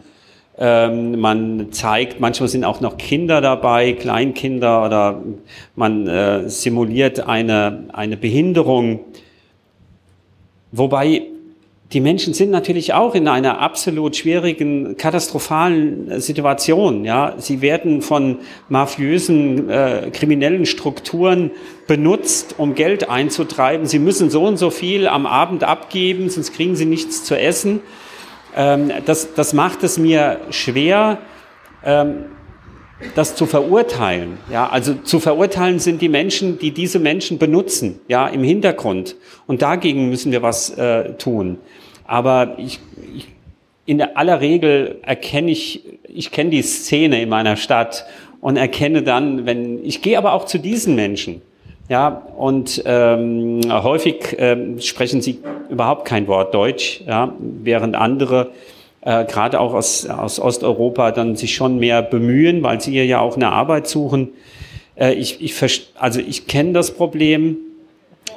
Ähm, 0.59 1.19
man 1.19 1.73
zeigt, 1.73 2.21
manchmal 2.21 2.49
sind 2.51 2.65
auch 2.65 2.81
noch 2.81 2.99
Kinder 2.99 3.41
dabei, 3.41 3.95
Kleinkinder, 3.95 4.85
oder 4.85 5.23
man 5.75 6.07
äh, 6.07 6.49
simuliert 6.49 7.21
eine, 7.21 7.85
eine 7.93 8.19
Behinderung. 8.19 9.01
Wobei 10.73 11.23
die 11.93 12.01
Menschen 12.01 12.33
sind 12.33 12.51
natürlich 12.51 12.95
auch 12.95 13.15
in 13.15 13.29
einer 13.29 13.59
absolut 13.61 14.17
schwierigen, 14.17 14.97
katastrophalen 14.97 16.21
Situation. 16.21 17.05
Ja, 17.05 17.35
sie 17.39 17.61
werden 17.61 18.01
von 18.01 18.39
mafiösen, 18.71 19.69
äh, 19.69 20.11
kriminellen 20.11 20.65
Strukturen 20.65 21.51
benutzt, 21.87 22.55
um 22.57 22.75
Geld 22.75 23.11
einzutreiben. 23.11 23.87
Sie 23.87 23.99
müssen 23.99 24.31
so 24.31 24.45
und 24.45 24.57
so 24.57 24.71
viel 24.71 25.07
am 25.07 25.27
Abend 25.27 25.65
abgeben, 25.65 26.31
sonst 26.31 26.55
kriegen 26.55 26.77
sie 26.77 26.87
nichts 26.87 27.25
zu 27.25 27.39
essen. 27.39 27.81
Ähm, 28.57 28.91
das, 29.05 29.35
das 29.35 29.53
macht 29.53 29.83
es 29.83 29.99
mir 29.99 30.41
schwer. 30.51 31.19
Ähm, 31.85 32.25
das 33.15 33.35
zu 33.35 33.47
verurteilen. 33.47 34.39
Ja, 34.51 34.69
also 34.69 34.95
zu 34.95 35.21
verurteilen 35.21 35.79
sind 35.81 36.01
die 36.01 36.09
Menschen, 36.09 36.59
die 36.59 36.71
diese 36.71 36.99
Menschen 37.01 37.39
benutzen, 37.39 38.01
ja, 38.09 38.29
im 38.29 38.45
Hintergrund. 38.45 39.17
Und 39.47 39.63
dagegen 39.63 40.09
müssen 40.09 40.33
wir 40.33 40.43
was 40.43 40.71
äh, 40.71 41.15
tun. 41.15 41.59
Aber 42.13 42.57
ich, 42.59 42.79
ich, 43.17 43.27
in 43.87 44.03
aller 44.03 44.43
Regel 44.43 44.97
erkenne 45.01 45.51
ich, 45.51 45.83
ich 46.07 46.31
kenne 46.31 46.51
die 46.51 46.61
Szene 46.61 47.23
in 47.23 47.31
meiner 47.31 47.57
Stadt 47.57 48.05
und 48.43 48.59
erkenne 48.59 49.03
dann, 49.03 49.47
wenn 49.47 49.83
ich 49.83 50.03
gehe 50.03 50.19
aber 50.19 50.35
auch 50.35 50.45
zu 50.45 50.59
diesen 50.59 50.95
Menschen. 50.95 51.41
Ja, 51.89 52.09
und 52.37 52.83
ähm, 52.85 53.61
häufig 53.67 54.37
ähm, 54.37 54.79
sprechen 54.79 55.23
sie 55.23 55.39
überhaupt 55.71 56.05
kein 56.05 56.29
Wort 56.29 56.53
Deutsch, 56.53 57.01
ja, 57.07 57.33
während 57.39 57.97
andere 57.97 58.51
äh, 59.01 59.25
gerade 59.25 59.59
auch 59.59 59.73
aus, 59.73 60.07
aus 60.07 60.39
Osteuropa 60.39 61.13
dann 61.13 61.37
sich 61.37 61.55
schon 61.55 61.79
mehr 61.79 62.03
bemühen, 62.03 62.63
weil 62.63 62.79
sie 62.83 63.03
ja 63.03 63.21
auch 63.21 63.37
eine 63.37 63.49
Arbeit 63.49 63.89
suchen. 63.89 64.29
Äh, 64.97 65.15
ich, 65.15 65.41
ich, 65.41 65.55
also 65.99 66.21
ich 66.21 66.47
kenne 66.47 66.75
das 66.75 66.91
Problem, 66.91 67.57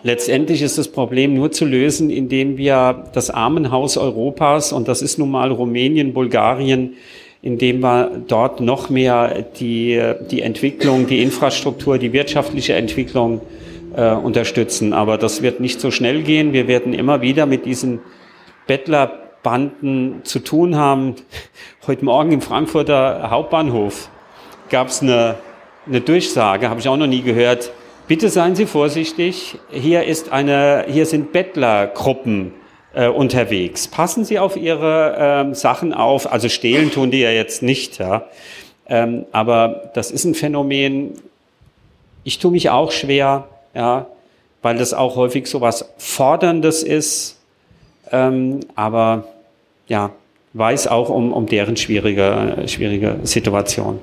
Letztendlich 0.05 0.61
ist 0.61 0.77
das 0.77 0.87
Problem 0.87 1.33
nur 1.33 1.51
zu 1.51 1.65
lösen, 1.65 2.11
indem 2.11 2.57
wir 2.57 3.05
das 3.13 3.31
Armenhaus 3.31 3.97
Europas, 3.97 4.71
und 4.71 4.87
das 4.87 5.01
ist 5.01 5.17
nun 5.17 5.31
mal 5.31 5.51
Rumänien, 5.51 6.13
Bulgarien, 6.13 6.93
indem 7.41 7.79
wir 7.79 8.11
dort 8.27 8.59
noch 8.59 8.91
mehr 8.91 9.45
die, 9.59 9.99
die 10.29 10.41
Entwicklung, 10.41 11.07
die 11.07 11.23
Infrastruktur, 11.23 11.97
die 11.97 12.13
wirtschaftliche 12.13 12.73
Entwicklung 12.73 13.41
äh, 13.95 14.11
unterstützen. 14.11 14.93
Aber 14.93 15.17
das 15.17 15.41
wird 15.41 15.59
nicht 15.59 15.81
so 15.81 15.89
schnell 15.89 16.21
gehen. 16.21 16.53
Wir 16.53 16.67
werden 16.67 16.93
immer 16.93 17.21
wieder 17.21 17.45
mit 17.45 17.65
diesen 17.65 17.99
Bettlerbanden 18.67 20.21
zu 20.23 20.39
tun 20.39 20.75
haben. 20.75 21.15
Heute 21.87 22.05
Morgen 22.05 22.31
im 22.31 22.41
Frankfurter 22.41 23.29
Hauptbahnhof 23.29 24.09
gab 24.69 24.89
es 24.89 25.01
eine, 25.01 25.35
eine 25.87 26.01
Durchsage, 26.01 26.69
habe 26.69 26.79
ich 26.79 26.87
auch 26.87 26.97
noch 26.97 27.07
nie 27.07 27.21
gehört 27.21 27.71
Bitte 28.07 28.29
seien 28.29 28.55
Sie 28.55 28.67
vorsichtig. 28.67 29.57
Hier 29.71 30.03
ist 30.03 30.31
eine, 30.31 30.85
hier 30.87 31.07
sind 31.07 31.31
Bettlergruppen 31.31 32.53
äh, 32.93 33.07
unterwegs. 33.07 33.87
Passen 33.87 34.23
Sie 34.23 34.37
auf 34.37 34.55
Ihre 34.55 35.15
ähm, 35.17 35.55
Sachen 35.55 35.91
auf. 35.91 36.31
Also 36.31 36.47
stehlen 36.47 36.91
tun 36.91 37.09
die 37.09 37.21
ja 37.21 37.31
jetzt 37.31 37.63
nicht, 37.63 37.97
ja. 37.97 38.25
Ähm, 38.87 39.25
aber 39.31 39.89
das 39.95 40.11
ist 40.11 40.23
ein 40.23 40.35
Phänomen. 40.35 41.13
Ich 42.23 42.37
tue 42.37 42.51
mich 42.51 42.69
auch 42.69 42.91
schwer, 42.91 43.47
ja, 43.73 44.05
weil 44.61 44.77
das 44.77 44.93
auch 44.93 45.15
häufig 45.15 45.47
so 45.47 45.61
was 45.61 45.89
Forderndes 45.97 46.83
ist. 46.83 47.39
Ähm, 48.11 48.59
aber 48.75 49.23
ja, 49.87 50.11
weiß 50.53 50.87
auch 50.89 51.09
um, 51.09 51.33
um 51.33 51.47
deren 51.47 51.75
schwierige, 51.75 52.65
schwierige 52.67 53.17
Situation. 53.23 53.97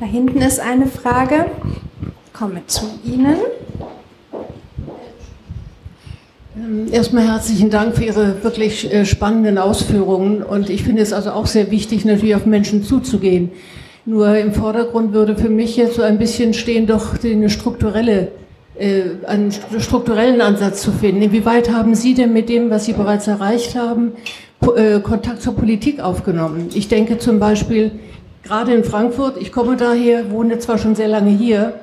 Da 0.00 0.06
hinten 0.06 0.40
ist 0.40 0.58
eine 0.58 0.86
Frage 0.86 1.44
komme 2.34 2.66
zu 2.66 2.86
Ihnen. 3.04 3.36
Ähm, 6.56 6.88
erstmal 6.92 7.28
herzlichen 7.28 7.70
Dank 7.70 7.96
für 7.96 8.04
Ihre 8.04 8.42
wirklich 8.42 8.92
äh, 8.92 9.06
spannenden 9.06 9.56
Ausführungen 9.56 10.42
und 10.42 10.68
ich 10.68 10.82
finde 10.82 11.02
es 11.02 11.12
also 11.12 11.30
auch 11.30 11.46
sehr 11.46 11.70
wichtig, 11.70 12.04
natürlich 12.04 12.34
auf 12.34 12.44
Menschen 12.44 12.82
zuzugehen. 12.82 13.52
Nur 14.04 14.36
im 14.36 14.52
Vordergrund 14.52 15.12
würde 15.12 15.36
für 15.36 15.48
mich 15.48 15.76
jetzt 15.76 15.94
so 15.94 16.02
ein 16.02 16.18
bisschen 16.18 16.54
stehen, 16.54 16.88
doch 16.88 17.14
eine 17.22 17.48
strukturelle, 17.48 18.32
äh, 18.76 19.02
einen 19.26 19.52
strukturellen 19.78 20.40
Ansatz 20.40 20.82
zu 20.82 20.90
finden. 20.90 21.22
Inwieweit 21.22 21.70
haben 21.70 21.94
Sie 21.94 22.14
denn 22.14 22.32
mit 22.32 22.48
dem, 22.48 22.68
was 22.68 22.84
Sie 22.84 22.94
bereits 22.94 23.28
erreicht 23.28 23.76
haben, 23.76 24.12
äh, 24.76 24.98
Kontakt 24.98 25.40
zur 25.40 25.54
Politik 25.54 26.00
aufgenommen? 26.00 26.70
Ich 26.74 26.88
denke 26.88 27.18
zum 27.18 27.38
Beispiel 27.38 27.92
gerade 28.42 28.74
in 28.74 28.82
Frankfurt, 28.82 29.36
ich 29.40 29.52
komme 29.52 29.76
daher, 29.76 30.32
wohne 30.32 30.58
zwar 30.58 30.78
schon 30.78 30.96
sehr 30.96 31.08
lange 31.08 31.30
hier, 31.30 31.74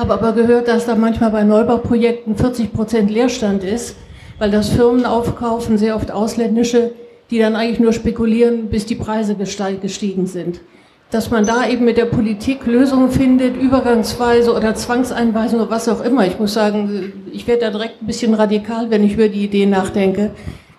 habe 0.00 0.14
aber 0.14 0.32
gehört, 0.32 0.66
dass 0.66 0.86
da 0.86 0.94
manchmal 0.94 1.30
bei 1.30 1.44
Neubauprojekten 1.44 2.34
40 2.34 2.72
Prozent 2.72 3.10
Leerstand 3.10 3.62
ist, 3.62 3.96
weil 4.38 4.50
das 4.50 4.70
Firmen 4.70 5.04
aufkaufen, 5.04 5.76
sehr 5.76 5.94
oft 5.94 6.10
ausländische, 6.10 6.92
die 7.30 7.38
dann 7.38 7.54
eigentlich 7.54 7.80
nur 7.80 7.92
spekulieren, 7.92 8.70
bis 8.70 8.86
die 8.86 8.94
Preise 8.94 9.36
gestiegen 9.36 10.26
sind. 10.26 10.62
Dass 11.10 11.30
man 11.30 11.44
da 11.44 11.68
eben 11.68 11.84
mit 11.84 11.98
der 11.98 12.06
Politik 12.06 12.64
Lösungen 12.64 13.10
findet, 13.10 13.60
übergangsweise 13.60 14.54
oder 14.54 14.74
Zwangseinweisung 14.74 15.60
oder 15.60 15.70
was 15.70 15.86
auch 15.86 16.02
immer. 16.02 16.26
Ich 16.26 16.38
muss 16.38 16.54
sagen, 16.54 17.12
ich 17.30 17.46
werde 17.46 17.66
da 17.66 17.70
direkt 17.70 18.00
ein 18.00 18.06
bisschen 18.06 18.32
radikal, 18.32 18.88
wenn 18.88 19.04
ich 19.04 19.14
über 19.14 19.28
die 19.28 19.44
Idee 19.44 19.66
nachdenke, 19.66 20.30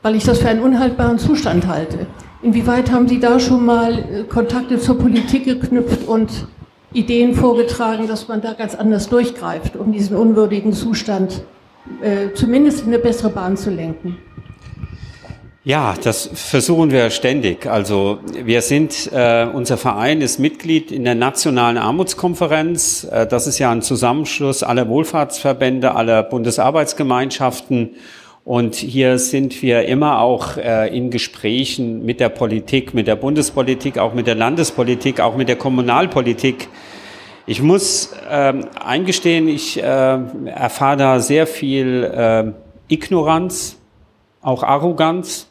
weil 0.02 0.16
ich 0.16 0.24
das 0.24 0.40
für 0.40 0.48
einen 0.48 0.64
unhaltbaren 0.64 1.20
Zustand 1.20 1.68
halte. 1.68 2.08
Inwieweit 2.42 2.92
haben 2.92 3.08
Sie 3.08 3.20
da 3.20 3.40
schon 3.40 3.66
mal 3.68 4.00
äh, 4.00 4.24
Kontakte 4.24 4.80
zur 4.80 4.98
Politik 4.98 5.46
geknüpft 5.46 6.08
und 6.08 6.32
Ideen 6.94 7.34
vorgetragen, 7.34 8.08
dass 8.08 8.28
man 8.28 8.42
da 8.42 8.54
ganz 8.54 8.76
anders 8.76 9.08
durchgreift, 9.10 9.76
um 9.76 9.92
diesen 9.92 10.18
unwürdigen 10.18 10.74
Zustand 10.74 11.44
äh, 12.02 12.34
zumindest 12.34 12.82
in 12.82 12.88
eine 12.88 13.00
bessere 13.00 13.30
Bahn 13.30 13.58
zu 13.58 13.70
lenken. 13.70 14.18
Ja, 15.64 15.94
das 16.04 16.28
versuchen 16.34 16.90
wir 16.90 17.12
ständig. 17.12 17.68
Also 17.68 18.18
wir 18.34 18.64
sind, 18.64 19.12
äh, 19.14 19.46
unser 19.46 19.78
Verein 19.78 20.22
ist 20.22 20.40
Mitglied 20.40 20.92
in 20.92 21.04
der 21.04 21.14
Nationalen 21.14 21.78
Armutskonferenz. 21.78 23.04
Äh, 23.04 23.28
das 23.28 23.46
ist 23.46 23.60
ja 23.60 23.70
ein 23.72 23.84
Zusammenschluss 23.84 24.64
aller 24.64 24.90
Wohlfahrtsverbände, 24.90 25.94
aller 25.94 26.24
Bundesarbeitsgemeinschaften. 26.24 27.92
Und 28.44 28.76
hier 28.76 29.20
sind 29.20 29.62
wir 29.62 29.86
immer 29.86 30.20
auch 30.20 30.58
äh, 30.58 30.96
in 30.96 31.12
Gesprächen 31.12 32.04
mit 32.04 32.20
der 32.20 32.30
Politik, 32.30 32.94
mit 32.94 33.06
der 33.08 33.16
Bundespolitik, 33.16 34.00
auch 34.00 34.14
mit 34.14 34.26
der 34.26 34.36
Landespolitik, 34.36 35.20
auch 35.20 35.36
mit 35.36 35.48
der 35.48 35.58
Kommunalpolitik. 35.58 36.68
Ich 37.46 37.62
muss 37.62 38.14
ähm, 38.30 38.66
eingestehen, 38.84 39.48
ich 39.48 39.78
äh, 39.78 39.84
erfahre 39.84 40.98
da 40.98 41.20
sehr 41.20 41.46
viel 41.46 42.04
äh, 42.04 42.52
Ignoranz, 42.92 43.78
auch 44.42 44.64
Arroganz. 44.64 45.48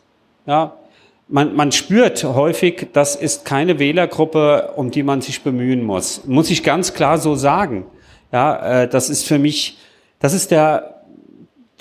Ja, 0.46 0.74
man, 1.28 1.54
man 1.54 1.70
spürt 1.70 2.24
häufig, 2.24 2.88
das 2.92 3.14
ist 3.14 3.44
keine 3.44 3.78
Wählergruppe, 3.78 4.72
um 4.74 4.90
die 4.90 5.04
man 5.04 5.20
sich 5.20 5.42
bemühen 5.42 5.84
muss. 5.84 6.26
Muss 6.26 6.50
ich 6.50 6.64
ganz 6.64 6.92
klar 6.92 7.18
so 7.18 7.36
sagen. 7.36 7.86
Ja, 8.32 8.82
äh, 8.82 8.88
das 8.88 9.10
ist 9.10 9.26
für 9.28 9.38
mich, 9.38 9.78
das 10.18 10.34
ist 10.34 10.50
der 10.50 10.99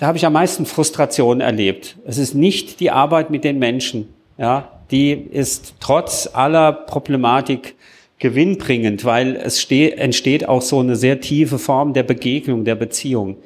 da 0.00 0.06
habe 0.06 0.16
ich 0.16 0.24
am 0.24 0.32
meisten 0.32 0.64
Frustration 0.64 1.42
erlebt. 1.42 1.98
Es 2.06 2.16
ist 2.16 2.34
nicht 2.34 2.80
die 2.80 2.90
Arbeit 2.90 3.28
mit 3.28 3.44
den 3.44 3.58
Menschen, 3.58 4.08
ja, 4.38 4.80
die 4.90 5.10
ist 5.12 5.74
trotz 5.78 6.26
aller 6.32 6.72
Problematik 6.72 7.74
gewinnbringend, 8.18 9.04
weil 9.04 9.36
es 9.36 9.62
entsteht 9.70 10.48
auch 10.48 10.62
so 10.62 10.80
eine 10.80 10.96
sehr 10.96 11.20
tiefe 11.20 11.58
Form 11.58 11.92
der 11.92 12.02
Begegnung, 12.02 12.64
der 12.64 12.76
Beziehung. 12.76 13.36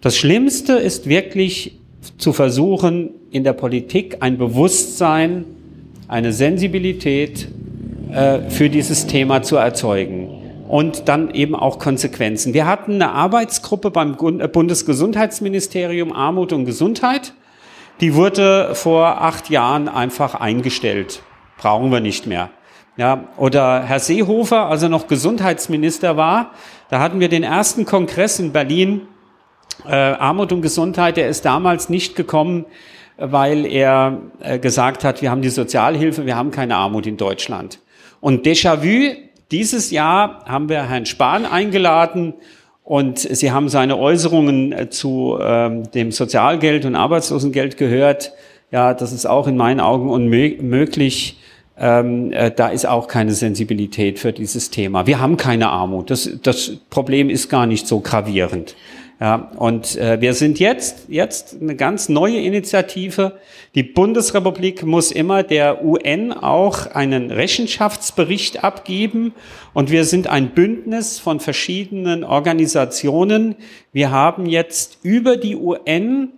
Das 0.00 0.16
Schlimmste 0.16 0.72
ist 0.72 1.10
wirklich 1.10 1.76
zu 2.16 2.32
versuchen, 2.32 3.10
in 3.30 3.44
der 3.44 3.52
Politik 3.52 4.16
ein 4.20 4.38
Bewusstsein, 4.38 5.44
eine 6.08 6.32
Sensibilität 6.32 7.48
äh, 8.10 8.48
für 8.48 8.70
dieses 8.70 9.06
Thema 9.06 9.42
zu 9.42 9.56
erzeugen 9.56 10.37
und 10.68 11.08
dann 11.08 11.30
eben 11.30 11.56
auch 11.56 11.78
Konsequenzen. 11.78 12.54
Wir 12.54 12.66
hatten 12.66 12.94
eine 12.94 13.12
Arbeitsgruppe 13.12 13.90
beim 13.90 14.16
äh, 14.38 14.46
Bundesgesundheitsministerium 14.46 16.12
Armut 16.12 16.52
und 16.52 16.66
Gesundheit. 16.66 17.32
die 18.00 18.14
wurde 18.14 18.74
vor 18.74 19.22
acht 19.22 19.50
Jahren 19.50 19.88
einfach 19.88 20.34
eingestellt. 20.34 21.22
Brauchen 21.56 21.90
wir 21.90 22.00
nicht 22.00 22.26
mehr. 22.26 22.50
Ja, 22.96 23.24
oder 23.36 23.82
Herr 23.82 23.98
Seehofer, 23.98 24.66
als 24.66 24.82
er 24.82 24.88
noch 24.88 25.06
Gesundheitsminister 25.06 26.16
war, 26.16 26.52
da 26.90 27.00
hatten 27.00 27.20
wir 27.20 27.28
den 27.28 27.44
ersten 27.44 27.84
Kongress 27.84 28.38
in 28.38 28.52
Berlin, 28.52 29.02
äh, 29.86 29.94
Armut 29.94 30.52
und 30.52 30.62
Gesundheit, 30.62 31.16
der 31.16 31.28
ist 31.28 31.44
damals 31.44 31.88
nicht 31.88 32.16
gekommen, 32.16 32.66
weil 33.16 33.66
er 33.66 34.18
äh, 34.40 34.58
gesagt 34.58 35.04
hat, 35.04 35.22
wir 35.22 35.30
haben 35.30 35.42
die 35.42 35.48
Sozialhilfe, 35.48 36.26
wir 36.26 36.36
haben 36.36 36.50
keine 36.50 36.76
Armut 36.76 37.06
in 37.06 37.16
Deutschland. 37.16 37.80
Und 38.20 38.46
Déjà-vu, 38.46 39.14
dieses 39.50 39.90
Jahr 39.90 40.44
haben 40.46 40.68
wir 40.68 40.88
Herrn 40.88 41.06
Spahn 41.06 41.46
eingeladen 41.46 42.34
und 42.84 43.18
Sie 43.18 43.52
haben 43.52 43.68
seine 43.68 43.98
Äußerungen 43.98 44.72
äh, 44.72 44.90
zu 44.90 45.38
ähm, 45.40 45.90
dem 45.92 46.10
Sozialgeld 46.10 46.84
und 46.86 46.94
Arbeitslosengeld 46.94 47.76
gehört. 47.76 48.32
Ja, 48.70 48.94
das 48.94 49.12
ist 49.12 49.26
auch 49.26 49.46
in 49.46 49.56
meinen 49.56 49.80
Augen 49.80 50.08
unmöglich. 50.10 51.38
Ähm, 51.78 52.32
äh, 52.32 52.50
da 52.50 52.68
ist 52.68 52.86
auch 52.86 53.06
keine 53.06 53.32
Sensibilität 53.32 54.18
für 54.18 54.32
dieses 54.32 54.70
Thema. 54.70 55.06
Wir 55.06 55.20
haben 55.20 55.36
keine 55.36 55.68
Armut. 55.68 56.10
Das, 56.10 56.30
das 56.42 56.72
Problem 56.90 57.30
ist 57.30 57.48
gar 57.48 57.66
nicht 57.66 57.86
so 57.86 58.00
gravierend. 58.00 58.74
Ja, 59.20 59.50
und 59.56 59.96
äh, 59.96 60.20
wir 60.20 60.32
sind 60.32 60.60
jetzt, 60.60 61.06
jetzt 61.08 61.56
eine 61.60 61.74
ganz 61.74 62.08
neue 62.08 62.38
Initiative. 62.38 63.38
Die 63.74 63.82
Bundesrepublik 63.82 64.84
muss 64.84 65.10
immer 65.10 65.42
der 65.42 65.84
UN 65.84 66.32
auch 66.32 66.86
einen 66.86 67.32
Rechenschaftsbericht 67.32 68.62
abgeben. 68.62 69.34
Und 69.74 69.90
wir 69.90 70.04
sind 70.04 70.28
ein 70.28 70.50
Bündnis 70.50 71.18
von 71.18 71.40
verschiedenen 71.40 72.22
Organisationen. 72.22 73.56
Wir 73.92 74.12
haben 74.12 74.46
jetzt 74.46 74.98
über 75.02 75.36
die 75.36 75.56
UN 75.56 76.30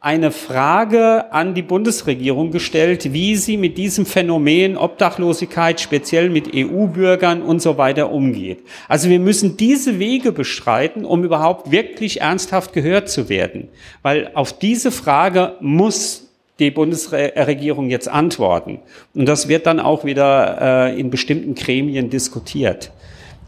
eine 0.00 0.30
Frage 0.30 1.32
an 1.32 1.54
die 1.54 1.62
Bundesregierung 1.62 2.52
gestellt, 2.52 3.12
wie 3.12 3.34
sie 3.34 3.56
mit 3.56 3.76
diesem 3.76 4.06
Phänomen 4.06 4.76
Obdachlosigkeit, 4.76 5.80
speziell 5.80 6.30
mit 6.30 6.54
EU-Bürgern 6.54 7.42
und 7.42 7.60
so 7.60 7.78
weiter 7.78 8.12
umgeht. 8.12 8.60
Also 8.86 9.08
wir 9.08 9.18
müssen 9.18 9.56
diese 9.56 9.98
Wege 9.98 10.30
bestreiten, 10.30 11.04
um 11.04 11.24
überhaupt 11.24 11.72
wirklich 11.72 12.20
ernsthaft 12.20 12.72
gehört 12.72 13.10
zu 13.10 13.28
werden. 13.28 13.68
Weil 14.02 14.30
auf 14.34 14.56
diese 14.56 14.92
Frage 14.92 15.54
muss 15.60 16.28
die 16.60 16.70
Bundesregierung 16.70 17.90
jetzt 17.90 18.08
antworten. 18.08 18.80
Und 19.14 19.26
das 19.26 19.48
wird 19.48 19.66
dann 19.66 19.80
auch 19.80 20.04
wieder 20.04 20.90
äh, 20.90 21.00
in 21.00 21.10
bestimmten 21.10 21.56
Gremien 21.56 22.08
diskutiert. 22.08 22.92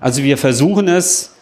Also 0.01 0.24
wir 0.24 0.36
versuchen 0.36 0.88
es, 0.88 1.36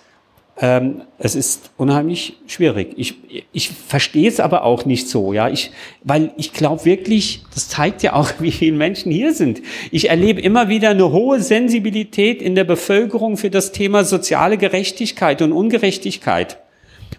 ähm, 0.61 1.03
es 1.19 1.37
ist 1.37 1.71
unheimlich 1.77 2.35
schwierig. 2.49 2.95
Ich, 2.97 3.15
ich 3.53 3.69
verstehe 3.71 4.29
es 4.29 4.41
aber 4.41 4.65
auch 4.65 4.85
nicht 4.85 5.09
so, 5.09 5.33
ja. 5.33 5.49
Ich, 5.49 5.71
weil 6.03 6.33
ich 6.37 6.53
glaube 6.53 6.85
wirklich, 6.85 7.45
das 7.55 7.69
zeigt 7.69 8.03
ja 8.03 8.15
auch, 8.15 8.33
wie 8.41 8.51
viele 8.51 8.77
Menschen 8.77 9.13
hier 9.13 9.33
sind. 9.33 9.63
Ich 9.93 10.11
erlebe 10.11 10.41
immer 10.41 10.69
wieder 10.69 10.91
eine 10.91 11.13
hohe 11.13 11.41
Sensibilität 11.41 12.43
in 12.43 12.57
der 12.57 12.65
Bevölkerung 12.65 13.37
für 13.37 13.51
das 13.51 13.71
Thema 13.71 14.05
soziale 14.05 14.59
Gerechtigkeit 14.59 15.43
und 15.43 15.53
Ungerechtigkeit. 15.53 16.59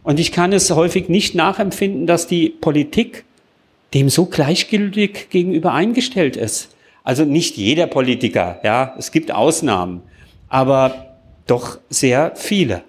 Und 0.04 0.20
ich 0.20 0.32
kann 0.32 0.52
es 0.52 0.70
häufig 0.72 1.08
nicht 1.08 1.34
nachempfinden, 1.34 2.08
dass 2.08 2.28
die 2.28 2.50
Politik 2.50 3.24
dem 3.94 4.10
so 4.10 4.26
gleichgültig 4.26 5.30
gegenüber 5.30 5.74
eingestellt 5.74 6.36
ist. 6.36 6.76
Also 7.04 7.24
nicht 7.26 7.58
jeder 7.58 7.88
Politiker, 7.88 8.60
ja. 8.64 8.94
Es 8.98 9.12
gibt 9.12 9.32
Ausnahmen. 9.32 10.02
Aber 10.50 11.16
doch 11.48 11.80
sehr 11.90 12.34
viele. 12.36 12.84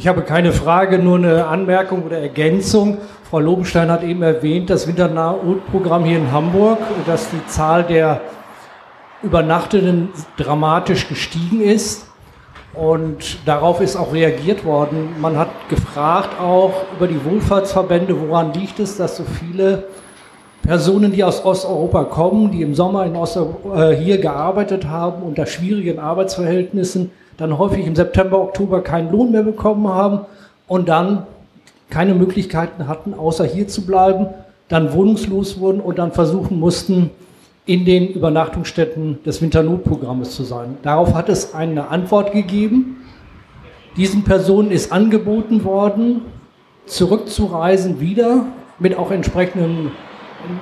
Ich 0.00 0.06
habe 0.06 0.22
keine 0.22 0.52
Frage, 0.52 1.00
nur 1.00 1.16
eine 1.16 1.48
Anmerkung 1.48 2.04
oder 2.04 2.18
Ergänzung. 2.18 2.98
Frau 3.28 3.40
Lobenstein 3.40 3.90
hat 3.90 4.04
eben 4.04 4.22
erwähnt, 4.22 4.70
das 4.70 4.86
Winternahutprogramm 4.86 6.04
hier 6.04 6.18
in 6.18 6.30
Hamburg, 6.30 6.78
dass 7.04 7.28
die 7.30 7.44
Zahl 7.48 7.82
der 7.82 8.20
Übernachtenden 9.24 10.10
dramatisch 10.36 11.08
gestiegen 11.08 11.60
ist. 11.62 12.06
Und 12.74 13.44
darauf 13.44 13.80
ist 13.80 13.96
auch 13.96 14.12
reagiert 14.12 14.64
worden. 14.64 15.16
Man 15.20 15.36
hat 15.36 15.48
gefragt 15.68 16.40
auch 16.40 16.84
über 16.96 17.08
die 17.08 17.24
Wohlfahrtsverbände, 17.24 18.14
woran 18.20 18.52
liegt 18.52 18.78
es, 18.78 18.98
dass 18.98 19.16
so 19.16 19.24
viele 19.24 19.88
Personen, 20.62 21.10
die 21.10 21.24
aus 21.24 21.44
Osteuropa 21.44 22.04
kommen, 22.04 22.52
die 22.52 22.62
im 22.62 22.76
Sommer 22.76 23.04
in 23.04 23.16
Osteuropa, 23.16 23.90
äh, 23.90 23.96
hier 23.96 24.18
gearbeitet 24.18 24.86
haben, 24.86 25.24
unter 25.24 25.44
schwierigen 25.46 25.98
Arbeitsverhältnissen, 25.98 27.10
dann 27.38 27.56
häufig 27.56 27.86
im 27.86 27.96
September, 27.96 28.40
Oktober 28.40 28.82
keinen 28.82 29.10
Lohn 29.10 29.32
mehr 29.32 29.44
bekommen 29.44 29.88
haben 29.88 30.20
und 30.66 30.88
dann 30.88 31.26
keine 31.88 32.14
Möglichkeiten 32.14 32.86
hatten, 32.86 33.14
außer 33.14 33.44
hier 33.44 33.66
zu 33.66 33.86
bleiben, 33.86 34.26
dann 34.68 34.92
wohnungslos 34.92 35.58
wurden 35.58 35.80
und 35.80 35.98
dann 35.98 36.12
versuchen 36.12 36.60
mussten, 36.60 37.10
in 37.64 37.84
den 37.84 38.08
Übernachtungsstätten 38.08 39.22
des 39.24 39.42
Winternotprogrammes 39.42 40.34
zu 40.34 40.42
sein. 40.42 40.78
Darauf 40.82 41.14
hat 41.14 41.28
es 41.28 41.54
eine 41.54 41.88
Antwort 41.88 42.32
gegeben. 42.32 43.04
Diesen 43.96 44.24
Personen 44.24 44.70
ist 44.70 44.90
angeboten 44.90 45.64
worden, 45.64 46.22
zurückzureisen 46.86 48.00
wieder 48.00 48.46
mit 48.78 48.96
auch 48.96 49.10
entsprechenden 49.10 49.92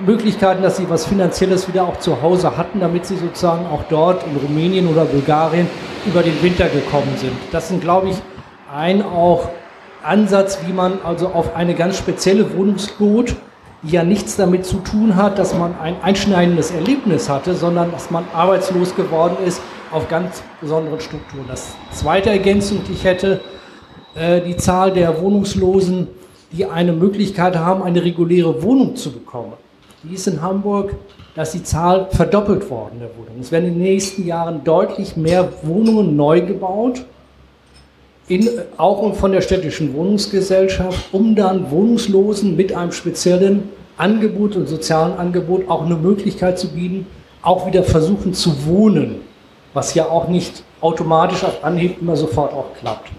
Möglichkeiten, 0.05 0.63
dass 0.63 0.77
sie 0.77 0.89
was 0.89 1.07
Finanzielles 1.07 1.69
wieder 1.69 1.85
auch 1.85 1.99
zu 1.99 2.21
Hause 2.23 2.57
hatten, 2.57 2.81
damit 2.81 3.07
sie 3.07 3.17
sozusagen 3.17 3.67
auch 3.67 3.85
dort 3.89 4.25
in 4.27 4.37
Rumänien 4.37 4.89
oder 4.89 5.05
Bulgarien 5.05 5.69
über 6.05 6.23
den 6.23 6.41
Winter 6.43 6.69
gekommen 6.69 7.13
sind. 7.17 7.33
Das 7.53 7.69
sind, 7.69 7.81
glaube 7.81 8.09
ich, 8.09 8.17
ein 8.75 9.03
auch 9.03 9.49
Ansatz, 10.03 10.59
wie 10.67 10.73
man 10.73 10.99
also 11.05 11.29
auf 11.29 11.55
eine 11.55 11.75
ganz 11.75 11.99
spezielle 11.99 12.57
Wohnungsnot, 12.57 13.37
die 13.83 13.93
ja 13.93 14.03
nichts 14.03 14.37
damit 14.37 14.65
zu 14.65 14.79
tun 14.79 15.17
hat, 15.17 15.39
dass 15.39 15.55
man 15.55 15.79
ein 15.81 15.97
einschneidendes 16.03 16.71
Erlebnis 16.71 17.29
hatte, 17.29 17.55
sondern 17.55 17.93
dass 17.93 18.11
man 18.11 18.25
arbeitslos 18.35 18.95
geworden 18.97 19.37
ist 19.45 19.61
auf 19.93 20.09
ganz 20.09 20.43
besonderen 20.61 21.01
Strukturen. 21.01 21.45
Das 21.49 21.75
zweite 21.93 22.31
Ergänzung, 22.31 22.81
die 22.89 22.93
ich 22.93 23.05
hätte, 23.05 23.41
äh, 24.15 24.41
die 24.41 24.57
Zahl 24.57 24.93
der 24.93 25.21
Wohnungslosen, 25.21 26.09
die 26.53 26.67
eine 26.67 26.93
Möglichkeit 26.93 27.57
haben, 27.57 27.83
eine 27.83 28.03
reguläre 28.03 28.63
Wohnung 28.63 28.97
zu 28.97 29.13
bekommen 29.13 29.53
die 30.09 30.15
ist 30.15 30.27
in 30.27 30.43
Hamburg, 30.43 30.95
dass 31.35 31.53
die 31.53 31.63
Zahl 31.63 32.09
verdoppelt 32.11 32.71
worden 32.71 33.01
der 33.01 33.09
Wohnungen. 33.17 33.41
Es 33.41 33.53
werden 33.53 33.67
in 33.67 33.75
den 33.75 33.83
nächsten 33.83 34.27
Jahren 34.27 34.63
deutlich 34.65 35.17
mehr 35.17 35.49
Wohnungen 35.63 36.17
neu 36.17 36.41
gebaut, 36.41 37.05
in, 38.29 38.49
auch 38.77 39.15
von 39.15 39.33
der 39.33 39.41
städtischen 39.41 39.95
Wohnungsgesellschaft, 39.95 41.13
um 41.13 41.35
dann 41.37 41.71
Wohnungslosen 41.71 42.57
mit 42.57 42.73
einem 42.73 42.93
speziellen 42.93 43.69
Angebot 43.97 44.57
und 44.57 44.69
sozialen 44.69 45.17
Angebot 45.17 45.69
auch 45.69 45.85
eine 45.85 45.95
Möglichkeit 45.95 46.59
zu 46.59 46.69
bieten, 46.69 47.07
auch 47.43 47.67
wieder 47.67 47.83
versuchen 47.85 48.35
zu 48.35 48.67
wohnen, 48.67 49.21
was 49.75 49.95
ja 49.95 50.07
auch 50.07 50.29
nicht 50.29 50.65
automatisch 50.81 51.45
auf 51.45 51.63
Anhieb 51.63 52.01
immer 52.01 52.17
sofort 52.17 52.53
auch 52.53 52.75
klappt. 52.81 53.11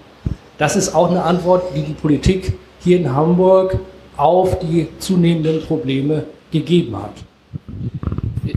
Das 0.57 0.75
ist 0.75 0.93
auch 0.93 1.09
eine 1.09 1.23
Antwort, 1.23 1.63
die 1.75 1.83
die 1.83 1.93
Politik 1.93 2.57
hier 2.79 2.97
in 2.97 3.13
Hamburg 3.15 3.79
auf 4.17 4.59
die 4.59 4.88
zunehmenden 4.99 5.61
Probleme 5.65 6.25
gegeben 6.51 6.95
hat. 6.95 7.13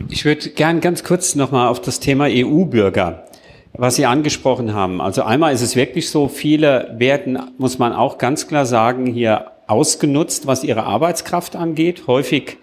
Ich 0.08 0.24
würde 0.24 0.50
gern 0.50 0.80
ganz 0.80 1.04
kurz 1.04 1.34
nochmal 1.34 1.68
auf 1.68 1.80
das 1.80 2.00
Thema 2.00 2.26
EU-Bürger, 2.28 3.24
was 3.72 3.96
Sie 3.96 4.06
angesprochen 4.06 4.74
haben. 4.74 5.00
Also 5.00 5.22
einmal 5.22 5.52
ist 5.52 5.62
es 5.62 5.76
wirklich 5.76 6.10
so, 6.10 6.28
viele 6.28 6.94
werden, 6.98 7.38
muss 7.58 7.78
man 7.78 7.92
auch 7.92 8.18
ganz 8.18 8.46
klar 8.46 8.66
sagen, 8.66 9.06
hier 9.06 9.52
ausgenutzt, 9.66 10.46
was 10.46 10.64
ihre 10.64 10.84
Arbeitskraft 10.84 11.56
angeht. 11.56 12.04
Häufig 12.06 12.58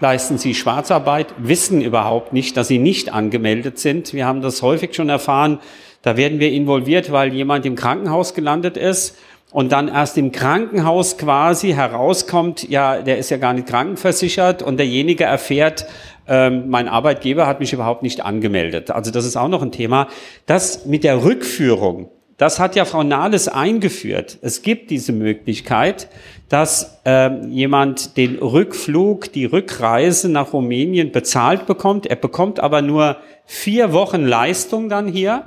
leisten 0.00 0.36
sie 0.36 0.54
Schwarzarbeit, 0.54 1.32
wissen 1.38 1.80
überhaupt 1.80 2.32
nicht, 2.32 2.56
dass 2.56 2.68
sie 2.68 2.78
nicht 2.78 3.12
angemeldet 3.12 3.78
sind. 3.78 4.12
Wir 4.12 4.26
haben 4.26 4.42
das 4.42 4.60
häufig 4.60 4.94
schon 4.94 5.08
erfahren. 5.08 5.60
Da 6.02 6.16
werden 6.16 6.40
wir 6.40 6.50
involviert, 6.50 7.12
weil 7.12 7.32
jemand 7.32 7.64
im 7.64 7.76
Krankenhaus 7.76 8.34
gelandet 8.34 8.76
ist 8.76 9.16
und 9.52 9.70
dann 9.72 9.88
erst 9.88 10.16
im 10.18 10.32
Krankenhaus 10.32 11.18
quasi 11.18 11.72
herauskommt, 11.72 12.68
ja, 12.68 13.02
der 13.02 13.18
ist 13.18 13.30
ja 13.30 13.36
gar 13.36 13.52
nicht 13.52 13.68
krankenversichert 13.68 14.62
und 14.62 14.78
derjenige 14.78 15.24
erfährt, 15.24 15.86
ähm, 16.26 16.70
mein 16.70 16.88
Arbeitgeber 16.88 17.46
hat 17.46 17.60
mich 17.60 17.72
überhaupt 17.72 18.02
nicht 18.02 18.24
angemeldet. 18.24 18.90
Also 18.90 19.10
das 19.10 19.26
ist 19.26 19.36
auch 19.36 19.48
noch 19.48 19.62
ein 19.62 19.72
Thema. 19.72 20.08
Das 20.46 20.86
mit 20.86 21.04
der 21.04 21.22
Rückführung, 21.24 22.08
das 22.38 22.58
hat 22.58 22.76
ja 22.76 22.84
Frau 22.84 23.02
Nahles 23.02 23.48
eingeführt. 23.48 24.38
Es 24.40 24.62
gibt 24.62 24.90
diese 24.90 25.12
Möglichkeit, 25.12 26.08
dass 26.48 27.00
ähm, 27.04 27.50
jemand 27.50 28.16
den 28.16 28.38
Rückflug, 28.38 29.32
die 29.32 29.44
Rückreise 29.44 30.28
nach 30.28 30.52
Rumänien 30.52 31.12
bezahlt 31.12 31.66
bekommt. 31.66 32.06
Er 32.06 32.16
bekommt 32.16 32.58
aber 32.58 32.82
nur 32.82 33.18
vier 33.44 33.92
Wochen 33.92 34.24
Leistung 34.24 34.88
dann 34.88 35.08
hier. 35.08 35.44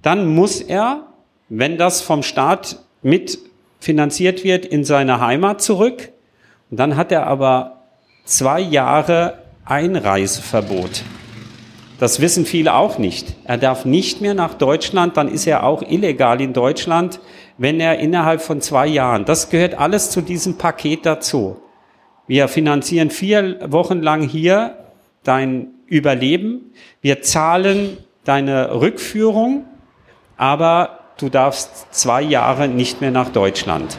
Dann 0.00 0.26
muss 0.26 0.60
er, 0.60 1.08
wenn 1.48 1.76
das 1.76 2.00
vom 2.00 2.22
Staat 2.22 2.78
mitfinanziert 3.02 4.44
wird 4.44 4.64
in 4.64 4.84
seine 4.84 5.20
Heimat 5.20 5.60
zurück. 5.62 6.10
Und 6.70 6.78
dann 6.78 6.96
hat 6.96 7.12
er 7.12 7.26
aber 7.26 7.82
zwei 8.24 8.60
Jahre 8.60 9.38
Einreiseverbot. 9.64 11.02
Das 11.98 12.20
wissen 12.20 12.46
viele 12.46 12.74
auch 12.74 12.98
nicht. 12.98 13.36
Er 13.44 13.58
darf 13.58 13.84
nicht 13.84 14.20
mehr 14.20 14.34
nach 14.34 14.54
Deutschland, 14.54 15.16
dann 15.16 15.28
ist 15.28 15.46
er 15.46 15.64
auch 15.64 15.82
illegal 15.82 16.40
in 16.40 16.52
Deutschland, 16.52 17.20
wenn 17.58 17.78
er 17.78 18.00
innerhalb 18.00 18.42
von 18.42 18.60
zwei 18.60 18.88
Jahren, 18.88 19.24
das 19.24 19.50
gehört 19.50 19.74
alles 19.74 20.10
zu 20.10 20.20
diesem 20.20 20.58
Paket 20.58 21.06
dazu. 21.06 21.58
Wir 22.26 22.48
finanzieren 22.48 23.10
vier 23.10 23.58
Wochen 23.70 24.00
lang 24.00 24.22
hier 24.22 24.78
dein 25.22 25.68
Überleben. 25.86 26.72
Wir 27.02 27.22
zahlen 27.22 27.98
deine 28.24 28.80
Rückführung, 28.80 29.64
aber 30.36 31.01
du 31.22 31.28
darfst 31.28 31.86
zwei 31.92 32.20
Jahre 32.20 32.68
nicht 32.68 33.00
mehr 33.00 33.12
nach 33.12 33.30
Deutschland. 33.30 33.96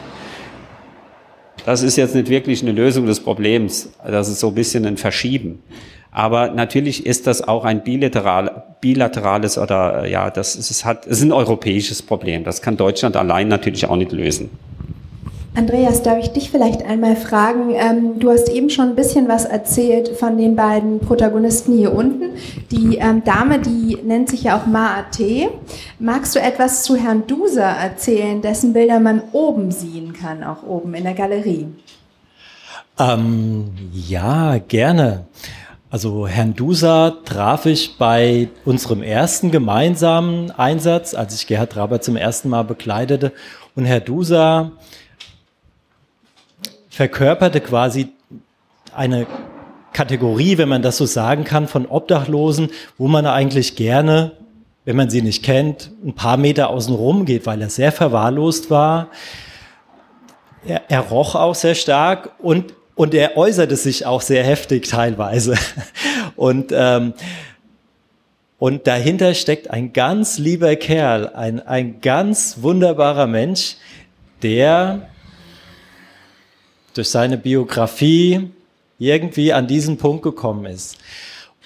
Das 1.64 1.82
ist 1.82 1.96
jetzt 1.96 2.14
nicht 2.14 2.28
wirklich 2.28 2.62
eine 2.62 2.72
Lösung 2.72 3.06
des 3.06 3.20
Problems. 3.20 3.90
Das 4.06 4.28
ist 4.28 4.40
so 4.40 4.48
ein 4.48 4.54
bisschen 4.54 4.84
ein 4.84 4.98
Verschieben. 4.98 5.62
Aber 6.10 6.50
natürlich 6.50 7.06
ist 7.06 7.26
das 7.26 7.42
auch 7.48 7.64
ein 7.64 7.82
bilateral, 7.82 8.76
bilaterales 8.80 9.58
oder 9.58 10.06
ja, 10.06 10.30
das 10.30 10.54
ist, 10.54 10.70
es 10.70 10.84
hat, 10.84 11.06
es 11.06 11.18
ist 11.18 11.24
ein 11.24 11.32
europäisches 11.32 12.02
Problem. 12.02 12.44
Das 12.44 12.60
kann 12.60 12.76
Deutschland 12.76 13.16
allein 13.16 13.48
natürlich 13.48 13.86
auch 13.86 13.96
nicht 13.96 14.12
lösen. 14.12 14.50
Andreas, 15.56 16.02
darf 16.02 16.18
ich 16.18 16.32
dich 16.32 16.50
vielleicht 16.50 16.84
einmal 16.84 17.14
fragen? 17.14 17.72
Ähm, 17.74 18.18
du 18.18 18.30
hast 18.30 18.48
eben 18.48 18.70
schon 18.70 18.88
ein 18.88 18.96
bisschen 18.96 19.28
was 19.28 19.44
erzählt 19.44 20.08
von 20.08 20.36
den 20.36 20.56
beiden 20.56 20.98
Protagonisten 20.98 21.76
hier 21.76 21.94
unten. 21.94 22.36
Die 22.72 22.96
ähm, 22.96 23.22
Dame, 23.22 23.60
die 23.60 23.96
nennt 24.02 24.28
sich 24.28 24.42
ja 24.44 24.58
auch 24.58 24.66
Maate. 24.66 25.50
Magst 26.00 26.34
du 26.34 26.40
etwas 26.40 26.82
zu 26.82 26.96
Herrn 26.96 27.28
Duser 27.28 27.62
erzählen, 27.62 28.42
dessen 28.42 28.72
Bilder 28.72 28.98
man 28.98 29.22
oben 29.30 29.70
sehen 29.70 30.12
kann, 30.12 30.42
auch 30.42 30.64
oben 30.64 30.92
in 30.94 31.04
der 31.04 31.14
Galerie? 31.14 31.68
Ähm, 32.98 33.70
ja, 33.92 34.58
gerne. 34.58 35.26
Also 35.88 36.26
Herrn 36.26 36.54
Duser 36.54 37.18
traf 37.24 37.66
ich 37.66 37.96
bei 37.96 38.48
unserem 38.64 39.04
ersten 39.04 39.52
gemeinsamen 39.52 40.50
Einsatz, 40.50 41.14
als 41.14 41.36
ich 41.36 41.46
Gerhard 41.46 41.76
Raber 41.76 42.00
zum 42.00 42.16
ersten 42.16 42.48
Mal 42.48 42.64
bekleidete. 42.64 43.32
Und 43.76 43.84
Herr 43.84 44.00
Duser 44.00 44.72
verkörperte 46.94 47.60
quasi 47.60 48.08
eine 48.94 49.26
Kategorie, 49.92 50.58
wenn 50.58 50.68
man 50.68 50.82
das 50.82 50.96
so 50.96 51.06
sagen 51.06 51.44
kann, 51.44 51.68
von 51.68 51.86
Obdachlosen, 51.86 52.70
wo 52.98 53.08
man 53.08 53.26
eigentlich 53.26 53.76
gerne, 53.76 54.32
wenn 54.84 54.96
man 54.96 55.10
sie 55.10 55.22
nicht 55.22 55.42
kennt, 55.42 55.90
ein 56.04 56.14
paar 56.14 56.36
Meter 56.36 56.70
außen 56.70 56.94
rum 56.94 57.24
geht, 57.24 57.46
weil 57.46 57.62
er 57.62 57.70
sehr 57.70 57.92
verwahrlost 57.92 58.70
war. 58.70 59.08
Er, 60.66 60.82
er 60.88 61.00
roch 61.00 61.34
auch 61.34 61.54
sehr 61.54 61.74
stark 61.74 62.30
und, 62.38 62.74
und 62.94 63.14
er 63.14 63.36
äußerte 63.36 63.76
sich 63.76 64.06
auch 64.06 64.20
sehr 64.20 64.44
heftig 64.44 64.88
teilweise. 64.88 65.54
Und, 66.36 66.72
ähm, 66.72 67.14
und 68.58 68.88
dahinter 68.88 69.34
steckt 69.34 69.70
ein 69.70 69.92
ganz 69.92 70.36
lieber 70.38 70.74
Kerl, 70.74 71.28
ein, 71.28 71.64
ein 71.64 72.00
ganz 72.00 72.56
wunderbarer 72.60 73.28
Mensch, 73.28 73.76
der 74.42 75.08
durch 76.94 77.10
seine 77.10 77.36
Biografie 77.36 78.50
irgendwie 78.98 79.52
an 79.52 79.66
diesen 79.66 79.98
Punkt 79.98 80.22
gekommen 80.22 80.66
ist. 80.66 80.96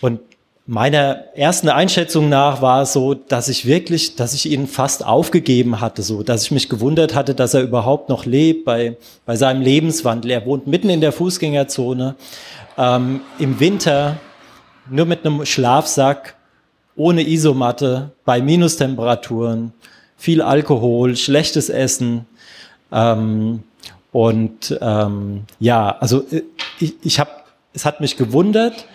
Und 0.00 0.20
meiner 0.66 1.24
ersten 1.34 1.70
Einschätzung 1.70 2.28
nach 2.28 2.60
war 2.60 2.82
es 2.82 2.92
so, 2.92 3.14
dass 3.14 3.48
ich 3.48 3.64
wirklich, 3.64 4.16
dass 4.16 4.34
ich 4.34 4.50
ihn 4.50 4.66
fast 4.66 5.04
aufgegeben 5.04 5.80
hatte, 5.80 6.02
so, 6.02 6.22
dass 6.22 6.42
ich 6.42 6.50
mich 6.50 6.68
gewundert 6.68 7.14
hatte, 7.14 7.34
dass 7.34 7.54
er 7.54 7.62
überhaupt 7.62 8.10
noch 8.10 8.26
lebt 8.26 8.66
bei, 8.66 8.96
bei 9.24 9.34
seinem 9.36 9.62
Lebenswandel. 9.62 10.30
Er 10.30 10.44
wohnt 10.44 10.66
mitten 10.66 10.90
in 10.90 11.00
der 11.00 11.12
Fußgängerzone, 11.12 12.16
ähm, 12.76 13.20
im 13.38 13.58
Winter, 13.60 14.18
nur 14.90 15.06
mit 15.06 15.24
einem 15.24 15.46
Schlafsack, 15.46 16.34
ohne 16.96 17.26
Isomatte, 17.26 18.10
bei 18.26 18.42
Minustemperaturen, 18.42 19.72
viel 20.18 20.42
Alkohol, 20.42 21.16
schlechtes 21.16 21.70
Essen, 21.70 22.26
ähm, 22.92 23.62
und 24.12 24.78
ähm, 24.80 25.44
ja, 25.60 25.96
also 26.00 26.24
äh, 26.30 26.42
ich, 26.80 26.94
ich 27.02 27.20
habe, 27.20 27.30
es 27.72 27.84
hat 27.84 28.00
mich 28.00 28.16
gewundert, 28.16 28.86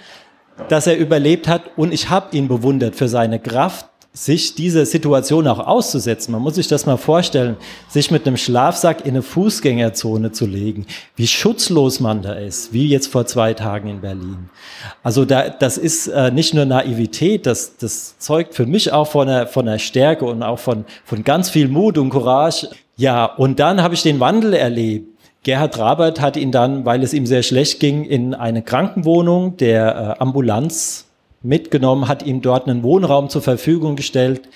dass 0.70 0.88
er 0.88 0.98
überlebt 0.98 1.48
hat 1.48 1.64
und 1.76 1.94
ich 1.94 2.10
habe 2.10 2.36
ihn 2.36 2.48
bewundert 2.48 2.96
für 2.96 3.08
seine 3.08 3.40
Kraft, 3.40 3.88
sich 4.16 4.54
dieser 4.54 4.86
Situation 4.86 5.48
auch 5.48 5.58
auszusetzen. 5.58 6.34
Man 6.34 6.44
muss 6.44 6.56
sich 6.56 6.68
das 6.68 6.86
mal 6.86 6.98
vorstellen, 6.98 7.58
sich 7.90 8.12
mit 8.12 8.28
einem 8.28 8.38
Schlafsack 8.38 9.02
in 9.02 9.14
eine 9.14 9.24
Fußgängerzone 9.24 10.32
zu 10.32 10.46
legen, 10.46 10.86
wie 11.16 11.26
schutzlos 11.26 12.00
man 12.00 12.22
da 12.22 12.34
ist, 12.34 12.74
wie 12.74 12.88
jetzt 12.88 13.08
vor 13.08 13.26
zwei 13.26 13.56
Tagen 13.56 13.90
in 13.90 14.02
Berlin. 14.02 14.50
Also 15.02 15.26
da, 15.26 15.50
das 15.50 15.80
ist 15.80 16.08
äh, 16.10 16.30
nicht 16.30 16.54
nur 16.54 16.66
Naivität, 16.66 17.48
das, 17.48 17.76
das 17.78 18.20
zeugt 18.20 18.54
für 18.54 18.68
mich 18.68 18.92
auch 18.92 19.08
von 19.08 19.28
einer, 19.28 19.48
von 19.48 19.68
einer 19.68 19.80
Stärke 19.80 20.26
und 20.26 20.44
auch 20.44 20.60
von, 20.60 20.86
von 21.06 21.24
ganz 21.24 21.50
viel 21.50 21.68
Mut 21.68 21.98
und 21.98 22.12
Courage. 22.12 22.70
Ja, 22.96 23.26
und 23.26 23.60
dann 23.60 23.82
habe 23.82 23.94
ich 23.94 24.04
den 24.04 24.20
Wandel 24.20 24.54
erlebt. 24.54 25.10
Gerhard 25.44 25.78
Rabert 25.78 26.22
hat 26.22 26.38
ihn 26.38 26.52
dann, 26.52 26.86
weil 26.86 27.04
es 27.04 27.14
ihm 27.14 27.26
sehr 27.26 27.44
schlecht 27.44 27.80
ging, 27.80 28.06
in 28.06 28.34
eine 28.34 28.62
Krankenwohnung 28.62 29.58
der 29.58 30.16
äh, 30.18 30.22
Ambulanz 30.22 31.08
mitgenommen, 31.42 32.08
hat 32.08 32.24
ihm 32.24 32.42
dort 32.42 32.68
einen 32.68 32.82
Wohnraum 32.84 33.30
zur 33.30 33.42
Verfügung 33.42 33.98
gestellt. 33.98 34.48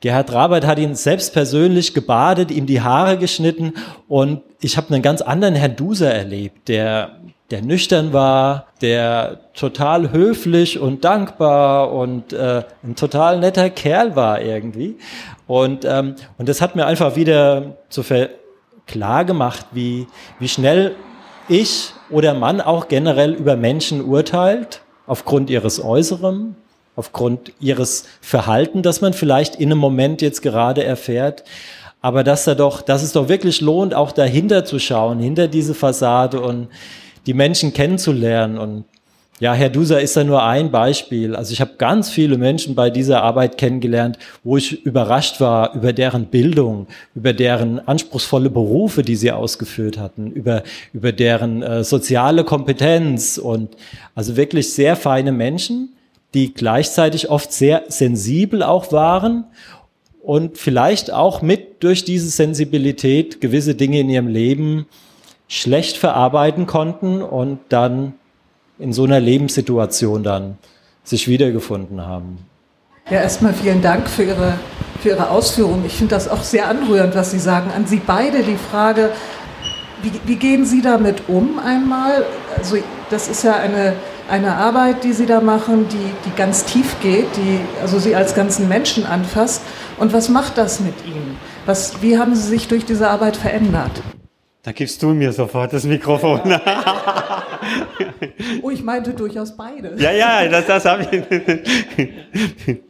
Gerhard 0.00 0.32
Rabert 0.32 0.66
hat 0.66 0.78
ihn 0.78 0.96
selbst 0.96 1.32
persönlich 1.32 1.94
gebadet, 1.94 2.50
ihm 2.50 2.66
die 2.66 2.80
Haare 2.80 3.16
geschnitten 3.16 3.74
und 4.08 4.42
ich 4.60 4.76
habe 4.76 4.92
einen 4.92 5.02
ganz 5.02 5.22
anderen 5.22 5.54
Herrn 5.54 5.76
Duser 5.76 6.12
erlebt, 6.12 6.68
der, 6.68 7.12
der 7.50 7.62
nüchtern 7.62 8.12
war, 8.12 8.66
der 8.80 9.40
total 9.54 10.12
höflich 10.12 10.78
und 10.78 11.04
dankbar 11.04 11.92
und 11.92 12.32
äh, 12.32 12.62
ein 12.82 12.96
total 12.96 13.38
netter 13.38 13.70
Kerl 13.70 14.16
war 14.16 14.40
irgendwie. 14.40 14.96
Und, 15.46 15.84
ähm, 15.84 16.16
und 16.38 16.48
das 16.48 16.60
hat 16.60 16.74
mir 16.74 16.86
einfach 16.86 17.16
wieder 17.16 17.76
zu 17.90 18.02
klar 18.86 19.24
gemacht, 19.24 19.66
wie, 19.72 20.06
wie 20.38 20.48
schnell 20.48 20.94
ich 21.48 21.92
oder 22.10 22.34
man 22.34 22.60
auch 22.60 22.88
generell 22.88 23.32
über 23.32 23.56
Menschen 23.56 24.02
urteilt, 24.02 24.80
aufgrund 25.06 25.50
ihres 25.50 25.82
Äußeren, 25.84 26.56
aufgrund 26.96 27.52
ihres 27.60 28.06
Verhalten, 28.20 28.82
das 28.82 29.00
man 29.00 29.12
vielleicht 29.12 29.56
in 29.56 29.70
einem 29.70 29.80
Moment 29.80 30.22
jetzt 30.22 30.40
gerade 30.40 30.82
erfährt. 30.84 31.44
Aber 32.00 32.24
dass 32.24 32.44
da 32.44 32.54
doch, 32.54 32.82
dass 32.82 33.02
es 33.02 33.12
doch 33.12 33.28
wirklich 33.28 33.60
lohnt, 33.60 33.94
auch 33.94 34.12
dahinter 34.12 34.64
zu 34.64 34.78
schauen, 34.78 35.18
hinter 35.18 35.48
diese 35.48 35.74
Fassade 35.74 36.40
und 36.40 36.68
die 37.26 37.34
Menschen 37.34 37.72
kennenzulernen 37.72 38.58
und 38.58 38.84
ja, 39.40 39.52
Herr 39.52 39.68
Duser 39.68 40.00
ist 40.00 40.16
da 40.16 40.22
nur 40.22 40.44
ein 40.44 40.70
Beispiel. 40.70 41.34
Also 41.34 41.52
ich 41.52 41.60
habe 41.60 41.72
ganz 41.76 42.08
viele 42.08 42.38
Menschen 42.38 42.76
bei 42.76 42.88
dieser 42.88 43.22
Arbeit 43.22 43.58
kennengelernt, 43.58 44.16
wo 44.44 44.56
ich 44.56 44.84
überrascht 44.86 45.40
war 45.40 45.74
über 45.74 45.92
deren 45.92 46.26
Bildung, 46.26 46.86
über 47.16 47.32
deren 47.32 47.80
anspruchsvolle 47.80 48.48
Berufe, 48.48 49.02
die 49.02 49.16
sie 49.16 49.32
ausgeführt 49.32 49.98
hatten, 49.98 50.30
über, 50.30 50.62
über 50.92 51.10
deren 51.10 51.62
äh, 51.62 51.82
soziale 51.82 52.44
Kompetenz 52.44 53.36
und 53.36 53.76
also 54.14 54.36
wirklich 54.36 54.72
sehr 54.72 54.94
feine 54.94 55.32
Menschen, 55.32 55.94
die 56.32 56.54
gleichzeitig 56.54 57.28
oft 57.28 57.52
sehr 57.52 57.84
sensibel 57.88 58.62
auch 58.62 58.92
waren 58.92 59.46
und 60.22 60.58
vielleicht 60.58 61.12
auch 61.12 61.42
mit 61.42 61.82
durch 61.82 62.04
diese 62.04 62.28
Sensibilität 62.28 63.40
gewisse 63.40 63.74
Dinge 63.74 63.98
in 63.98 64.08
ihrem 64.08 64.28
Leben 64.28 64.86
schlecht 65.48 65.96
verarbeiten 65.96 66.66
konnten 66.66 67.22
und 67.22 67.58
dann 67.68 68.14
in 68.78 68.92
so 68.92 69.04
einer 69.04 69.20
Lebenssituation 69.20 70.22
dann 70.22 70.58
sich 71.04 71.28
wiedergefunden 71.28 72.06
haben. 72.06 72.38
Ja, 73.10 73.20
erstmal 73.20 73.52
vielen 73.52 73.82
Dank 73.82 74.08
für 74.08 74.24
Ihre, 74.24 74.54
für 75.02 75.10
Ihre 75.10 75.28
Ausführungen. 75.28 75.84
Ich 75.84 75.92
finde 75.92 76.14
das 76.14 76.28
auch 76.28 76.42
sehr 76.42 76.68
anrührend, 76.68 77.14
was 77.14 77.30
Sie 77.30 77.38
sagen. 77.38 77.70
An 77.74 77.86
Sie 77.86 78.00
beide 78.04 78.42
die 78.42 78.56
Frage, 78.56 79.10
wie, 80.02 80.12
wie 80.24 80.36
gehen 80.36 80.64
Sie 80.64 80.80
damit 80.80 81.28
um 81.28 81.58
einmal? 81.58 82.24
Also 82.56 82.78
das 83.10 83.28
ist 83.28 83.44
ja 83.44 83.56
eine, 83.56 83.94
eine 84.30 84.56
Arbeit, 84.56 85.04
die 85.04 85.12
Sie 85.12 85.26
da 85.26 85.42
machen, 85.42 85.86
die, 85.88 86.10
die 86.28 86.34
ganz 86.34 86.64
tief 86.64 86.96
geht, 87.02 87.26
die 87.36 87.60
also 87.82 87.98
Sie 87.98 88.16
als 88.16 88.34
ganzen 88.34 88.68
Menschen 88.68 89.04
anfasst. 89.04 89.62
Und 89.98 90.14
was 90.14 90.30
macht 90.30 90.56
das 90.56 90.80
mit 90.80 90.94
Ihnen? 91.06 91.36
Was, 91.66 92.00
wie 92.00 92.18
haben 92.18 92.34
Sie 92.34 92.48
sich 92.48 92.68
durch 92.68 92.86
diese 92.86 93.10
Arbeit 93.10 93.36
verändert? 93.36 94.02
Da 94.64 94.72
gibst 94.72 95.02
du 95.02 95.08
mir 95.08 95.32
sofort 95.32 95.72
das 95.72 95.84
Mikrofon. 95.84 96.40
oh, 98.62 98.70
ich 98.70 98.82
meinte 98.82 99.12
durchaus 99.12 99.56
beide. 99.56 99.94
Ja, 99.98 100.10
ja, 100.10 100.48
das, 100.48 100.66
das 100.66 100.84
habe 100.84 101.06
ich. 101.10 102.80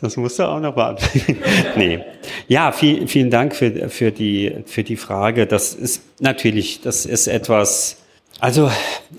Das 0.00 0.16
musst 0.16 0.38
du 0.38 0.44
auch 0.44 0.60
noch 0.60 0.74
beantworten. 0.74 1.38
nee. 1.76 2.00
Ja, 2.46 2.70
viel, 2.72 3.08
vielen 3.08 3.30
Dank 3.30 3.54
für, 3.54 3.88
für, 3.88 4.12
die, 4.12 4.54
für 4.66 4.84
die 4.84 4.96
Frage. 4.96 5.46
Das 5.46 5.74
ist 5.74 6.02
natürlich, 6.20 6.80
das 6.80 7.04
ist 7.04 7.26
etwas, 7.26 7.96
also 8.38 8.70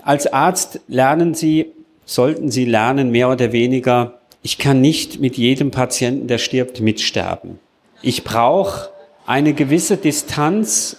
als 0.02 0.32
Arzt 0.32 0.80
lernen 0.88 1.34
Sie, 1.34 1.66
sollten 2.06 2.50
Sie 2.50 2.64
lernen, 2.64 3.10
mehr 3.10 3.28
oder 3.28 3.52
weniger, 3.52 4.20
ich 4.42 4.56
kann 4.56 4.80
nicht 4.80 5.20
mit 5.20 5.36
jedem 5.36 5.70
Patienten, 5.70 6.26
der 6.26 6.38
stirbt, 6.38 6.80
mitsterben. 6.80 7.58
Ich 8.00 8.24
brauche 8.24 8.88
eine 9.26 9.52
gewisse 9.52 9.98
Distanz 9.98 10.96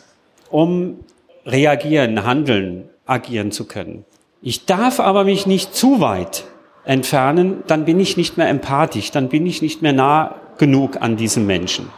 um 0.51 0.99
reagieren, 1.45 2.25
handeln, 2.25 2.89
agieren 3.05 3.51
zu 3.51 3.65
können. 3.65 4.05
Ich 4.41 4.65
darf 4.65 4.99
aber 4.99 5.23
mich 5.23 5.45
nicht 5.45 5.75
zu 5.75 5.99
weit 5.99 6.45
entfernen, 6.83 7.63
dann 7.67 7.85
bin 7.85 7.99
ich 7.99 8.17
nicht 8.17 8.37
mehr 8.37 8.49
empathisch, 8.49 9.11
dann 9.11 9.29
bin 9.29 9.45
ich 9.45 9.61
nicht 9.61 9.81
mehr 9.81 9.93
nah 9.93 10.35
genug 10.57 11.01
an 11.01 11.15
diesem 11.15 11.45
Menschen. 11.45 11.89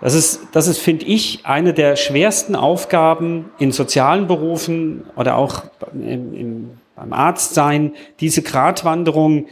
Das 0.00 0.14
ist, 0.14 0.48
das 0.52 0.66
ist, 0.66 0.78
finde 0.78 1.04
ich, 1.04 1.44
eine 1.44 1.74
der 1.74 1.96
schwersten 1.96 2.56
Aufgaben 2.56 3.50
in 3.58 3.70
sozialen 3.70 4.26
Berufen 4.26 5.04
oder 5.14 5.36
auch 5.36 5.64
im, 5.92 6.34
im, 6.34 6.70
beim 6.96 7.12
Arztsein, 7.12 7.92
diese 8.20 8.42
Gratwanderung, 8.42 9.46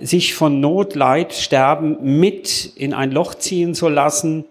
sich 0.00 0.34
von 0.34 0.60
Not, 0.60 0.94
Leid, 0.94 1.34
Sterben 1.34 2.18
mit 2.18 2.72
in 2.76 2.94
ein 2.94 3.10
Loch 3.10 3.34
ziehen 3.34 3.74
zu 3.74 3.88
lassen, 3.88 4.46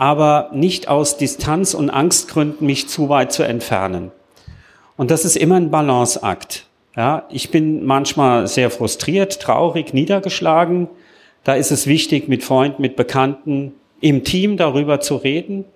aber 0.00 0.48
nicht 0.54 0.88
aus 0.88 1.18
Distanz 1.18 1.74
und 1.74 1.90
Angstgründen 1.90 2.66
mich 2.66 2.88
zu 2.88 3.10
weit 3.10 3.32
zu 3.32 3.42
entfernen. 3.42 4.10
Und 4.96 5.10
das 5.10 5.26
ist 5.26 5.36
immer 5.36 5.56
ein 5.56 5.70
Balanceakt. 5.70 6.64
Ja, 6.96 7.24
ich 7.28 7.50
bin 7.50 7.84
manchmal 7.84 8.46
sehr 8.46 8.70
frustriert, 8.70 9.42
traurig, 9.42 9.92
niedergeschlagen. 9.92 10.88
Da 11.44 11.52
ist 11.52 11.70
es 11.70 11.86
wichtig, 11.86 12.28
mit 12.28 12.42
Freunden, 12.42 12.80
mit 12.80 12.96
Bekannten, 12.96 13.74
im 14.00 14.24
Team 14.24 14.56
darüber 14.56 15.00
zu 15.00 15.16
reden. 15.16 15.66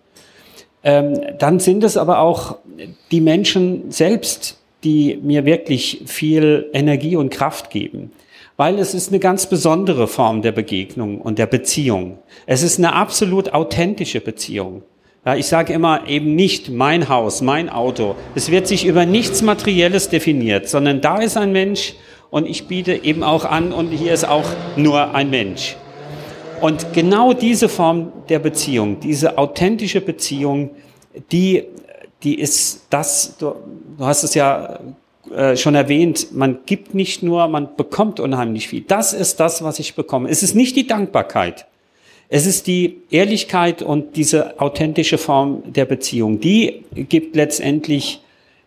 Ähm, 0.82 1.20
dann 1.38 1.60
sind 1.60 1.84
es 1.84 1.98
aber 1.98 2.20
auch 2.20 2.56
die 3.10 3.20
Menschen 3.20 3.90
selbst, 3.90 4.58
die 4.84 5.20
mir 5.22 5.44
wirklich 5.44 6.00
viel 6.06 6.70
Energie 6.72 7.16
und 7.16 7.28
Kraft 7.28 7.68
geben. 7.68 8.10
Weil 8.56 8.78
es 8.78 8.94
ist 8.94 9.08
eine 9.08 9.18
ganz 9.18 9.46
besondere 9.46 10.06
Form 10.06 10.42
der 10.42 10.52
Begegnung 10.52 11.20
und 11.20 11.38
der 11.38 11.46
Beziehung. 11.46 12.18
Es 12.46 12.62
ist 12.62 12.78
eine 12.78 12.92
absolut 12.92 13.52
authentische 13.52 14.20
Beziehung. 14.20 14.82
Ja, 15.24 15.34
ich 15.34 15.46
sage 15.46 15.72
immer 15.72 16.06
eben 16.06 16.34
nicht 16.34 16.68
mein 16.68 17.08
Haus, 17.08 17.40
mein 17.40 17.68
Auto. 17.68 18.14
Es 18.34 18.50
wird 18.50 18.68
sich 18.68 18.84
über 18.84 19.06
nichts 19.06 19.42
Materielles 19.42 20.08
definiert, 20.08 20.68
sondern 20.68 21.00
da 21.00 21.18
ist 21.18 21.36
ein 21.36 21.50
Mensch 21.50 21.94
und 22.30 22.46
ich 22.46 22.68
biete 22.68 23.04
eben 23.04 23.22
auch 23.22 23.44
an 23.44 23.72
und 23.72 23.90
hier 23.90 24.12
ist 24.12 24.28
auch 24.28 24.44
nur 24.76 25.14
ein 25.14 25.30
Mensch. 25.30 25.76
Und 26.60 26.92
genau 26.92 27.32
diese 27.32 27.68
Form 27.68 28.12
der 28.28 28.38
Beziehung, 28.38 29.00
diese 29.00 29.38
authentische 29.38 30.00
Beziehung, 30.00 30.70
die, 31.32 31.64
die 32.22 32.38
ist 32.38 32.86
das, 32.90 33.36
du, 33.38 33.54
du 33.98 34.04
hast 34.04 34.24
es 34.24 34.34
ja 34.34 34.78
äh, 35.34 35.56
schon 35.56 35.74
erwähnt, 35.74 36.28
man 36.32 36.58
gibt 36.66 36.94
nicht 36.94 37.22
nur, 37.22 37.48
man 37.48 37.76
bekommt 37.76 38.20
unheimlich 38.20 38.68
viel. 38.68 38.82
Das 38.82 39.12
ist 39.12 39.40
das, 39.40 39.62
was 39.62 39.78
ich 39.78 39.94
bekomme. 39.94 40.28
Es 40.28 40.42
ist 40.42 40.54
nicht 40.54 40.76
die 40.76 40.86
Dankbarkeit. 40.86 41.66
Es 42.28 42.46
ist 42.46 42.66
die 42.66 43.02
Ehrlichkeit 43.10 43.82
und 43.82 44.16
diese 44.16 44.60
authentische 44.60 45.18
Form 45.18 45.62
der 45.72 45.84
Beziehung, 45.84 46.40
die 46.40 46.84
gibt 46.94 47.36
letztendlich 47.36 48.20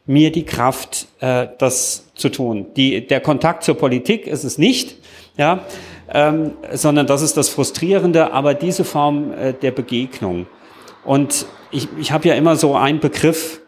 mir 0.06 0.32
die 0.32 0.44
Kraft, 0.44 1.08
äh, 1.20 1.48
das 1.58 2.06
zu 2.16 2.30
tun. 2.30 2.68
Die, 2.76 3.06
der 3.06 3.20
Kontakt 3.20 3.64
zur 3.64 3.76
Politik 3.76 4.26
ist 4.28 4.44
es 4.44 4.58
nicht, 4.58 4.96
ja, 5.38 5.66
ähm, 6.14 6.52
sondern 6.74 7.08
das 7.08 7.22
ist 7.22 7.36
das 7.36 7.50
Frustrierende, 7.50 8.32
aber 8.32 8.54
diese 8.54 8.86
Form 8.86 9.34
äh, 9.34 9.54
der 9.54 9.72
Begegnung. 9.72 10.48
Und 11.04 11.46
ich, 11.72 11.88
ich 12.00 12.12
habe 12.12 12.28
ja 12.28 12.36
immer 12.36 12.56
so 12.56 12.76
einen 12.76 13.00
Begriff, 13.00 13.62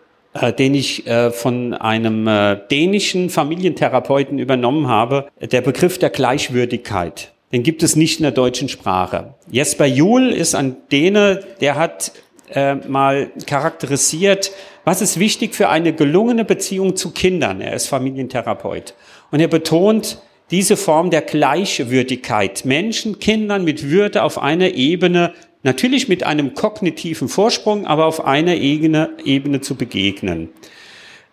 den 0.57 0.75
ich 0.75 1.07
äh, 1.07 1.31
von 1.31 1.73
einem 1.73 2.27
äh, 2.27 2.57
dänischen 2.69 3.29
Familientherapeuten 3.29 4.37
übernommen 4.37 4.87
habe, 4.87 5.27
der 5.41 5.61
Begriff 5.61 5.97
der 5.97 6.09
Gleichwürdigkeit. 6.09 7.31
Den 7.51 7.63
gibt 7.63 7.81
es 7.81 7.95
nicht 7.95 8.19
in 8.19 8.23
der 8.23 8.31
deutschen 8.31 8.69
Sprache. 8.69 9.33
Jesper 9.49 9.87
Juhl 9.87 10.29
ist 10.29 10.53
ein 10.53 10.77
Däne, 10.91 11.43
der 11.61 11.75
hat 11.75 12.11
äh, 12.53 12.75
mal 12.75 13.31
charakterisiert, 13.47 14.51
was 14.85 15.01
ist 15.01 15.19
wichtig 15.19 15.55
für 15.55 15.69
eine 15.69 15.93
gelungene 15.93 16.45
Beziehung 16.45 16.95
zu 16.95 17.11
Kindern. 17.11 17.61
Er 17.61 17.73
ist 17.73 17.87
Familientherapeut. 17.87 18.93
Und 19.31 19.39
er 19.39 19.47
betont 19.47 20.21
diese 20.51 20.77
Form 20.77 21.09
der 21.11 21.21
Gleichwürdigkeit. 21.21 22.65
Menschen, 22.65 23.19
Kindern 23.19 23.63
mit 23.63 23.89
Würde 23.89 24.23
auf 24.23 24.41
einer 24.41 24.73
Ebene, 24.73 25.33
natürlich 25.63 26.07
mit 26.07 26.23
einem 26.23 26.53
kognitiven 26.53 27.27
Vorsprung, 27.27 27.85
aber 27.85 28.05
auf 28.05 28.25
einer 28.25 28.55
Ebene, 28.55 29.09
Ebene 29.23 29.61
zu 29.61 29.75
begegnen. 29.75 30.49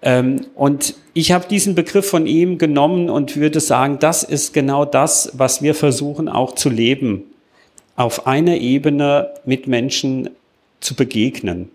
Ähm, 0.02 0.46
und 0.54 0.94
ich 1.14 1.32
habe 1.32 1.48
diesen 1.48 1.74
Begriff 1.74 2.08
von 2.08 2.26
ihm 2.26 2.58
genommen 2.58 3.08
und 3.08 3.36
würde 3.36 3.60
sagen, 3.60 3.98
das 3.98 4.22
ist 4.22 4.52
genau 4.52 4.84
das, 4.84 5.32
was 5.34 5.62
wir 5.62 5.74
versuchen 5.74 6.28
auch 6.28 6.54
zu 6.54 6.68
leben, 6.68 7.24
auf 7.96 8.26
einer 8.26 8.56
Ebene 8.56 9.30
mit 9.44 9.66
Menschen 9.66 10.30
zu 10.80 10.94
begegnen. 10.94 11.70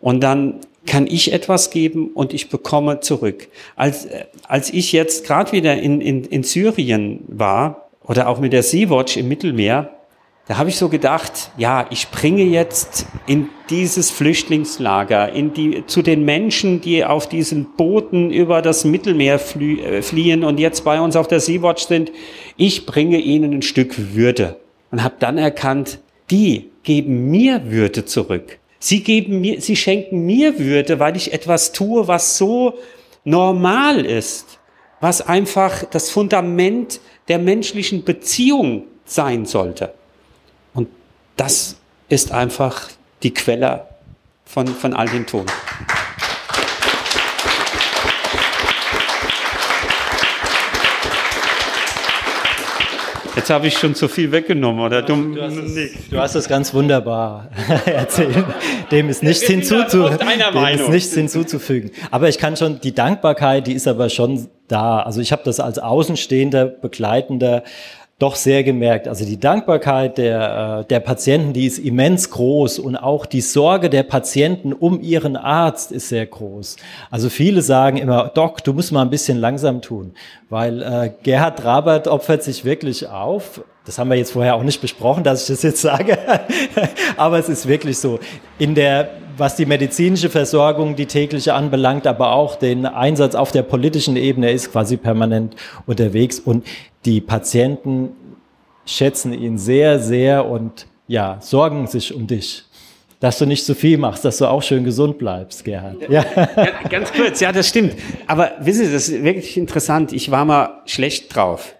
Und 0.00 0.20
dann 0.20 0.60
kann 0.86 1.06
ich 1.06 1.32
etwas 1.32 1.70
geben 1.70 2.08
und 2.08 2.32
ich 2.32 2.48
bekomme 2.48 3.00
zurück. 3.00 3.48
Als, 3.76 4.08
als 4.48 4.72
ich 4.72 4.92
jetzt 4.92 5.24
gerade 5.24 5.52
wieder 5.52 5.80
in, 5.80 6.00
in, 6.00 6.24
in 6.24 6.42
Syrien 6.42 7.20
war 7.28 7.88
oder 8.02 8.28
auch 8.28 8.40
mit 8.40 8.52
der 8.52 8.62
Sea-Watch 8.62 9.16
im 9.16 9.28
Mittelmeer, 9.28 9.94
da 10.50 10.58
habe 10.58 10.68
ich 10.68 10.78
so 10.78 10.88
gedacht, 10.88 11.52
ja, 11.58 11.86
ich 11.90 12.10
bringe 12.10 12.42
jetzt 12.42 13.06
in 13.28 13.50
dieses 13.70 14.10
Flüchtlingslager, 14.10 15.32
in 15.32 15.52
die, 15.52 15.86
zu 15.86 16.02
den 16.02 16.24
Menschen, 16.24 16.80
die 16.80 17.04
auf 17.04 17.28
diesen 17.28 17.76
Booten 17.76 18.32
über 18.32 18.60
das 18.60 18.84
Mittelmeer 18.84 19.38
äh, 19.60 20.02
fliehen 20.02 20.42
und 20.42 20.58
jetzt 20.58 20.82
bei 20.82 21.00
uns 21.00 21.14
auf 21.14 21.28
der 21.28 21.38
Sea-Watch 21.38 21.86
sind, 21.86 22.10
ich 22.56 22.84
bringe 22.84 23.18
ihnen 23.18 23.52
ein 23.52 23.62
Stück 23.62 23.94
Würde. 24.16 24.56
Und 24.90 25.04
habe 25.04 25.14
dann 25.20 25.38
erkannt, 25.38 26.00
die 26.32 26.72
geben 26.82 27.30
mir 27.30 27.70
Würde 27.70 28.04
zurück. 28.04 28.58
Sie 28.80 29.04
geben 29.04 29.40
mir, 29.40 29.60
sie 29.60 29.76
schenken 29.76 30.26
mir 30.26 30.58
Würde, 30.58 30.98
weil 30.98 31.14
ich 31.14 31.32
etwas 31.32 31.70
tue, 31.70 32.08
was 32.08 32.38
so 32.38 32.74
normal 33.22 34.04
ist, 34.04 34.58
was 35.00 35.22
einfach 35.22 35.84
das 35.84 36.10
Fundament 36.10 37.00
der 37.28 37.38
menschlichen 37.38 38.02
Beziehung 38.02 38.82
sein 39.04 39.46
sollte. 39.46 39.94
Das 41.40 41.76
ist 42.10 42.32
einfach 42.32 42.90
die 43.22 43.32
Quelle 43.32 43.86
von, 44.44 44.66
von 44.66 44.92
all 44.92 45.08
dem 45.08 45.26
Ton. 45.26 45.46
Jetzt 53.34 53.48
habe 53.48 53.68
ich 53.68 53.78
schon 53.78 53.94
zu 53.94 54.06
viel 54.06 54.30
weggenommen, 54.32 54.84
oder? 54.84 55.00
Du, 55.00 55.34
du, 55.34 55.40
hast, 55.40 55.56
es, 55.56 55.90
du 56.10 56.20
hast 56.20 56.34
es 56.34 56.46
ganz 56.46 56.74
wunderbar 56.74 57.48
erzählt. 57.86 58.44
Dem 58.90 59.08
ist 59.08 59.22
nichts, 59.22 59.44
hinzuzu, 59.44 60.10
dem 60.10 60.74
ist 60.74 60.88
nichts 60.90 61.14
hinzuzufügen. 61.14 61.90
Aber 62.10 62.28
ich 62.28 62.36
kann 62.36 62.58
schon, 62.58 62.82
die 62.82 62.94
Dankbarkeit, 62.94 63.66
die 63.66 63.72
ist 63.72 63.88
aber 63.88 64.10
schon 64.10 64.48
da. 64.68 65.00
Also 65.00 65.22
ich 65.22 65.32
habe 65.32 65.40
das 65.46 65.58
als 65.58 65.78
Außenstehender, 65.78 66.66
Begleitender 66.66 67.64
doch 68.20 68.36
sehr 68.36 68.62
gemerkt. 68.62 69.08
Also 69.08 69.24
die 69.24 69.40
Dankbarkeit 69.40 70.18
der, 70.18 70.80
äh, 70.82 70.84
der 70.84 71.00
Patienten, 71.00 71.54
die 71.54 71.66
ist 71.66 71.78
immens 71.78 72.30
groß 72.30 72.78
und 72.78 72.96
auch 72.96 73.24
die 73.24 73.40
Sorge 73.40 73.88
der 73.88 74.02
Patienten 74.02 74.74
um 74.74 75.00
ihren 75.00 75.36
Arzt 75.36 75.90
ist 75.90 76.10
sehr 76.10 76.26
groß. 76.26 76.76
Also 77.10 77.30
viele 77.30 77.62
sagen 77.62 77.96
immer, 77.96 78.30
Doc, 78.34 78.62
du 78.62 78.74
musst 78.74 78.92
mal 78.92 79.02
ein 79.02 79.10
bisschen 79.10 79.38
langsam 79.38 79.80
tun, 79.80 80.12
weil 80.50 80.82
äh, 80.82 81.10
Gerhard 81.22 81.64
Rabert 81.64 82.08
opfert 82.08 82.42
sich 82.42 82.64
wirklich 82.64 83.08
auf. 83.08 83.62
Das 83.86 83.98
haben 83.98 84.10
wir 84.10 84.16
jetzt 84.16 84.32
vorher 84.32 84.54
auch 84.54 84.62
nicht 84.62 84.82
besprochen, 84.82 85.24
dass 85.24 85.42
ich 85.42 85.48
das 85.48 85.62
jetzt 85.62 85.80
sage, 85.80 86.18
aber 87.16 87.38
es 87.38 87.48
ist 87.48 87.66
wirklich 87.66 87.98
so. 87.98 88.20
In 88.58 88.74
der 88.74 89.08
was 89.40 89.56
die 89.56 89.64
medizinische 89.64 90.28
Versorgung, 90.28 90.94
die 90.94 91.06
tägliche 91.06 91.54
anbelangt, 91.54 92.06
aber 92.06 92.32
auch 92.32 92.56
den 92.56 92.84
Einsatz 92.84 93.34
auf 93.34 93.50
der 93.50 93.62
politischen 93.62 94.16
Ebene 94.16 94.52
ist 94.52 94.70
quasi 94.70 94.98
permanent 94.98 95.56
unterwegs 95.86 96.38
und 96.38 96.66
die 97.04 97.20
Patienten 97.20 98.10
schätzen 98.84 99.32
ihn 99.32 99.58
sehr, 99.58 99.98
sehr 99.98 100.46
und 100.46 100.86
ja, 101.06 101.38
sorgen 101.40 101.86
sich 101.86 102.14
um 102.14 102.26
dich. 102.26 102.64
Dass 103.20 103.38
du 103.38 103.44
nicht 103.44 103.66
zu 103.66 103.74
viel 103.74 103.98
machst, 103.98 104.24
dass 104.24 104.38
du 104.38 104.46
auch 104.46 104.62
schön 104.62 104.82
gesund 104.84 105.18
bleibst, 105.18 105.64
Gerhard. 105.64 106.08
Ja. 106.08 106.24
ja. 106.34 106.48
Ganz 106.88 107.12
kurz, 107.12 107.40
ja, 107.40 107.52
das 107.52 107.68
stimmt. 107.68 107.94
Aber 108.26 108.52
wissen 108.60 108.86
Sie, 108.86 108.92
das 108.92 109.10
ist 109.10 109.22
wirklich 109.22 109.58
interessant. 109.58 110.12
Ich 110.14 110.30
war 110.30 110.46
mal 110.46 110.80
schlecht 110.86 111.34
drauf. 111.34 111.74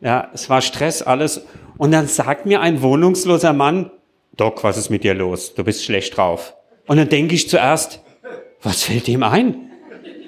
Ja, 0.00 0.28
es 0.32 0.48
war 0.48 0.60
Stress, 0.60 1.02
alles. 1.02 1.44
Und 1.78 1.90
dann 1.90 2.06
sagt 2.06 2.46
mir 2.46 2.60
ein 2.60 2.80
wohnungsloser 2.80 3.52
Mann, 3.52 3.90
Doc, 4.36 4.62
was 4.62 4.76
ist 4.76 4.90
mit 4.90 5.04
dir 5.04 5.14
los? 5.14 5.54
Du 5.54 5.64
bist 5.64 5.84
schlecht 5.84 6.16
drauf. 6.16 6.54
Und 6.86 6.96
dann 6.96 7.08
denke 7.08 7.34
ich 7.34 7.48
zuerst, 7.48 8.00
was 8.62 8.84
fällt 8.84 9.06
dem 9.06 9.22
ein? 9.22 9.70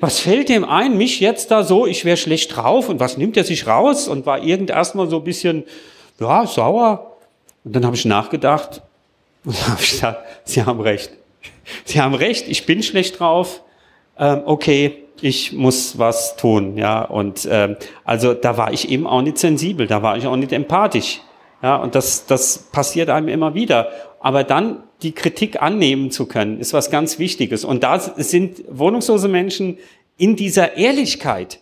Was 0.00 0.20
fällt 0.20 0.48
dem 0.48 0.64
ein, 0.64 0.96
mich 0.96 1.20
jetzt 1.20 1.50
da 1.50 1.64
so, 1.64 1.86
ich 1.86 2.04
wäre 2.04 2.16
schlecht 2.16 2.56
drauf 2.56 2.88
und 2.88 3.00
was 3.00 3.16
nimmt 3.16 3.36
er 3.36 3.44
sich 3.44 3.66
raus? 3.66 4.08
Und 4.08 4.26
war 4.26 4.42
irgend 4.42 4.70
erstmal 4.70 5.08
so 5.08 5.18
ein 5.18 5.24
bisschen, 5.24 5.64
ja, 6.20 6.46
sauer. 6.46 7.16
Und 7.64 7.74
dann 7.74 7.84
habe 7.84 7.96
ich 7.96 8.04
nachgedacht 8.04 8.82
und 9.44 9.56
dann 9.58 9.68
habe 9.68 9.80
ich 9.80 9.90
gesagt, 9.90 10.20
Sie 10.44 10.64
haben 10.64 10.80
recht. 10.80 11.12
Sie 11.84 12.00
haben 12.00 12.14
recht, 12.14 12.48
ich 12.48 12.66
bin 12.66 12.82
schlecht 12.82 13.20
drauf. 13.20 13.62
Ähm, 14.18 14.42
okay, 14.44 15.04
ich 15.20 15.52
muss 15.52 15.98
was 15.98 16.36
tun, 16.36 16.76
ja. 16.76 17.02
Und 17.02 17.48
ähm, 17.50 17.76
also 18.04 18.34
da 18.34 18.56
war 18.56 18.72
ich 18.72 18.90
eben 18.90 19.06
auch 19.06 19.22
nicht 19.22 19.38
sensibel, 19.38 19.86
da 19.86 20.02
war 20.02 20.16
ich 20.16 20.26
auch 20.26 20.36
nicht 20.36 20.52
empathisch. 20.52 21.20
Ja, 21.62 21.76
und 21.76 21.94
das, 21.94 22.26
das 22.26 22.58
passiert 22.70 23.08
einem 23.08 23.28
immer 23.28 23.54
wieder. 23.54 23.88
Aber 24.26 24.42
dann 24.42 24.82
die 25.02 25.12
Kritik 25.12 25.62
annehmen 25.62 26.10
zu 26.10 26.26
können, 26.26 26.58
ist 26.58 26.72
was 26.72 26.90
ganz 26.90 27.20
Wichtiges. 27.20 27.64
Und 27.64 27.84
da 27.84 28.00
sind 28.00 28.64
wohnungslose 28.68 29.28
Menschen 29.28 29.78
in 30.16 30.34
dieser 30.34 30.76
Ehrlichkeit, 30.76 31.60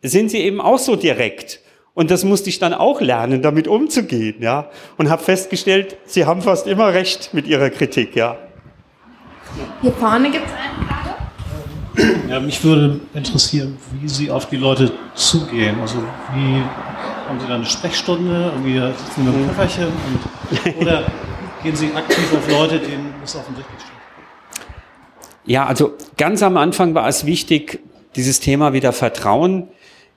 sind 0.00 0.30
sie 0.30 0.38
eben 0.38 0.60
auch 0.60 0.78
so 0.78 0.94
direkt 0.94 1.60
Und 1.98 2.12
das 2.12 2.22
musste 2.22 2.48
ich 2.48 2.60
dann 2.60 2.74
auch 2.74 3.00
lernen, 3.00 3.42
damit 3.42 3.66
umzugehen, 3.66 4.36
ja. 4.38 4.70
Und 4.98 5.10
habe 5.10 5.20
festgestellt, 5.20 5.96
Sie 6.06 6.26
haben 6.26 6.42
fast 6.42 6.68
immer 6.68 6.94
recht 6.94 7.34
mit 7.34 7.48
Ihrer 7.48 7.70
Kritik, 7.70 8.14
ja. 8.14 8.38
Hier 9.82 9.90
vorne 9.90 10.30
gibt 10.30 10.46
es 10.46 10.52
eine 10.52 10.86
Frage. 10.86 12.30
Ja, 12.30 12.38
mich 12.38 12.62
würde 12.62 13.00
interessieren, 13.14 13.78
wie 14.00 14.08
Sie 14.08 14.30
auf 14.30 14.46
die 14.46 14.58
Leute 14.58 14.92
zugehen. 15.16 15.80
Also 15.80 15.96
wie 16.36 16.62
haben 17.28 17.40
Sie 17.40 17.48
da 17.48 17.56
eine 17.56 17.66
Sprechstunde, 17.66 18.52
irgendwie 18.54 18.78
sitzen 18.96 19.14
Sie 19.16 19.22
mit 19.22 19.34
einem 19.34 19.48
Köfferchen 19.48 19.86
oder 20.80 21.02
gehen 21.62 21.76
Sie 21.76 21.92
aktiv 21.94 22.32
auf 22.36 22.50
Leute, 22.50 22.78
denen 22.78 23.14
es 23.24 23.34
offensichtlich 23.36 23.78
steht? 23.80 23.98
Ja, 25.46 25.66
also 25.66 25.94
ganz 26.16 26.42
am 26.42 26.56
Anfang 26.56 26.94
war 26.94 27.08
es 27.08 27.24
wichtig, 27.24 27.80
dieses 28.16 28.40
Thema 28.40 28.72
wieder 28.72 28.92
Vertrauen. 28.92 29.68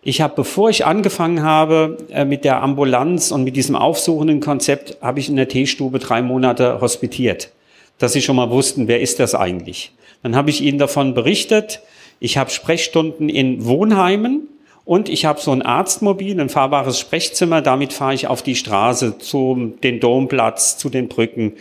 Ich 0.01 0.21
habe, 0.21 0.33
bevor 0.35 0.69
ich 0.69 0.85
angefangen 0.85 1.43
habe 1.43 1.97
äh, 2.09 2.25
mit 2.25 2.43
der 2.43 2.61
Ambulanz 2.63 3.31
und 3.31 3.43
mit 3.43 3.55
diesem 3.55 3.75
aufsuchenden 3.75 4.39
Konzept, 4.39 4.97
habe 5.01 5.19
ich 5.19 5.29
in 5.29 5.35
der 5.35 5.47
Teestube 5.47 5.99
drei 5.99 6.21
Monate 6.21 6.81
hospitiert, 6.81 7.51
dass 7.99 8.13
sie 8.13 8.21
schon 8.21 8.35
mal 8.35 8.49
wussten, 8.49 8.87
wer 8.87 8.99
ist 8.99 9.19
das 9.19 9.35
eigentlich. 9.35 9.93
Dann 10.23 10.35
habe 10.35 10.49
ich 10.49 10.61
ihnen 10.61 10.79
davon 10.79 11.13
berichtet. 11.13 11.81
Ich 12.19 12.37
habe 12.37 12.49
Sprechstunden 12.49 13.29
in 13.29 13.65
Wohnheimen 13.65 14.47
und 14.91 15.07
ich 15.07 15.23
habe 15.23 15.39
so 15.39 15.53
ein 15.53 15.61
Arztmobil, 15.61 16.37
ein 16.41 16.49
fahrbares 16.49 16.99
Sprechzimmer. 16.99 17.61
Damit 17.61 17.93
fahre 17.93 18.13
ich 18.13 18.27
auf 18.27 18.43
die 18.43 18.57
Straße 18.57 19.19
zu 19.19 19.71
den 19.81 20.01
Domplatz, 20.01 20.77
zu 20.77 20.89
den 20.89 21.07
Brücken. 21.07 21.53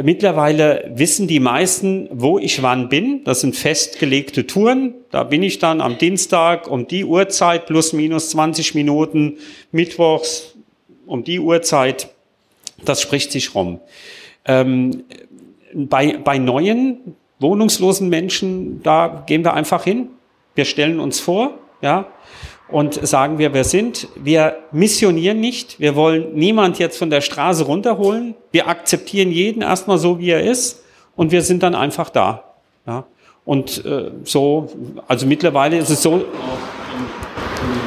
Mittlerweile 0.00 0.88
wissen 0.94 1.26
die 1.26 1.40
meisten, 1.40 2.08
wo 2.12 2.38
ich 2.38 2.62
wann 2.62 2.88
bin. 2.88 3.24
Das 3.24 3.40
sind 3.40 3.56
festgelegte 3.56 4.46
Touren. 4.46 4.94
Da 5.10 5.24
bin 5.24 5.42
ich 5.42 5.58
dann 5.58 5.80
am 5.80 5.98
Dienstag 5.98 6.70
um 6.70 6.86
die 6.86 7.04
Uhrzeit 7.04 7.66
plus 7.66 7.92
minus 7.92 8.30
20 8.30 8.76
Minuten, 8.76 9.38
mittwochs 9.72 10.54
um 11.06 11.24
die 11.24 11.40
Uhrzeit. 11.40 12.10
Das 12.84 13.02
spricht 13.02 13.32
sich 13.32 13.52
rum. 13.56 13.80
Ähm, 14.44 15.02
bei, 15.74 16.18
bei 16.18 16.38
neuen 16.38 17.16
wohnungslosen 17.40 18.08
Menschen, 18.08 18.80
da 18.84 19.24
gehen 19.26 19.42
wir 19.42 19.54
einfach 19.54 19.82
hin. 19.82 20.10
Wir 20.54 20.66
stellen 20.66 21.00
uns 21.00 21.18
vor, 21.18 21.58
ja, 21.82 22.06
und 22.72 23.06
sagen 23.06 23.38
wir, 23.38 23.52
wer 23.52 23.64
sind. 23.64 24.08
Wir 24.16 24.56
missionieren 24.72 25.40
nicht. 25.40 25.80
Wir 25.80 25.96
wollen 25.96 26.34
niemand 26.34 26.78
jetzt 26.78 26.98
von 26.98 27.10
der 27.10 27.20
Straße 27.20 27.64
runterholen. 27.64 28.34
Wir 28.52 28.68
akzeptieren 28.68 29.30
jeden 29.30 29.62
erstmal 29.62 29.98
so, 29.98 30.18
wie 30.18 30.30
er 30.30 30.42
ist. 30.42 30.82
Und 31.16 31.32
wir 31.32 31.42
sind 31.42 31.62
dann 31.62 31.74
einfach 31.74 32.10
da. 32.10 32.44
Ja. 32.86 33.04
Und 33.44 33.84
äh, 33.84 34.10
so, 34.24 34.68
also 35.08 35.26
mittlerweile 35.26 35.76
ist 35.78 35.90
es 35.90 36.02
so. 36.02 36.24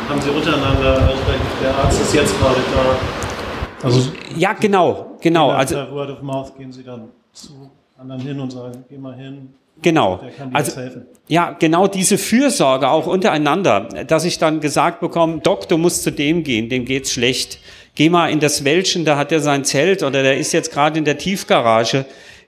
Haben 0.09 0.21
Sie 0.21 0.29
untereinander, 0.29 1.13
der 1.61 1.75
Arzt 1.75 2.01
ist 2.01 2.13
jetzt 2.13 2.37
gerade 2.39 2.55
da. 2.75 3.87
Also 3.87 4.11
ja, 4.37 4.53
genau, 4.53 5.17
genau. 5.19 5.49
Also 5.49 5.75
Word 5.91 6.11
of 6.11 6.21
Mouth 6.21 6.57
gehen 6.57 6.71
Sie 6.71 6.83
dann 6.83 7.09
zu 7.33 7.69
anderen 7.97 8.21
hin 8.21 8.39
und 8.39 8.51
sagen, 8.51 8.85
geh 8.89 8.97
mal 8.97 9.15
hin, 9.15 9.53
Genau. 9.81 10.21
Also, 10.53 10.79
ja, 11.27 11.55
genau 11.57 11.87
diese 11.87 12.17
Fürsorge 12.17 12.89
auch 12.89 13.07
untereinander, 13.07 13.89
dass 14.07 14.23
ich 14.23 14.37
dann 14.37 14.59
gesagt 14.59 14.99
bekomme, 14.99 15.39
Doc, 15.39 15.67
du 15.67 15.77
musst 15.77 16.03
zu 16.03 16.11
dem 16.11 16.43
gehen, 16.43 16.69
dem 16.69 16.85
geht's 16.85 17.11
schlecht. 17.11 17.59
Geh 17.95 18.09
mal 18.09 18.31
in 18.31 18.39
das 18.39 18.63
Wäldchen, 18.63 19.05
da 19.05 19.17
hat 19.17 19.31
er 19.31 19.39
sein 19.39 19.65
Zelt 19.65 20.03
oder 20.03 20.23
der 20.23 20.37
ist 20.37 20.51
jetzt 20.51 20.71
gerade 20.71 20.97
in 20.97 21.05
der 21.05 21.17
Tiefgarage. 21.17 22.05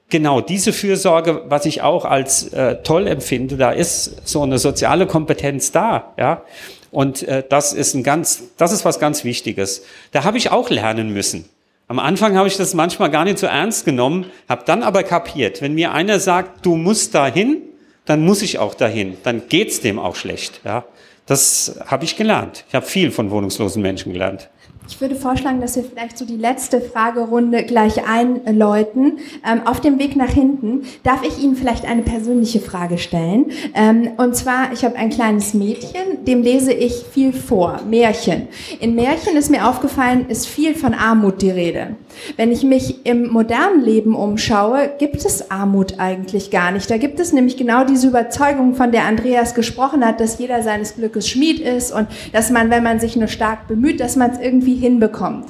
Genau, 0.10 0.40
diese 0.40 0.72
Fürsorge, 0.72 1.44
was 1.48 1.66
ich 1.66 1.82
auch 1.82 2.06
als 2.06 2.54
äh, 2.54 2.82
toll 2.84 3.08
empfinde, 3.08 3.58
da 3.58 3.72
ist 3.72 4.28
so 4.28 4.44
eine 4.44 4.60
soziale 4.60 5.08
Kompetenz 5.08 5.72
da, 5.72 6.14
ja. 6.18 6.44
Und 6.92 7.24
äh, 7.24 7.44
das 7.48 7.74
ist 7.74 7.94
ein 7.94 8.04
ganz, 8.04 8.44
das 8.58 8.72
ist 8.72 8.86
was 8.86 9.00
ganz 9.00 9.24
Wichtiges. 9.24 9.84
Da 10.12 10.24
habe 10.24 10.38
ich 10.38 10.52
auch 10.52 10.70
lernen 10.70 11.12
müssen. 11.12 11.46
Am 11.88 12.00
Anfang 12.00 12.36
habe 12.36 12.48
ich 12.48 12.58
das 12.58 12.74
manchmal 12.74 13.12
gar 13.12 13.26
nicht 13.26 13.38
so 13.38 13.46
ernst 13.46 13.86
genommen, 13.86 14.26
habe 14.50 14.64
dann 14.66 14.82
aber 14.82 15.04
kapiert, 15.04 15.62
wenn 15.62 15.76
mir 15.76 15.92
einer 15.92 16.20
sagt, 16.20 16.66
du 16.66 16.76
musst 16.76 17.14
dahin, 17.14 17.62
dann 18.06 18.24
muss 18.26 18.42
ich 18.42 18.58
auch 18.58 18.74
dahin, 18.74 19.18
dann 19.24 19.48
geht's 19.50 19.82
dem 19.82 20.00
auch 20.00 20.16
schlecht. 20.16 20.62
Ja, 20.64 20.86
das 21.28 21.80
habe 21.86 22.06
ich 22.06 22.18
gelernt. 22.18 22.66
Ich 22.68 22.76
habe 22.76 22.86
viel 22.86 23.12
von 23.12 23.30
wohnungslosen 23.30 23.84
Menschen 23.84 24.14
gelernt. 24.14 24.50
Ich 24.88 25.02
würde 25.02 25.16
vorschlagen, 25.16 25.62
dass 25.62 25.76
wir 25.76 25.84
vielleicht 25.84 26.18
so 26.18 26.26
die 26.26 26.38
letzte 26.38 26.80
Fragerunde 26.80 27.64
gleich 27.64 28.08
einläuten. 28.08 29.20
Ähm, 29.46 29.62
auf 29.66 29.82
dem 29.82 30.00
Weg 30.00 30.16
nach 30.16 30.30
hinten 30.30 30.84
darf 31.04 31.24
ich 31.26 31.44
Ihnen 31.44 31.56
vielleicht 31.56 31.86
eine 31.86 32.04
persönliche 32.04 32.60
Frage 32.60 32.98
stellen. 32.98 33.48
Ähm, 33.74 34.12
und 34.18 34.36
zwar, 34.36 34.72
ich 34.74 34.86
habe 34.86 34.96
ein 34.96 35.10
kleines 35.10 35.54
Mädchen, 35.54 36.26
dem 36.26 36.44
lese 36.44 36.72
ich 36.72 37.06
viel 37.12 37.34
vor, 37.34 37.82
Märchen. 37.90 38.48
In 38.80 38.96
Märchen 38.96 39.36
ist 39.36 39.50
mir 39.50 39.68
aufgefallen, 39.68 40.28
ist 40.30 40.48
viel 40.48 40.76
von 40.76 40.94
Armut 40.94 41.42
die 41.42 41.52
Rede. 41.52 41.96
Wenn 42.38 42.52
ich 42.52 42.64
mich 42.64 43.06
im 43.06 43.28
modernen 43.32 43.84
Leben 43.84 44.16
umschaue, 44.16 44.92
gibt 45.00 45.18
es 45.26 45.50
Armut 45.52 46.00
eigentlich 46.00 46.52
gar 46.52 46.72
nicht. 46.72 46.90
Da 46.90 46.98
gibt 46.98 47.20
es 47.20 47.34
nämlich 47.34 47.58
genau 47.58 47.86
diese 47.86 48.08
Überzeugung, 48.08 48.76
von 48.76 48.92
der 48.92 49.06
Andreas 49.06 49.56
gesprochen 49.56 50.06
hat, 50.06 50.20
dass 50.20 50.40
jeder 50.40 50.62
seines 50.64 50.96
Glückes 50.96 51.28
Schmied 51.28 51.60
ist 51.60 51.92
und 51.92 52.08
dass 52.32 52.52
man, 52.52 52.70
wenn 52.70 52.84
man 52.84 53.00
sich 53.00 53.16
nur 53.16 53.28
stark 53.28 53.68
bemüht, 53.68 54.00
dass 54.00 54.16
man 54.16 54.32
es 54.32 54.40
irgendwie 54.40 54.75
hinbekommt. 54.76 55.46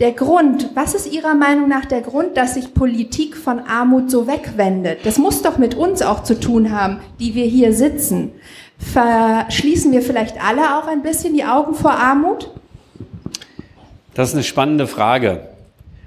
Der 0.00 0.12
Grund, 0.12 0.70
was 0.74 0.94
ist 0.94 1.12
Ihrer 1.12 1.34
Meinung 1.34 1.68
nach 1.68 1.84
der 1.84 2.00
Grund, 2.00 2.36
dass 2.36 2.54
sich 2.54 2.74
Politik 2.74 3.36
von 3.36 3.60
Armut 3.60 4.10
so 4.10 4.26
wegwendet? 4.26 5.00
Das 5.04 5.18
muss 5.18 5.42
doch 5.42 5.58
mit 5.58 5.74
uns 5.74 6.02
auch 6.02 6.24
zu 6.24 6.40
tun 6.40 6.72
haben, 6.72 6.98
die 7.20 7.34
wir 7.34 7.44
hier 7.44 7.72
sitzen. 7.72 8.32
Verschließen 8.78 9.92
wir 9.92 10.02
vielleicht 10.02 10.42
alle 10.42 10.76
auch 10.76 10.88
ein 10.88 11.02
bisschen 11.02 11.34
die 11.34 11.44
Augen 11.44 11.74
vor 11.74 11.92
Armut? 11.92 12.50
Das 14.14 14.30
ist 14.30 14.34
eine 14.34 14.42
spannende 14.42 14.86
Frage. 14.86 15.46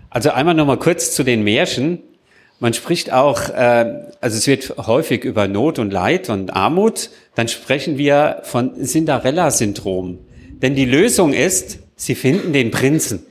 Also 0.09 0.31
einmal 0.31 0.55
noch 0.55 0.65
mal 0.65 0.77
kurz 0.77 1.13
zu 1.15 1.23
den 1.23 1.43
Märchen. 1.43 1.99
Man 2.59 2.73
spricht 2.73 3.11
auch, 3.11 3.49
äh, 3.49 4.11
also 4.21 4.37
es 4.37 4.47
wird 4.47 4.75
häufig 4.87 5.23
über 5.23 5.47
Not 5.47 5.79
und 5.79 5.91
Leid 5.91 6.29
und 6.29 6.55
Armut. 6.55 7.09
Dann 7.35 7.47
sprechen 7.47 7.97
wir 7.97 8.41
von 8.43 8.75
Cinderella-Syndrom. 8.83 10.19
Denn 10.61 10.75
die 10.75 10.85
Lösung 10.85 11.33
ist, 11.33 11.79
Sie 11.95 12.15
finden 12.15 12.53
den 12.53 12.71
Prinzen. 12.71 13.25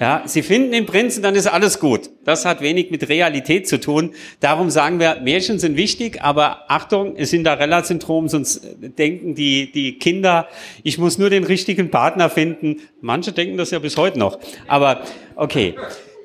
Ja, 0.00 0.22
Sie 0.24 0.40
finden 0.40 0.72
den 0.72 0.86
Prinzen, 0.86 1.22
dann 1.22 1.34
ist 1.34 1.46
alles 1.46 1.78
gut. 1.78 2.08
Das 2.24 2.46
hat 2.46 2.62
wenig 2.62 2.90
mit 2.90 3.06
Realität 3.10 3.68
zu 3.68 3.78
tun. 3.78 4.12
Darum 4.40 4.70
sagen 4.70 4.98
wir, 4.98 5.20
Märchen 5.20 5.58
sind 5.58 5.76
wichtig, 5.76 6.22
aber 6.22 6.70
Achtung, 6.70 7.16
es 7.16 7.30
Cinderella-Syndrom, 7.30 8.28
sonst 8.28 8.62
denken 8.98 9.34
die, 9.34 9.70
die 9.70 9.98
Kinder, 9.98 10.48
ich 10.84 10.96
muss 10.96 11.18
nur 11.18 11.28
den 11.28 11.44
richtigen 11.44 11.90
Partner 11.90 12.30
finden. 12.30 12.76
Manche 13.02 13.32
denken 13.32 13.58
das 13.58 13.72
ja 13.72 13.78
bis 13.78 13.98
heute 13.98 14.18
noch. 14.18 14.38
Aber 14.66 15.02
okay. 15.36 15.74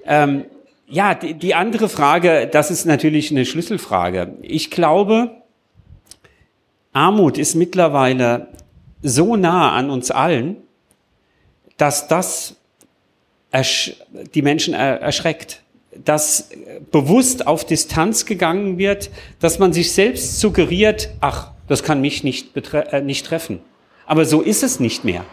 Ähm, 0.06 0.46
ja, 0.88 1.14
die, 1.14 1.34
die 1.34 1.54
andere 1.54 1.90
Frage, 1.90 2.48
das 2.50 2.72
ist 2.72 2.86
natürlich 2.86 3.30
eine 3.32 3.46
Schlüsselfrage. 3.46 4.38
Ich 4.42 4.72
glaube, 4.72 5.32
Armut 6.94 7.38
ist 7.38 7.56
mittlerweile 7.56 8.48
so 9.02 9.36
nah 9.36 9.74
an 9.74 9.90
uns 9.90 10.12
allen, 10.12 10.58
dass 11.78 12.08
das 12.08 12.56
die 14.34 14.42
Menschen 14.42 14.74
erschreckt, 14.74 15.62
dass 16.04 16.50
bewusst 16.92 17.48
auf 17.48 17.66
Distanz 17.66 18.26
gegangen 18.26 18.78
wird, 18.78 19.10
dass 19.40 19.60
man 19.60 19.72
sich 19.72 19.94
selbst 19.94 20.40
suggeriert, 20.40 21.10
ach, 21.22 21.52
das 21.68 21.84
kann 21.84 22.02
mich 22.02 22.24
nicht, 22.24 22.56
äh, 22.74 23.02
nicht 23.02 23.26
treffen. 23.26 23.62
Aber 24.06 24.26
so 24.26 24.42
ist 24.42 24.62
es 24.64 24.80
nicht 24.80 25.04
mehr. 25.04 25.26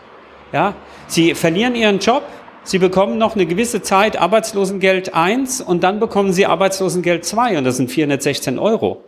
Ja, 0.52 0.76
sie 1.06 1.34
verlieren 1.34 1.74
ihren 1.74 1.98
Job, 1.98 2.22
sie 2.62 2.78
bekommen 2.78 3.18
noch 3.18 3.34
eine 3.34 3.46
gewisse 3.46 3.82
Zeit 3.82 4.16
Arbeitslosengeld 4.16 5.14
1 5.14 5.60
und 5.60 5.82
dann 5.82 5.98
bekommen 5.98 6.32
sie 6.32 6.46
Arbeitslosengeld 6.46 7.24
2 7.24 7.58
und 7.58 7.64
das 7.64 7.76
sind 7.78 7.90
416 7.90 8.58
Euro. 8.58 9.02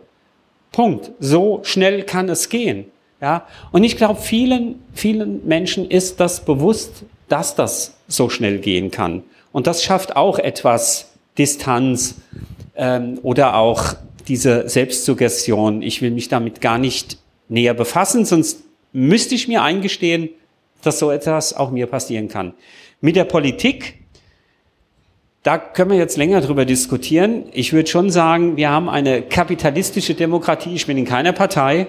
Punkt. 0.71 1.11
So 1.19 1.61
schnell 1.63 2.03
kann 2.03 2.27
es 2.29 2.49
gehen. 2.49 2.85
Ja, 3.21 3.47
und 3.71 3.83
ich 3.83 3.95
glaube, 3.95 4.19
vielen, 4.19 4.83
vielen 4.93 5.47
Menschen 5.47 5.89
ist 5.89 6.19
das 6.19 6.43
bewusst, 6.43 7.05
dass 7.27 7.55
das 7.55 7.95
so 8.07 8.29
schnell 8.29 8.59
gehen 8.59 8.91
kann. 8.91 9.23
Und 9.51 9.67
das 9.67 9.83
schafft 9.83 10.15
auch 10.15 10.37
etwas 10.37 11.11
Distanz 11.37 12.15
ähm, 12.75 13.19
oder 13.23 13.55
auch 13.55 13.95
diese 14.27 14.67
Selbstsuggestion. 14.67 15.81
Ich 15.81 16.01
will 16.01 16.11
mich 16.11 16.27
damit 16.29 16.61
gar 16.61 16.77
nicht 16.77 17.17
näher 17.47 17.73
befassen, 17.73 18.25
sonst 18.25 18.63
müsste 18.91 19.35
ich 19.35 19.47
mir 19.47 19.61
eingestehen, 19.61 20.29
dass 20.81 20.99
so 20.99 21.11
etwas 21.11 21.55
auch 21.55 21.71
mir 21.71 21.87
passieren 21.87 22.27
kann. 22.27 22.53
Mit 23.01 23.15
der 23.15 23.25
Politik, 23.25 23.99
da 25.43 25.57
können 25.57 25.91
wir 25.91 25.97
jetzt 25.97 26.17
länger 26.17 26.41
drüber 26.41 26.65
diskutieren. 26.65 27.43
Ich 27.51 27.73
würde 27.73 27.89
schon 27.89 28.09
sagen, 28.09 28.57
wir 28.57 28.69
haben 28.69 28.89
eine 28.89 29.21
kapitalistische 29.21 30.15
Demokratie. 30.15 30.73
Ich 30.73 30.87
bin 30.87 30.97
in 30.97 31.05
keiner 31.05 31.33
Partei. 31.33 31.87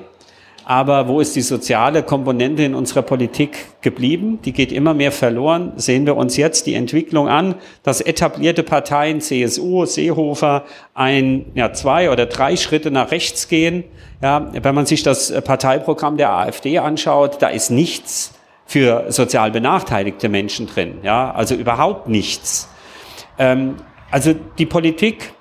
Aber 0.68 1.06
wo 1.06 1.20
ist 1.20 1.36
die 1.36 1.42
soziale 1.42 2.02
Komponente 2.02 2.64
in 2.64 2.74
unserer 2.74 3.02
Politik 3.02 3.80
geblieben? 3.82 4.40
Die 4.44 4.52
geht 4.52 4.72
immer 4.72 4.94
mehr 4.94 5.12
verloren. 5.12 5.72
Sehen 5.76 6.06
wir 6.06 6.16
uns 6.16 6.36
jetzt 6.36 6.66
die 6.66 6.74
Entwicklung 6.74 7.28
an, 7.28 7.54
dass 7.84 8.00
etablierte 8.00 8.64
Parteien, 8.64 9.20
CSU, 9.20 9.86
Seehofer, 9.86 10.64
ein, 10.92 11.44
ja, 11.54 11.72
zwei 11.72 12.10
oder 12.10 12.26
drei 12.26 12.56
Schritte 12.56 12.90
nach 12.90 13.12
rechts 13.12 13.46
gehen. 13.46 13.84
Ja, 14.20 14.50
wenn 14.60 14.74
man 14.74 14.86
sich 14.86 15.04
das 15.04 15.32
Parteiprogramm 15.42 16.16
der 16.16 16.32
AfD 16.32 16.80
anschaut, 16.80 17.40
da 17.40 17.46
ist 17.46 17.70
nichts 17.70 18.34
für 18.64 19.04
sozial 19.10 19.52
benachteiligte 19.52 20.28
Menschen 20.28 20.66
drin. 20.66 20.98
Ja, 21.04 21.30
also 21.30 21.54
überhaupt 21.54 22.08
nichts. 22.08 22.68
Ähm, 23.38 23.76
also 24.10 24.34
die 24.58 24.66
Politik, 24.66 25.32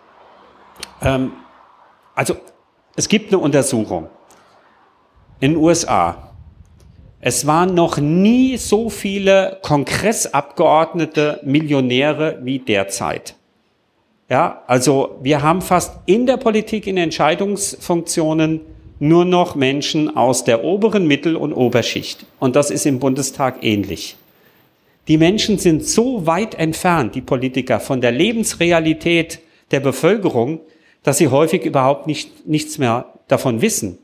ähm, 1.02 1.32
also 2.14 2.36
es 2.96 3.10
gibt 3.10 3.34
eine 3.34 3.40
Untersuchung 3.40 4.10
in 5.40 5.54
den 5.54 5.62
USA. 5.62 6.32
Es 7.22 7.48
waren 7.48 7.74
noch 7.74 7.98
nie 7.98 8.58
so 8.58 8.90
viele 8.90 9.58
Kongressabgeordnete 9.64 11.40
Millionäre 11.44 12.40
wie 12.44 12.60
derzeit. 12.60 13.36
Ja, 14.30 14.64
also 14.68 15.18
wir 15.22 15.42
haben 15.42 15.62
fast 15.62 16.00
in 16.06 16.26
der 16.26 16.38
Politik, 16.38 16.88
in 16.88 16.98
Entscheidungsfunktionen 16.98 18.62
nur 19.00 19.26
noch 19.26 19.56
Menschen 19.56 20.16
aus 20.16 20.44
der 20.44 20.64
oberen 20.64 21.08
Mittel- 21.08 21.36
und 21.36 21.54
Oberschicht. 21.54 22.26
Und 22.40 22.56
das 22.56 22.72
ist 22.72 22.86
im 22.86 23.00
Bundestag 23.00 23.64
ähnlich. 23.64 24.16
Die 25.08 25.18
Menschen 25.18 25.60
sind 25.60 25.86
so 25.86 26.26
weit 26.26 26.56
entfernt, 26.56 27.14
die 27.14 27.22
Politiker, 27.22 27.80
von 27.80 28.02
der 28.02 28.12
Lebensrealität 28.12 29.40
der 29.72 29.80
Bevölkerung, 29.80 30.60
dass 31.04 31.20
sie 31.20 31.28
häufig 31.28 31.64
überhaupt 31.66 32.08
nicht, 32.08 32.48
nichts 32.48 32.78
mehr 32.78 33.14
davon 33.28 33.62
wissen. 33.62 34.00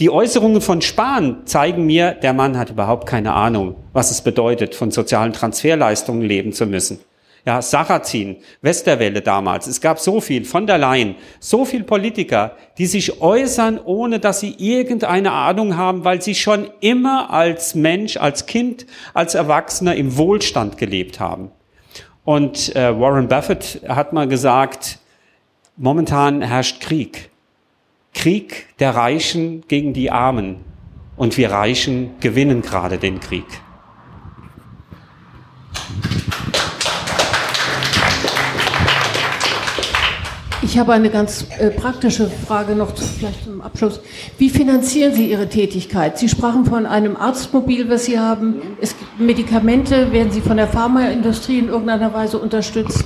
Die 0.00 0.08
Äußerungen 0.08 0.62
von 0.62 0.80
Spahn 0.80 1.42
zeigen 1.44 1.84
mir, 1.84 2.12
der 2.12 2.32
Mann 2.32 2.56
hat 2.56 2.70
überhaupt 2.70 3.06
keine 3.06 3.34
Ahnung, 3.34 3.76
was 3.92 4.10
es 4.10 4.22
bedeutet, 4.22 4.74
von 4.74 4.90
sozialen 4.90 5.34
Transferleistungen 5.34 6.22
leben 6.22 6.54
zu 6.54 6.64
müssen. 6.64 7.00
Ja, 7.44 7.60
Sarrazin, 7.60 8.38
Westerwelle 8.62 9.20
damals. 9.20 9.66
Es 9.66 9.82
gab 9.82 9.98
so 9.98 10.22
viel, 10.22 10.46
von 10.46 10.66
der 10.66 10.78
Leyen, 10.78 11.16
so 11.38 11.66
viel 11.66 11.84
Politiker, 11.84 12.56
die 12.78 12.86
sich 12.86 13.20
äußern, 13.20 13.78
ohne 13.78 14.20
dass 14.20 14.40
sie 14.40 14.54
irgendeine 14.56 15.32
Ahnung 15.32 15.76
haben, 15.76 16.02
weil 16.02 16.22
sie 16.22 16.34
schon 16.34 16.70
immer 16.80 17.30
als 17.30 17.74
Mensch, 17.74 18.16
als 18.16 18.46
Kind, 18.46 18.86
als 19.12 19.34
Erwachsener 19.34 19.96
im 19.96 20.16
Wohlstand 20.16 20.78
gelebt 20.78 21.20
haben. 21.20 21.50
Und 22.24 22.74
äh, 22.74 22.98
Warren 22.98 23.28
Buffett 23.28 23.82
hat 23.86 24.14
mal 24.14 24.28
gesagt, 24.28 24.98
momentan 25.76 26.40
herrscht 26.40 26.80
Krieg. 26.80 27.29
Krieg 28.14 28.66
der 28.78 28.94
Reichen 28.94 29.64
gegen 29.68 29.92
die 29.92 30.10
Armen. 30.10 30.56
Und 31.16 31.36
wir 31.36 31.50
Reichen 31.50 32.12
gewinnen 32.20 32.62
gerade 32.62 32.98
den 32.98 33.20
Krieg. 33.20 33.44
Ich 40.62 40.78
habe 40.78 40.92
eine 40.92 41.10
ganz 41.10 41.46
äh, 41.58 41.70
praktische 41.70 42.30
Frage 42.30 42.76
noch 42.76 42.94
zu, 42.94 43.02
vielleicht 43.04 43.42
zum 43.44 43.60
Abschluss. 43.60 44.00
Wie 44.38 44.48
finanzieren 44.48 45.12
Sie 45.14 45.28
Ihre 45.28 45.48
Tätigkeit? 45.48 46.16
Sie 46.16 46.28
sprachen 46.28 46.64
von 46.64 46.86
einem 46.86 47.16
Arztmobil, 47.16 47.90
was 47.90 48.04
Sie 48.04 48.20
haben. 48.20 48.62
Es 48.80 48.96
gibt 48.96 49.18
Medikamente, 49.18 50.12
werden 50.12 50.30
Sie 50.30 50.40
von 50.40 50.56
der 50.56 50.68
Pharmaindustrie 50.68 51.58
in 51.58 51.68
irgendeiner 51.68 52.14
Weise 52.14 52.38
unterstützt? 52.38 53.04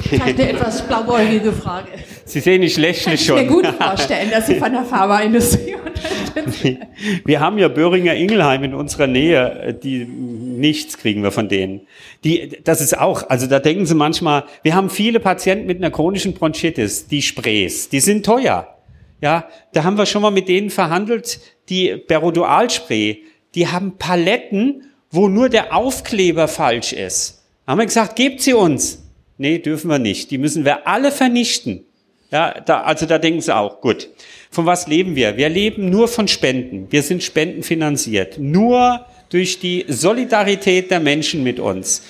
Vielleicht 0.00 0.38
eine 0.38 0.48
etwas 0.52 0.82
blauäugige 0.82 1.52
Frage. 1.52 1.88
Sie 2.26 2.40
sehen, 2.40 2.60
ich 2.64 2.76
lächle 2.76 3.16
schon. 3.16 3.38
Ich 3.38 3.46
kann 3.46 3.56
mir 3.56 3.62
gut 3.62 3.66
vorstellen, 3.66 4.30
dass 4.32 4.48
Sie 4.48 4.56
von 4.56 4.72
der 4.72 4.84
Pharmaindustrie 4.84 5.76
unterstützt 5.86 6.76
Wir 7.24 7.38
haben 7.38 7.56
ja 7.56 7.68
Böhringer 7.68 8.14
Ingelheim 8.14 8.64
in 8.64 8.74
unserer 8.74 9.06
Nähe, 9.06 9.78
die 9.80 10.04
nichts 10.04 10.98
kriegen 10.98 11.22
wir 11.22 11.30
von 11.30 11.48
denen. 11.48 11.82
Die, 12.24 12.58
das 12.64 12.80
ist 12.80 12.98
auch, 12.98 13.30
also 13.30 13.46
da 13.46 13.60
denken 13.60 13.86
Sie 13.86 13.94
manchmal, 13.94 14.44
wir 14.64 14.74
haben 14.74 14.90
viele 14.90 15.20
Patienten 15.20 15.66
mit 15.66 15.78
einer 15.78 15.92
chronischen 15.92 16.34
Bronchitis, 16.34 17.06
die 17.06 17.22
Sprays, 17.22 17.90
die 17.90 18.00
sind 18.00 18.26
teuer. 18.26 18.76
Ja, 19.20 19.48
da 19.72 19.84
haben 19.84 19.96
wir 19.96 20.04
schon 20.04 20.20
mal 20.20 20.32
mit 20.32 20.48
denen 20.48 20.70
verhandelt, 20.70 21.38
die 21.68 21.96
Berodualspray, 22.08 23.22
die 23.54 23.68
haben 23.68 23.98
Paletten, 23.98 24.82
wo 25.12 25.28
nur 25.28 25.48
der 25.48 25.74
Aufkleber 25.74 26.48
falsch 26.48 26.92
ist. 26.92 27.44
Da 27.64 27.72
haben 27.72 27.78
wir 27.78 27.86
gesagt, 27.86 28.16
gebt 28.16 28.40
sie 28.42 28.52
uns. 28.52 29.02
Nee, 29.38 29.60
dürfen 29.60 29.88
wir 29.88 30.00
nicht. 30.00 30.32
Die 30.32 30.38
müssen 30.38 30.64
wir 30.64 30.88
alle 30.88 31.12
vernichten. 31.12 31.84
Ja, 32.30 32.60
da, 32.60 32.82
also 32.82 33.06
da 33.06 33.18
denken 33.18 33.40
sie 33.40 33.54
auch, 33.54 33.80
gut. 33.80 34.08
Von 34.50 34.66
was 34.66 34.86
leben 34.86 35.14
wir? 35.14 35.36
Wir 35.36 35.48
leben 35.48 35.90
nur 35.90 36.08
von 36.08 36.28
Spenden. 36.28 36.86
Wir 36.90 37.02
sind 37.02 37.22
spendenfinanziert. 37.22 38.38
Nur 38.38 39.04
durch 39.28 39.58
die 39.60 39.84
Solidarität 39.88 40.90
der 40.90 41.00
Menschen 41.00 41.42
mit 41.42 41.60
uns. 41.60 42.02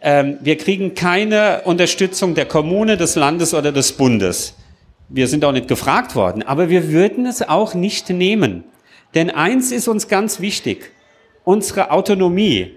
Ähm, 0.00 0.38
wir 0.42 0.56
kriegen 0.58 0.94
keine 0.94 1.62
Unterstützung 1.64 2.34
der 2.34 2.46
Kommune, 2.46 2.96
des 2.96 3.14
Landes 3.16 3.54
oder 3.54 3.72
des 3.72 3.92
Bundes. 3.92 4.54
Wir 5.08 5.28
sind 5.28 5.44
auch 5.44 5.52
nicht 5.52 5.68
gefragt 5.68 6.14
worden, 6.14 6.42
aber 6.42 6.68
wir 6.68 6.90
würden 6.90 7.26
es 7.26 7.42
auch 7.42 7.74
nicht 7.74 8.10
nehmen. 8.10 8.64
Denn 9.14 9.30
eins 9.30 9.70
ist 9.70 9.88
uns 9.88 10.08
ganz 10.08 10.40
wichtig, 10.40 10.90
unsere 11.44 11.90
Autonomie. 11.90 12.72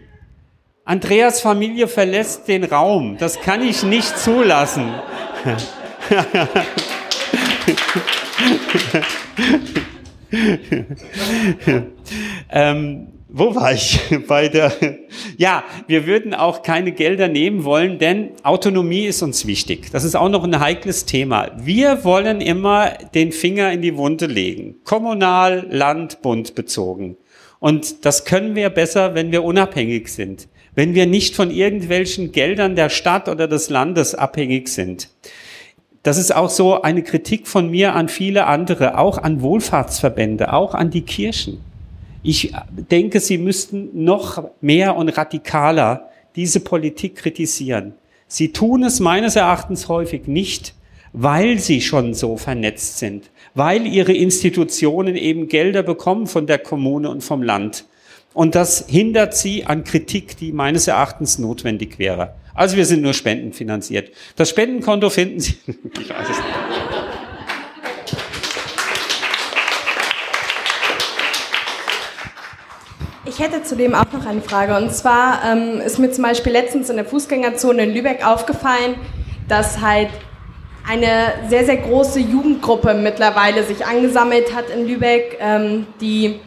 Andreas 0.85 1.41
Familie 1.41 1.87
verlässt 1.87 2.47
den 2.47 2.63
Raum. 2.63 3.17
Das 3.17 3.41
kann 3.41 3.61
ich 3.61 3.83
nicht 3.83 4.17
zulassen. 4.17 4.93
ähm, 12.51 13.07
wo 13.29 13.55
war 13.55 13.73
ich 13.73 13.99
bei 14.27 14.47
der? 14.47 14.71
Ja, 15.37 15.63
wir 15.87 16.07
würden 16.07 16.33
auch 16.33 16.63
keine 16.63 16.93
Gelder 16.93 17.27
nehmen 17.27 17.65
wollen, 17.65 17.99
denn 17.99 18.31
Autonomie 18.43 19.05
ist 19.05 19.21
uns 19.21 19.45
wichtig. 19.45 19.91
Das 19.91 20.03
ist 20.03 20.15
auch 20.15 20.29
noch 20.29 20.43
ein 20.43 20.59
heikles 20.59 21.05
Thema. 21.05 21.51
Wir 21.57 22.03
wollen 22.03 22.41
immer 22.41 22.93
den 23.13 23.31
Finger 23.31 23.71
in 23.71 23.81
die 23.81 23.97
Wunde 23.97 24.27
legen. 24.27 24.77
Kommunal, 24.85 25.67
Land, 25.69 26.21
Bund 26.21 26.55
bezogen. 26.55 27.17
Und 27.59 28.05
das 28.05 28.25
können 28.25 28.55
wir 28.55 28.69
besser, 28.69 29.13
wenn 29.13 29.31
wir 29.31 29.43
unabhängig 29.43 30.09
sind. 30.09 30.47
Wenn 30.73 30.93
wir 30.93 31.05
nicht 31.05 31.35
von 31.35 31.51
irgendwelchen 31.51 32.31
Geldern 32.31 32.75
der 32.75 32.89
Stadt 32.89 33.27
oder 33.27 33.47
des 33.47 33.69
Landes 33.69 34.15
abhängig 34.15 34.69
sind. 34.69 35.09
Das 36.07 36.17
ist 36.17 36.33
auch 36.33 36.49
so 36.49 36.83
eine 36.83 37.03
Kritik 37.03 37.49
von 37.49 37.69
mir 37.69 37.93
an 37.93 38.07
viele 38.07 38.45
andere, 38.45 38.97
auch 38.97 39.17
an 39.17 39.41
Wohlfahrtsverbände, 39.41 40.53
auch 40.53 40.73
an 40.73 40.89
die 40.89 41.01
Kirchen. 41.01 41.59
Ich 42.23 42.53
denke, 42.69 43.19
sie 43.19 43.37
müssten 43.37 43.89
noch 44.05 44.41
mehr 44.61 44.95
und 44.95 45.09
radikaler 45.09 46.07
diese 46.37 46.61
Politik 46.61 47.17
kritisieren. 47.17 47.93
Sie 48.25 48.53
tun 48.53 48.83
es 48.83 49.01
meines 49.01 49.35
Erachtens 49.35 49.89
häufig 49.89 50.27
nicht, 50.27 50.75
weil 51.11 51.59
sie 51.59 51.81
schon 51.81 52.13
so 52.13 52.37
vernetzt 52.37 52.99
sind, 52.99 53.29
weil 53.53 53.85
ihre 53.85 54.13
Institutionen 54.13 55.17
eben 55.17 55.49
Gelder 55.49 55.83
bekommen 55.83 56.25
von 56.25 56.47
der 56.47 56.59
Kommune 56.59 57.09
und 57.09 57.21
vom 57.21 57.43
Land. 57.43 57.83
Und 58.33 58.55
das 58.55 58.85
hindert 58.87 59.35
sie 59.35 59.65
an 59.65 59.83
Kritik, 59.83 60.37
die 60.37 60.53
meines 60.53 60.87
Erachtens 60.87 61.37
notwendig 61.37 61.99
wäre. 61.99 62.33
Also 62.57 62.75
wir 62.75 62.85
sind 62.87 63.03
nur 63.03 63.13
spendenfinanziert. 63.13 64.11
Das 64.35 64.49
Spendenkonto 64.49 65.11
finden 65.11 65.39
Sie. 65.39 65.57
ich 65.67 66.09
weiß 66.09 66.27
es 66.27 66.37
nicht. 66.37 66.47
Ich 73.25 73.39
hätte 73.39 73.61
zudem 73.61 73.93
auch 73.93 74.11
noch 74.11 74.25
eine 74.25 74.41
Frage. 74.41 74.75
Und 74.75 74.91
zwar 74.91 75.43
ähm, 75.45 75.81
ist 75.81 75.99
mir 75.99 76.09
zum 76.11 76.23
Beispiel 76.23 76.51
letztens 76.51 76.89
in 76.89 76.95
der 76.95 77.05
Fußgängerzone 77.05 77.83
in 77.83 77.93
Lübeck 77.93 78.25
aufgefallen, 78.25 78.95
dass 79.47 79.79
halt 79.79 80.09
eine 80.89 81.33
sehr, 81.49 81.63
sehr 81.63 81.77
große 81.77 82.19
Jugendgruppe 82.19 82.95
mittlerweile 82.95 83.63
sich 83.65 83.85
angesammelt 83.85 84.55
hat 84.55 84.71
in 84.71 84.87
Lübeck, 84.87 85.37
ähm, 85.39 85.85
die 86.01 86.39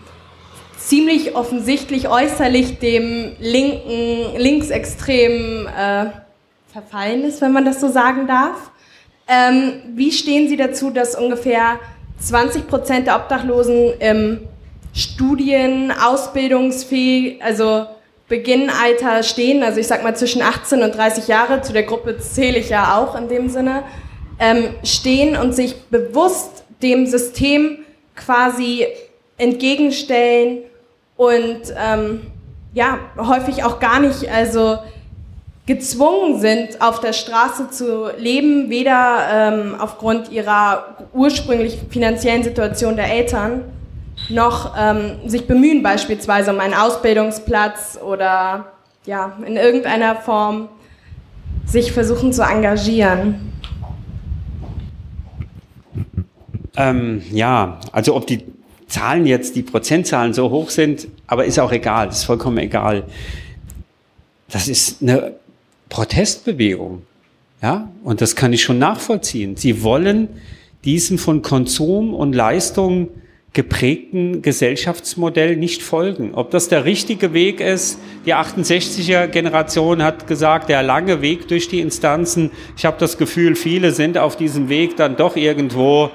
ziemlich 0.81 1.37
offensichtlich 1.37 2.09
äußerlich 2.09 2.79
dem 2.79 3.33
linken, 3.39 4.37
linksextremen 4.37 5.67
äh, 5.67 6.07
verfallen 6.73 7.25
ist, 7.25 7.41
wenn 7.41 7.53
man 7.53 7.65
das 7.65 7.81
so 7.81 7.89
sagen 7.89 8.27
darf. 8.27 8.71
Ähm, 9.29 9.83
wie 9.95 10.11
stehen 10.11 10.49
Sie 10.49 10.57
dazu, 10.57 10.91
dass 10.91 11.15
ungefähr 11.15 11.79
20 12.19 12.67
Prozent 12.67 13.07
der 13.07 13.17
Obdachlosen 13.17 13.93
im 14.01 14.41
Studien, 14.93 15.93
Ausbildungsfähig, 15.93 17.43
also 17.43 17.87
Beginnalter 18.29 19.23
stehen, 19.23 19.63
also 19.63 19.81
ich 19.81 19.87
sag 19.87 20.03
mal 20.03 20.17
zwischen 20.17 20.43
18 20.43 20.83
und 20.83 20.97
30 20.97 21.29
Jahre, 21.29 21.63
zu 21.63 21.73
der 21.73 21.83
Gruppe 21.83 22.19
zähle 22.19 22.59
ich 22.59 22.71
ja 22.71 22.97
auch 22.97 23.17
in 23.17 23.29
dem 23.29 23.49
Sinne, 23.49 23.83
ähm, 24.39 24.71
stehen 24.85 25.37
und 25.37 25.53
sich 25.53 25.77
bewusst 25.91 26.65
dem 26.83 27.07
System 27.07 27.79
quasi 28.17 28.87
entgegenstellen 29.37 30.59
und 31.21 31.75
ähm, 31.77 32.23
ja, 32.73 32.99
häufig 33.19 33.63
auch 33.63 33.79
gar 33.79 34.01
nicht 34.01 34.31
also 34.31 34.79
gezwungen 35.67 36.41
sind, 36.41 36.81
auf 36.81 37.01
der 37.01 37.13
Straße 37.13 37.69
zu 37.69 38.11
leben, 38.17 38.71
weder 38.71 39.19
ähm, 39.31 39.75
aufgrund 39.79 40.33
ihrer 40.33 40.97
ursprünglich 41.13 41.79
finanziellen 41.91 42.43
Situation 42.43 42.97
der 42.97 43.13
Eltern, 43.13 43.65
noch 44.31 44.75
ähm, 44.79 45.29
sich 45.29 45.47
bemühen, 45.47 45.83
beispielsweise 45.83 46.55
um 46.55 46.59
einen 46.59 46.73
Ausbildungsplatz 46.73 47.99
oder 48.03 48.73
ja, 49.05 49.37
in 49.47 49.59
irgendeiner 49.59 50.17
Form 50.17 50.71
sich 51.67 51.93
versuchen 51.93 52.33
zu 52.33 52.43
engagieren. 52.43 53.53
Ähm, 56.79 57.23
ja, 57.31 57.79
also 57.93 58.17
ob 58.17 58.27
die 58.27 58.43
Zahlen 58.91 59.25
jetzt, 59.25 59.57
die 59.57 59.63
Prozentzahlen 59.63 60.35
so 60.35 60.51
hoch 60.51 60.71
sind, 60.71 61.09
aber 61.27 61.45
ist 61.45 61.59
auch 61.59 61.73
egal, 61.73 62.09
ist 62.09 62.25
vollkommen 62.25 62.59
egal. 62.59 63.05
Das 64.51 64.69
ist 64.69 65.01
eine 65.01 65.35
Protestbewegung. 65.89 67.03
Ja, 67.63 67.89
und 68.05 68.21
das 68.21 68.37
kann 68.37 68.53
ich 68.53 68.63
schon 68.63 68.79
nachvollziehen. 68.79 69.57
Sie 69.57 69.83
wollen 69.83 70.29
diesem 70.85 71.19
von 71.19 71.43
Konsum 71.43 72.15
und 72.15 72.33
Leistung 72.35 73.09
geprägten 73.53 74.43
Gesellschaftsmodell 74.43 75.57
nicht 75.57 75.83
folgen. 75.83 76.35
Ob 76.35 76.51
das 76.53 76.69
der 76.69 76.85
richtige 76.85 77.33
Weg 77.33 77.61
ist, 77.61 77.99
die 78.25 78.35
68er 78.35 79.27
Generation 79.27 80.03
hat 80.03 80.27
gesagt, 80.27 80.69
der 80.69 80.83
lange 80.83 81.21
Weg 81.21 81.49
durch 81.49 81.69
die 81.69 81.81
Instanzen. 81.81 82.51
Ich 82.77 82.85
habe 82.87 82.97
das 82.99 83.19
Gefühl, 83.19 83.57
viele 83.57 83.91
sind 83.91 84.19
auf 84.19 84.37
diesem 84.37 84.69
Weg 84.69 84.97
dann 84.97 85.17
doch 85.17 85.37
irgendwo 85.37 86.11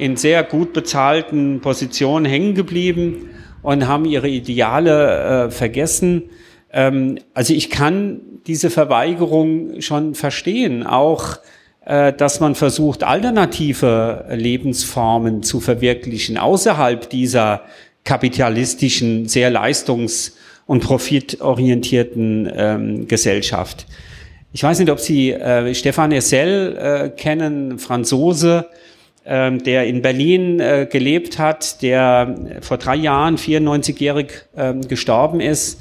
in 0.00 0.16
sehr 0.16 0.42
gut 0.42 0.72
bezahlten 0.72 1.60
Positionen 1.60 2.24
hängen 2.24 2.54
geblieben 2.54 3.28
und 3.62 3.86
haben 3.86 4.06
ihre 4.06 4.28
Ideale 4.28 5.46
äh, 5.46 5.50
vergessen. 5.50 6.30
Ähm, 6.72 7.18
also 7.34 7.52
ich 7.52 7.68
kann 7.68 8.20
diese 8.46 8.70
Verweigerung 8.70 9.80
schon 9.82 10.14
verstehen, 10.14 10.86
auch 10.86 11.38
äh, 11.84 12.12
dass 12.12 12.40
man 12.40 12.54
versucht, 12.54 13.04
alternative 13.04 14.24
Lebensformen 14.30 15.42
zu 15.42 15.60
verwirklichen, 15.60 16.38
außerhalb 16.38 17.10
dieser 17.10 17.62
kapitalistischen, 18.04 19.28
sehr 19.28 19.50
leistungs- 19.50 20.36
und 20.66 20.82
profitorientierten 20.82 22.50
ähm, 22.54 23.08
Gesellschaft. 23.08 23.86
Ich 24.52 24.62
weiß 24.62 24.78
nicht, 24.78 24.90
ob 24.90 24.98
Sie 24.98 25.32
äh, 25.32 25.74
Stefan 25.74 26.12
Essel 26.12 26.76
äh, 26.76 27.08
kennen, 27.10 27.78
Franzose, 27.78 28.66
äh, 29.30 29.56
der 29.56 29.86
in 29.86 30.02
Berlin 30.02 30.58
äh, 30.58 30.88
gelebt 30.90 31.38
hat, 31.38 31.82
der 31.82 32.34
vor 32.60 32.78
drei 32.78 32.96
Jahren 32.96 33.36
94-jährig 33.36 34.32
äh, 34.56 34.74
gestorben 34.74 35.40
ist. 35.40 35.80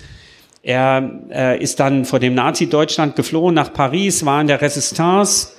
Er 0.61 1.21
äh, 1.31 1.61
ist 1.61 1.79
dann 1.79 2.05
vor 2.05 2.19
dem 2.19 2.35
Nazi-Deutschland 2.35 3.15
geflohen 3.15 3.55
nach 3.55 3.73
Paris, 3.73 4.23
war 4.25 4.39
in 4.39 4.47
der 4.47 4.61
Resistance, 4.61 5.53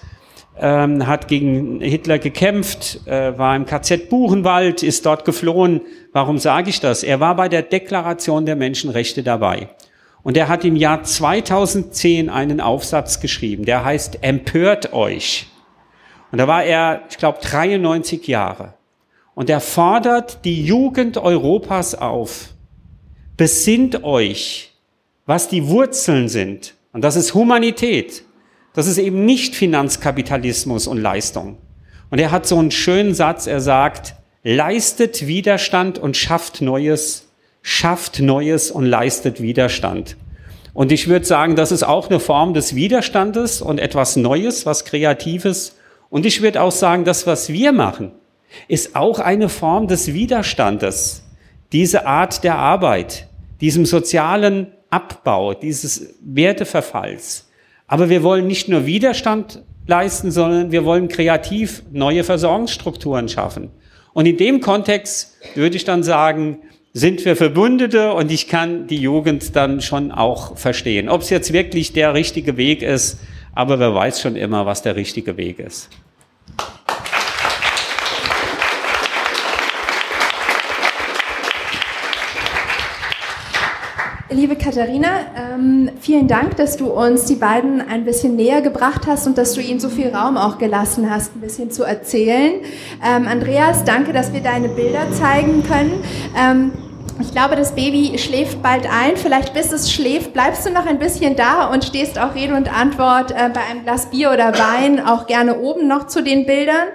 ähm, 0.58 1.06
hat 1.06 1.26
gegen 1.26 1.80
Hitler 1.80 2.18
gekämpft, 2.18 3.00
äh, 3.06 3.36
war 3.36 3.56
im 3.56 3.64
KZ 3.64 4.08
Buchenwald, 4.08 4.82
ist 4.84 5.04
dort 5.06 5.24
geflohen. 5.24 5.80
Warum 6.12 6.38
sage 6.38 6.70
ich 6.70 6.80
das? 6.80 7.02
Er 7.02 7.18
war 7.18 7.34
bei 7.34 7.48
der 7.48 7.62
Deklaration 7.62 8.46
der 8.46 8.56
Menschenrechte 8.56 9.22
dabei. 9.22 9.68
Und 10.22 10.36
er 10.36 10.48
hat 10.48 10.64
im 10.64 10.76
Jahr 10.76 11.02
2010 11.02 12.28
einen 12.28 12.60
Aufsatz 12.60 13.20
geschrieben, 13.20 13.64
der 13.64 13.84
heißt 13.84 14.18
Empört 14.22 14.92
euch. 14.92 15.46
Und 16.30 16.38
da 16.38 16.46
war 16.46 16.64
er, 16.64 17.02
ich 17.10 17.18
glaube, 17.18 17.38
93 17.42 18.26
Jahre. 18.26 18.74
Und 19.34 19.50
er 19.50 19.60
fordert 19.60 20.44
die 20.44 20.64
Jugend 20.64 21.16
Europas 21.16 21.94
auf. 21.94 22.50
Besinnt 23.36 24.04
euch, 24.04 24.72
was 25.26 25.48
die 25.48 25.66
Wurzeln 25.66 26.28
sind. 26.28 26.74
Und 26.92 27.02
das 27.02 27.16
ist 27.16 27.34
Humanität. 27.34 28.24
Das 28.74 28.86
ist 28.86 28.98
eben 28.98 29.24
nicht 29.24 29.54
Finanzkapitalismus 29.54 30.86
und 30.86 30.98
Leistung. 30.98 31.58
Und 32.10 32.18
er 32.18 32.30
hat 32.30 32.46
so 32.46 32.58
einen 32.58 32.70
schönen 32.70 33.14
Satz, 33.14 33.46
er 33.46 33.60
sagt, 33.60 34.14
leistet 34.42 35.26
Widerstand 35.26 35.98
und 35.98 36.16
schafft 36.16 36.60
Neues, 36.60 37.28
schafft 37.62 38.20
Neues 38.20 38.70
und 38.70 38.86
leistet 38.86 39.40
Widerstand. 39.40 40.16
Und 40.72 40.92
ich 40.92 41.08
würde 41.08 41.26
sagen, 41.26 41.56
das 41.56 41.72
ist 41.72 41.82
auch 41.82 42.08
eine 42.08 42.20
Form 42.20 42.54
des 42.54 42.74
Widerstandes 42.74 43.60
und 43.60 43.78
etwas 43.78 44.16
Neues, 44.16 44.66
was 44.66 44.84
Kreatives. 44.84 45.76
Und 46.10 46.26
ich 46.26 46.42
würde 46.42 46.60
auch 46.60 46.72
sagen, 46.72 47.04
das, 47.04 47.26
was 47.26 47.50
wir 47.50 47.72
machen, 47.72 48.12
ist 48.68 48.96
auch 48.96 49.20
eine 49.20 49.48
Form 49.48 49.86
des 49.86 50.12
Widerstandes. 50.12 51.24
Diese 51.72 52.06
Art 52.06 52.42
der 52.44 52.56
Arbeit, 52.56 53.28
diesem 53.60 53.86
sozialen 53.86 54.72
Abbau, 54.90 55.54
dieses 55.54 56.14
Werteverfalls. 56.20 57.48
Aber 57.86 58.08
wir 58.08 58.22
wollen 58.22 58.46
nicht 58.46 58.68
nur 58.68 58.86
Widerstand 58.86 59.62
leisten, 59.86 60.30
sondern 60.30 60.72
wir 60.72 60.84
wollen 60.84 61.08
kreativ 61.08 61.82
neue 61.92 62.24
Versorgungsstrukturen 62.24 63.28
schaffen. 63.28 63.70
Und 64.12 64.26
in 64.26 64.36
dem 64.36 64.60
Kontext 64.60 65.36
würde 65.54 65.76
ich 65.76 65.84
dann 65.84 66.02
sagen, 66.02 66.58
sind 66.92 67.24
wir 67.24 67.36
Verbündete 67.36 68.12
und 68.14 68.32
ich 68.32 68.48
kann 68.48 68.88
die 68.88 68.96
Jugend 68.96 69.54
dann 69.54 69.80
schon 69.80 70.10
auch 70.10 70.56
verstehen. 70.56 71.08
Ob 71.08 71.22
es 71.22 71.30
jetzt 71.30 71.52
wirklich 71.52 71.92
der 71.92 72.14
richtige 72.14 72.56
Weg 72.56 72.82
ist, 72.82 73.20
aber 73.54 73.78
wer 73.78 73.94
weiß 73.94 74.20
schon 74.20 74.36
immer, 74.36 74.66
was 74.66 74.82
der 74.82 74.96
richtige 74.96 75.36
Weg 75.36 75.58
ist. 75.58 75.88
Liebe 84.32 84.54
Katharina, 84.54 85.08
ähm, 85.36 85.90
vielen 86.00 86.28
Dank, 86.28 86.56
dass 86.56 86.76
du 86.76 86.86
uns 86.86 87.24
die 87.24 87.34
beiden 87.34 87.80
ein 87.80 88.04
bisschen 88.04 88.36
näher 88.36 88.62
gebracht 88.62 89.08
hast 89.08 89.26
und 89.26 89.36
dass 89.36 89.54
du 89.54 89.60
ihnen 89.60 89.80
so 89.80 89.88
viel 89.88 90.14
Raum 90.14 90.36
auch 90.36 90.58
gelassen 90.58 91.10
hast, 91.10 91.34
ein 91.34 91.40
bisschen 91.40 91.72
zu 91.72 91.82
erzählen. 91.82 92.60
Ähm, 93.04 93.26
Andreas, 93.26 93.82
danke, 93.82 94.12
dass 94.12 94.32
wir 94.32 94.40
deine 94.40 94.68
Bilder 94.68 95.10
zeigen 95.12 95.64
können. 95.64 95.92
Ich 97.20 97.32
glaube, 97.32 97.54
das 97.54 97.74
Baby 97.74 98.18
schläft 98.18 98.62
bald 98.62 98.86
ein. 98.86 99.16
Vielleicht 99.16 99.52
bis 99.52 99.72
es 99.72 99.92
schläft, 99.92 100.32
bleibst 100.32 100.64
du 100.64 100.70
noch 100.70 100.86
ein 100.86 100.98
bisschen 100.98 101.36
da 101.36 101.66
und 101.66 101.84
stehst 101.84 102.18
auch 102.18 102.34
Rede 102.34 102.54
und 102.54 102.72
Antwort 102.72 103.30
äh, 103.32 103.50
bei 103.52 103.60
einem 103.70 103.84
Glas 103.84 104.06
Bier 104.10 104.30
oder 104.32 104.54
Wein 104.58 105.04
auch 105.04 105.26
gerne 105.26 105.58
oben 105.58 105.86
noch 105.86 106.06
zu 106.06 106.22
den 106.22 106.46
Bildern. 106.46 106.88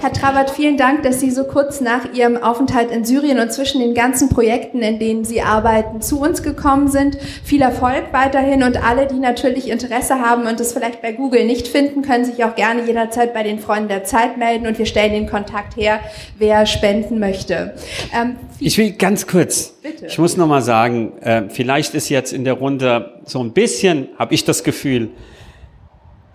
Herr 0.00 0.12
Travat, 0.12 0.50
vielen 0.50 0.78
Dank, 0.78 1.02
dass 1.02 1.20
Sie 1.20 1.30
so 1.30 1.44
kurz 1.44 1.82
nach 1.82 2.14
Ihrem 2.14 2.42
Aufenthalt 2.42 2.90
in 2.90 3.04
Syrien 3.04 3.38
und 3.38 3.52
zwischen 3.52 3.80
den 3.80 3.92
ganzen 3.92 4.30
Projekten, 4.30 4.80
in 4.80 4.98
denen 4.98 5.24
Sie 5.24 5.42
arbeiten, 5.42 6.00
zu 6.00 6.18
uns 6.18 6.42
gekommen 6.42 6.88
sind. 6.88 7.18
Viel 7.44 7.60
Erfolg 7.60 8.04
weiterhin 8.12 8.62
und 8.62 8.82
alle, 8.82 9.06
die 9.06 9.18
natürlich 9.18 9.68
Interesse 9.68 10.20
haben 10.20 10.46
und 10.46 10.58
es 10.60 10.72
vielleicht 10.72 11.02
bei 11.02 11.12
Google 11.12 11.44
nicht 11.44 11.68
finden, 11.68 12.00
können 12.00 12.24
sich 12.24 12.42
auch 12.42 12.54
gerne 12.54 12.86
jederzeit 12.86 13.34
bei 13.34 13.42
den 13.42 13.58
Freunden 13.58 13.88
der 13.88 14.04
Zeit 14.04 14.38
melden 14.38 14.66
und 14.66 14.78
wir 14.78 14.86
stellen 14.86 15.12
den 15.12 15.28
Kontakt 15.28 15.76
her, 15.76 16.00
wer 16.38 16.64
spenden 16.64 17.18
möchte. 17.18 17.74
Ähm, 18.18 18.36
ich 18.60 18.78
will 18.78 18.92
ganz 18.92 19.26
kurz 19.26 19.57
Bitte. 19.82 20.06
Ich 20.06 20.18
muss 20.18 20.36
noch 20.36 20.46
mal 20.46 20.62
sagen, 20.62 21.18
äh, 21.18 21.48
vielleicht 21.48 21.94
ist 21.94 22.08
jetzt 22.08 22.32
in 22.32 22.44
der 22.44 22.54
Runde 22.54 23.20
so 23.24 23.42
ein 23.42 23.52
bisschen, 23.52 24.08
habe 24.18 24.34
ich 24.34 24.44
das 24.44 24.64
Gefühl, 24.64 25.10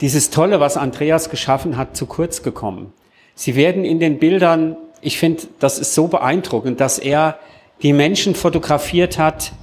dieses 0.02 0.30
Tolle, 0.30 0.60
was 0.60 0.78
Andreas 0.78 1.30
geschaffen 1.30 1.78
hat, 1.78 1.96
zu 1.96 2.06
kurz 2.06 2.44
gekommen. 2.44 2.94
Sie 3.36 3.56
werden 3.56 3.86
in 3.86 4.00
den 4.00 4.20
Bildern, 4.20 4.76
ich 5.02 5.18
finde, 5.18 5.44
das 5.60 5.80
ist 5.80 5.94
so 5.94 6.08
beeindruckend, 6.08 6.80
dass 6.80 7.00
er 7.00 7.40
die 7.82 7.94
Menschen 7.94 8.36
fotografiert 8.36 9.18
hat 9.18 9.54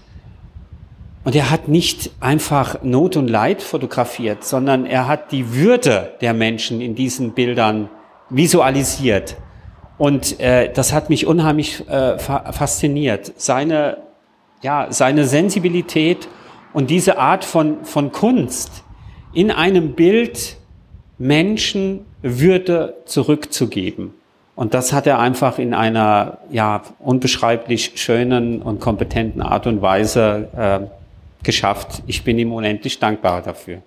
und 1.25 1.37
er 1.37 1.51
hat 1.51 1.69
nicht 1.69 2.11
einfach 2.21 2.83
Not 2.83 3.17
und 3.17 3.29
Leid 3.29 3.63
fotografiert, 3.63 4.45
sondern 4.45 4.87
er 4.87 5.07
hat 5.07 5.33
die 5.33 5.55
Würde 5.55 6.15
der 6.21 6.33
Menschen 6.33 6.81
in 6.81 6.95
diesen 6.95 7.33
Bildern 7.33 7.91
visualisiert. 8.31 9.37
Und 10.01 10.41
äh, 10.41 10.73
das 10.73 10.95
hat 10.95 11.11
mich 11.11 11.27
unheimlich 11.27 11.87
äh, 11.87 12.19
fa 12.19 12.53
fasziniert. 12.53 13.35
Seine, 13.37 13.99
ja, 14.63 14.87
seine 14.89 15.27
Sensibilität 15.27 16.27
und 16.73 16.89
diese 16.89 17.19
Art 17.19 17.45
von, 17.45 17.85
von 17.85 18.11
Kunst 18.11 18.83
in 19.35 19.51
einem 19.51 19.93
Bild 19.93 20.57
Menschen 21.19 22.07
Würde 22.23 22.95
zurückzugeben. 23.05 24.15
Und 24.57 24.73
das 24.73 24.95
hat 24.95 25.07
er 25.07 25.19
einfach 25.19 25.59
in 25.59 25.75
einer 25.75 26.39
ja, 26.51 26.81
unbeschreiblich 26.99 27.93
schönen 27.97 28.63
und 28.63 28.81
kompetenten 28.81 29.43
Art 29.43 29.67
und 29.67 29.83
Weise 29.83 30.49
äh, 30.57 31.45
geschafft. 31.45 32.03
Ich 32.07 32.25
bin 32.25 32.39
ihm 32.39 32.55
unendlich 32.55 32.99
dankbar 33.01 33.43
dafür. 33.43 33.83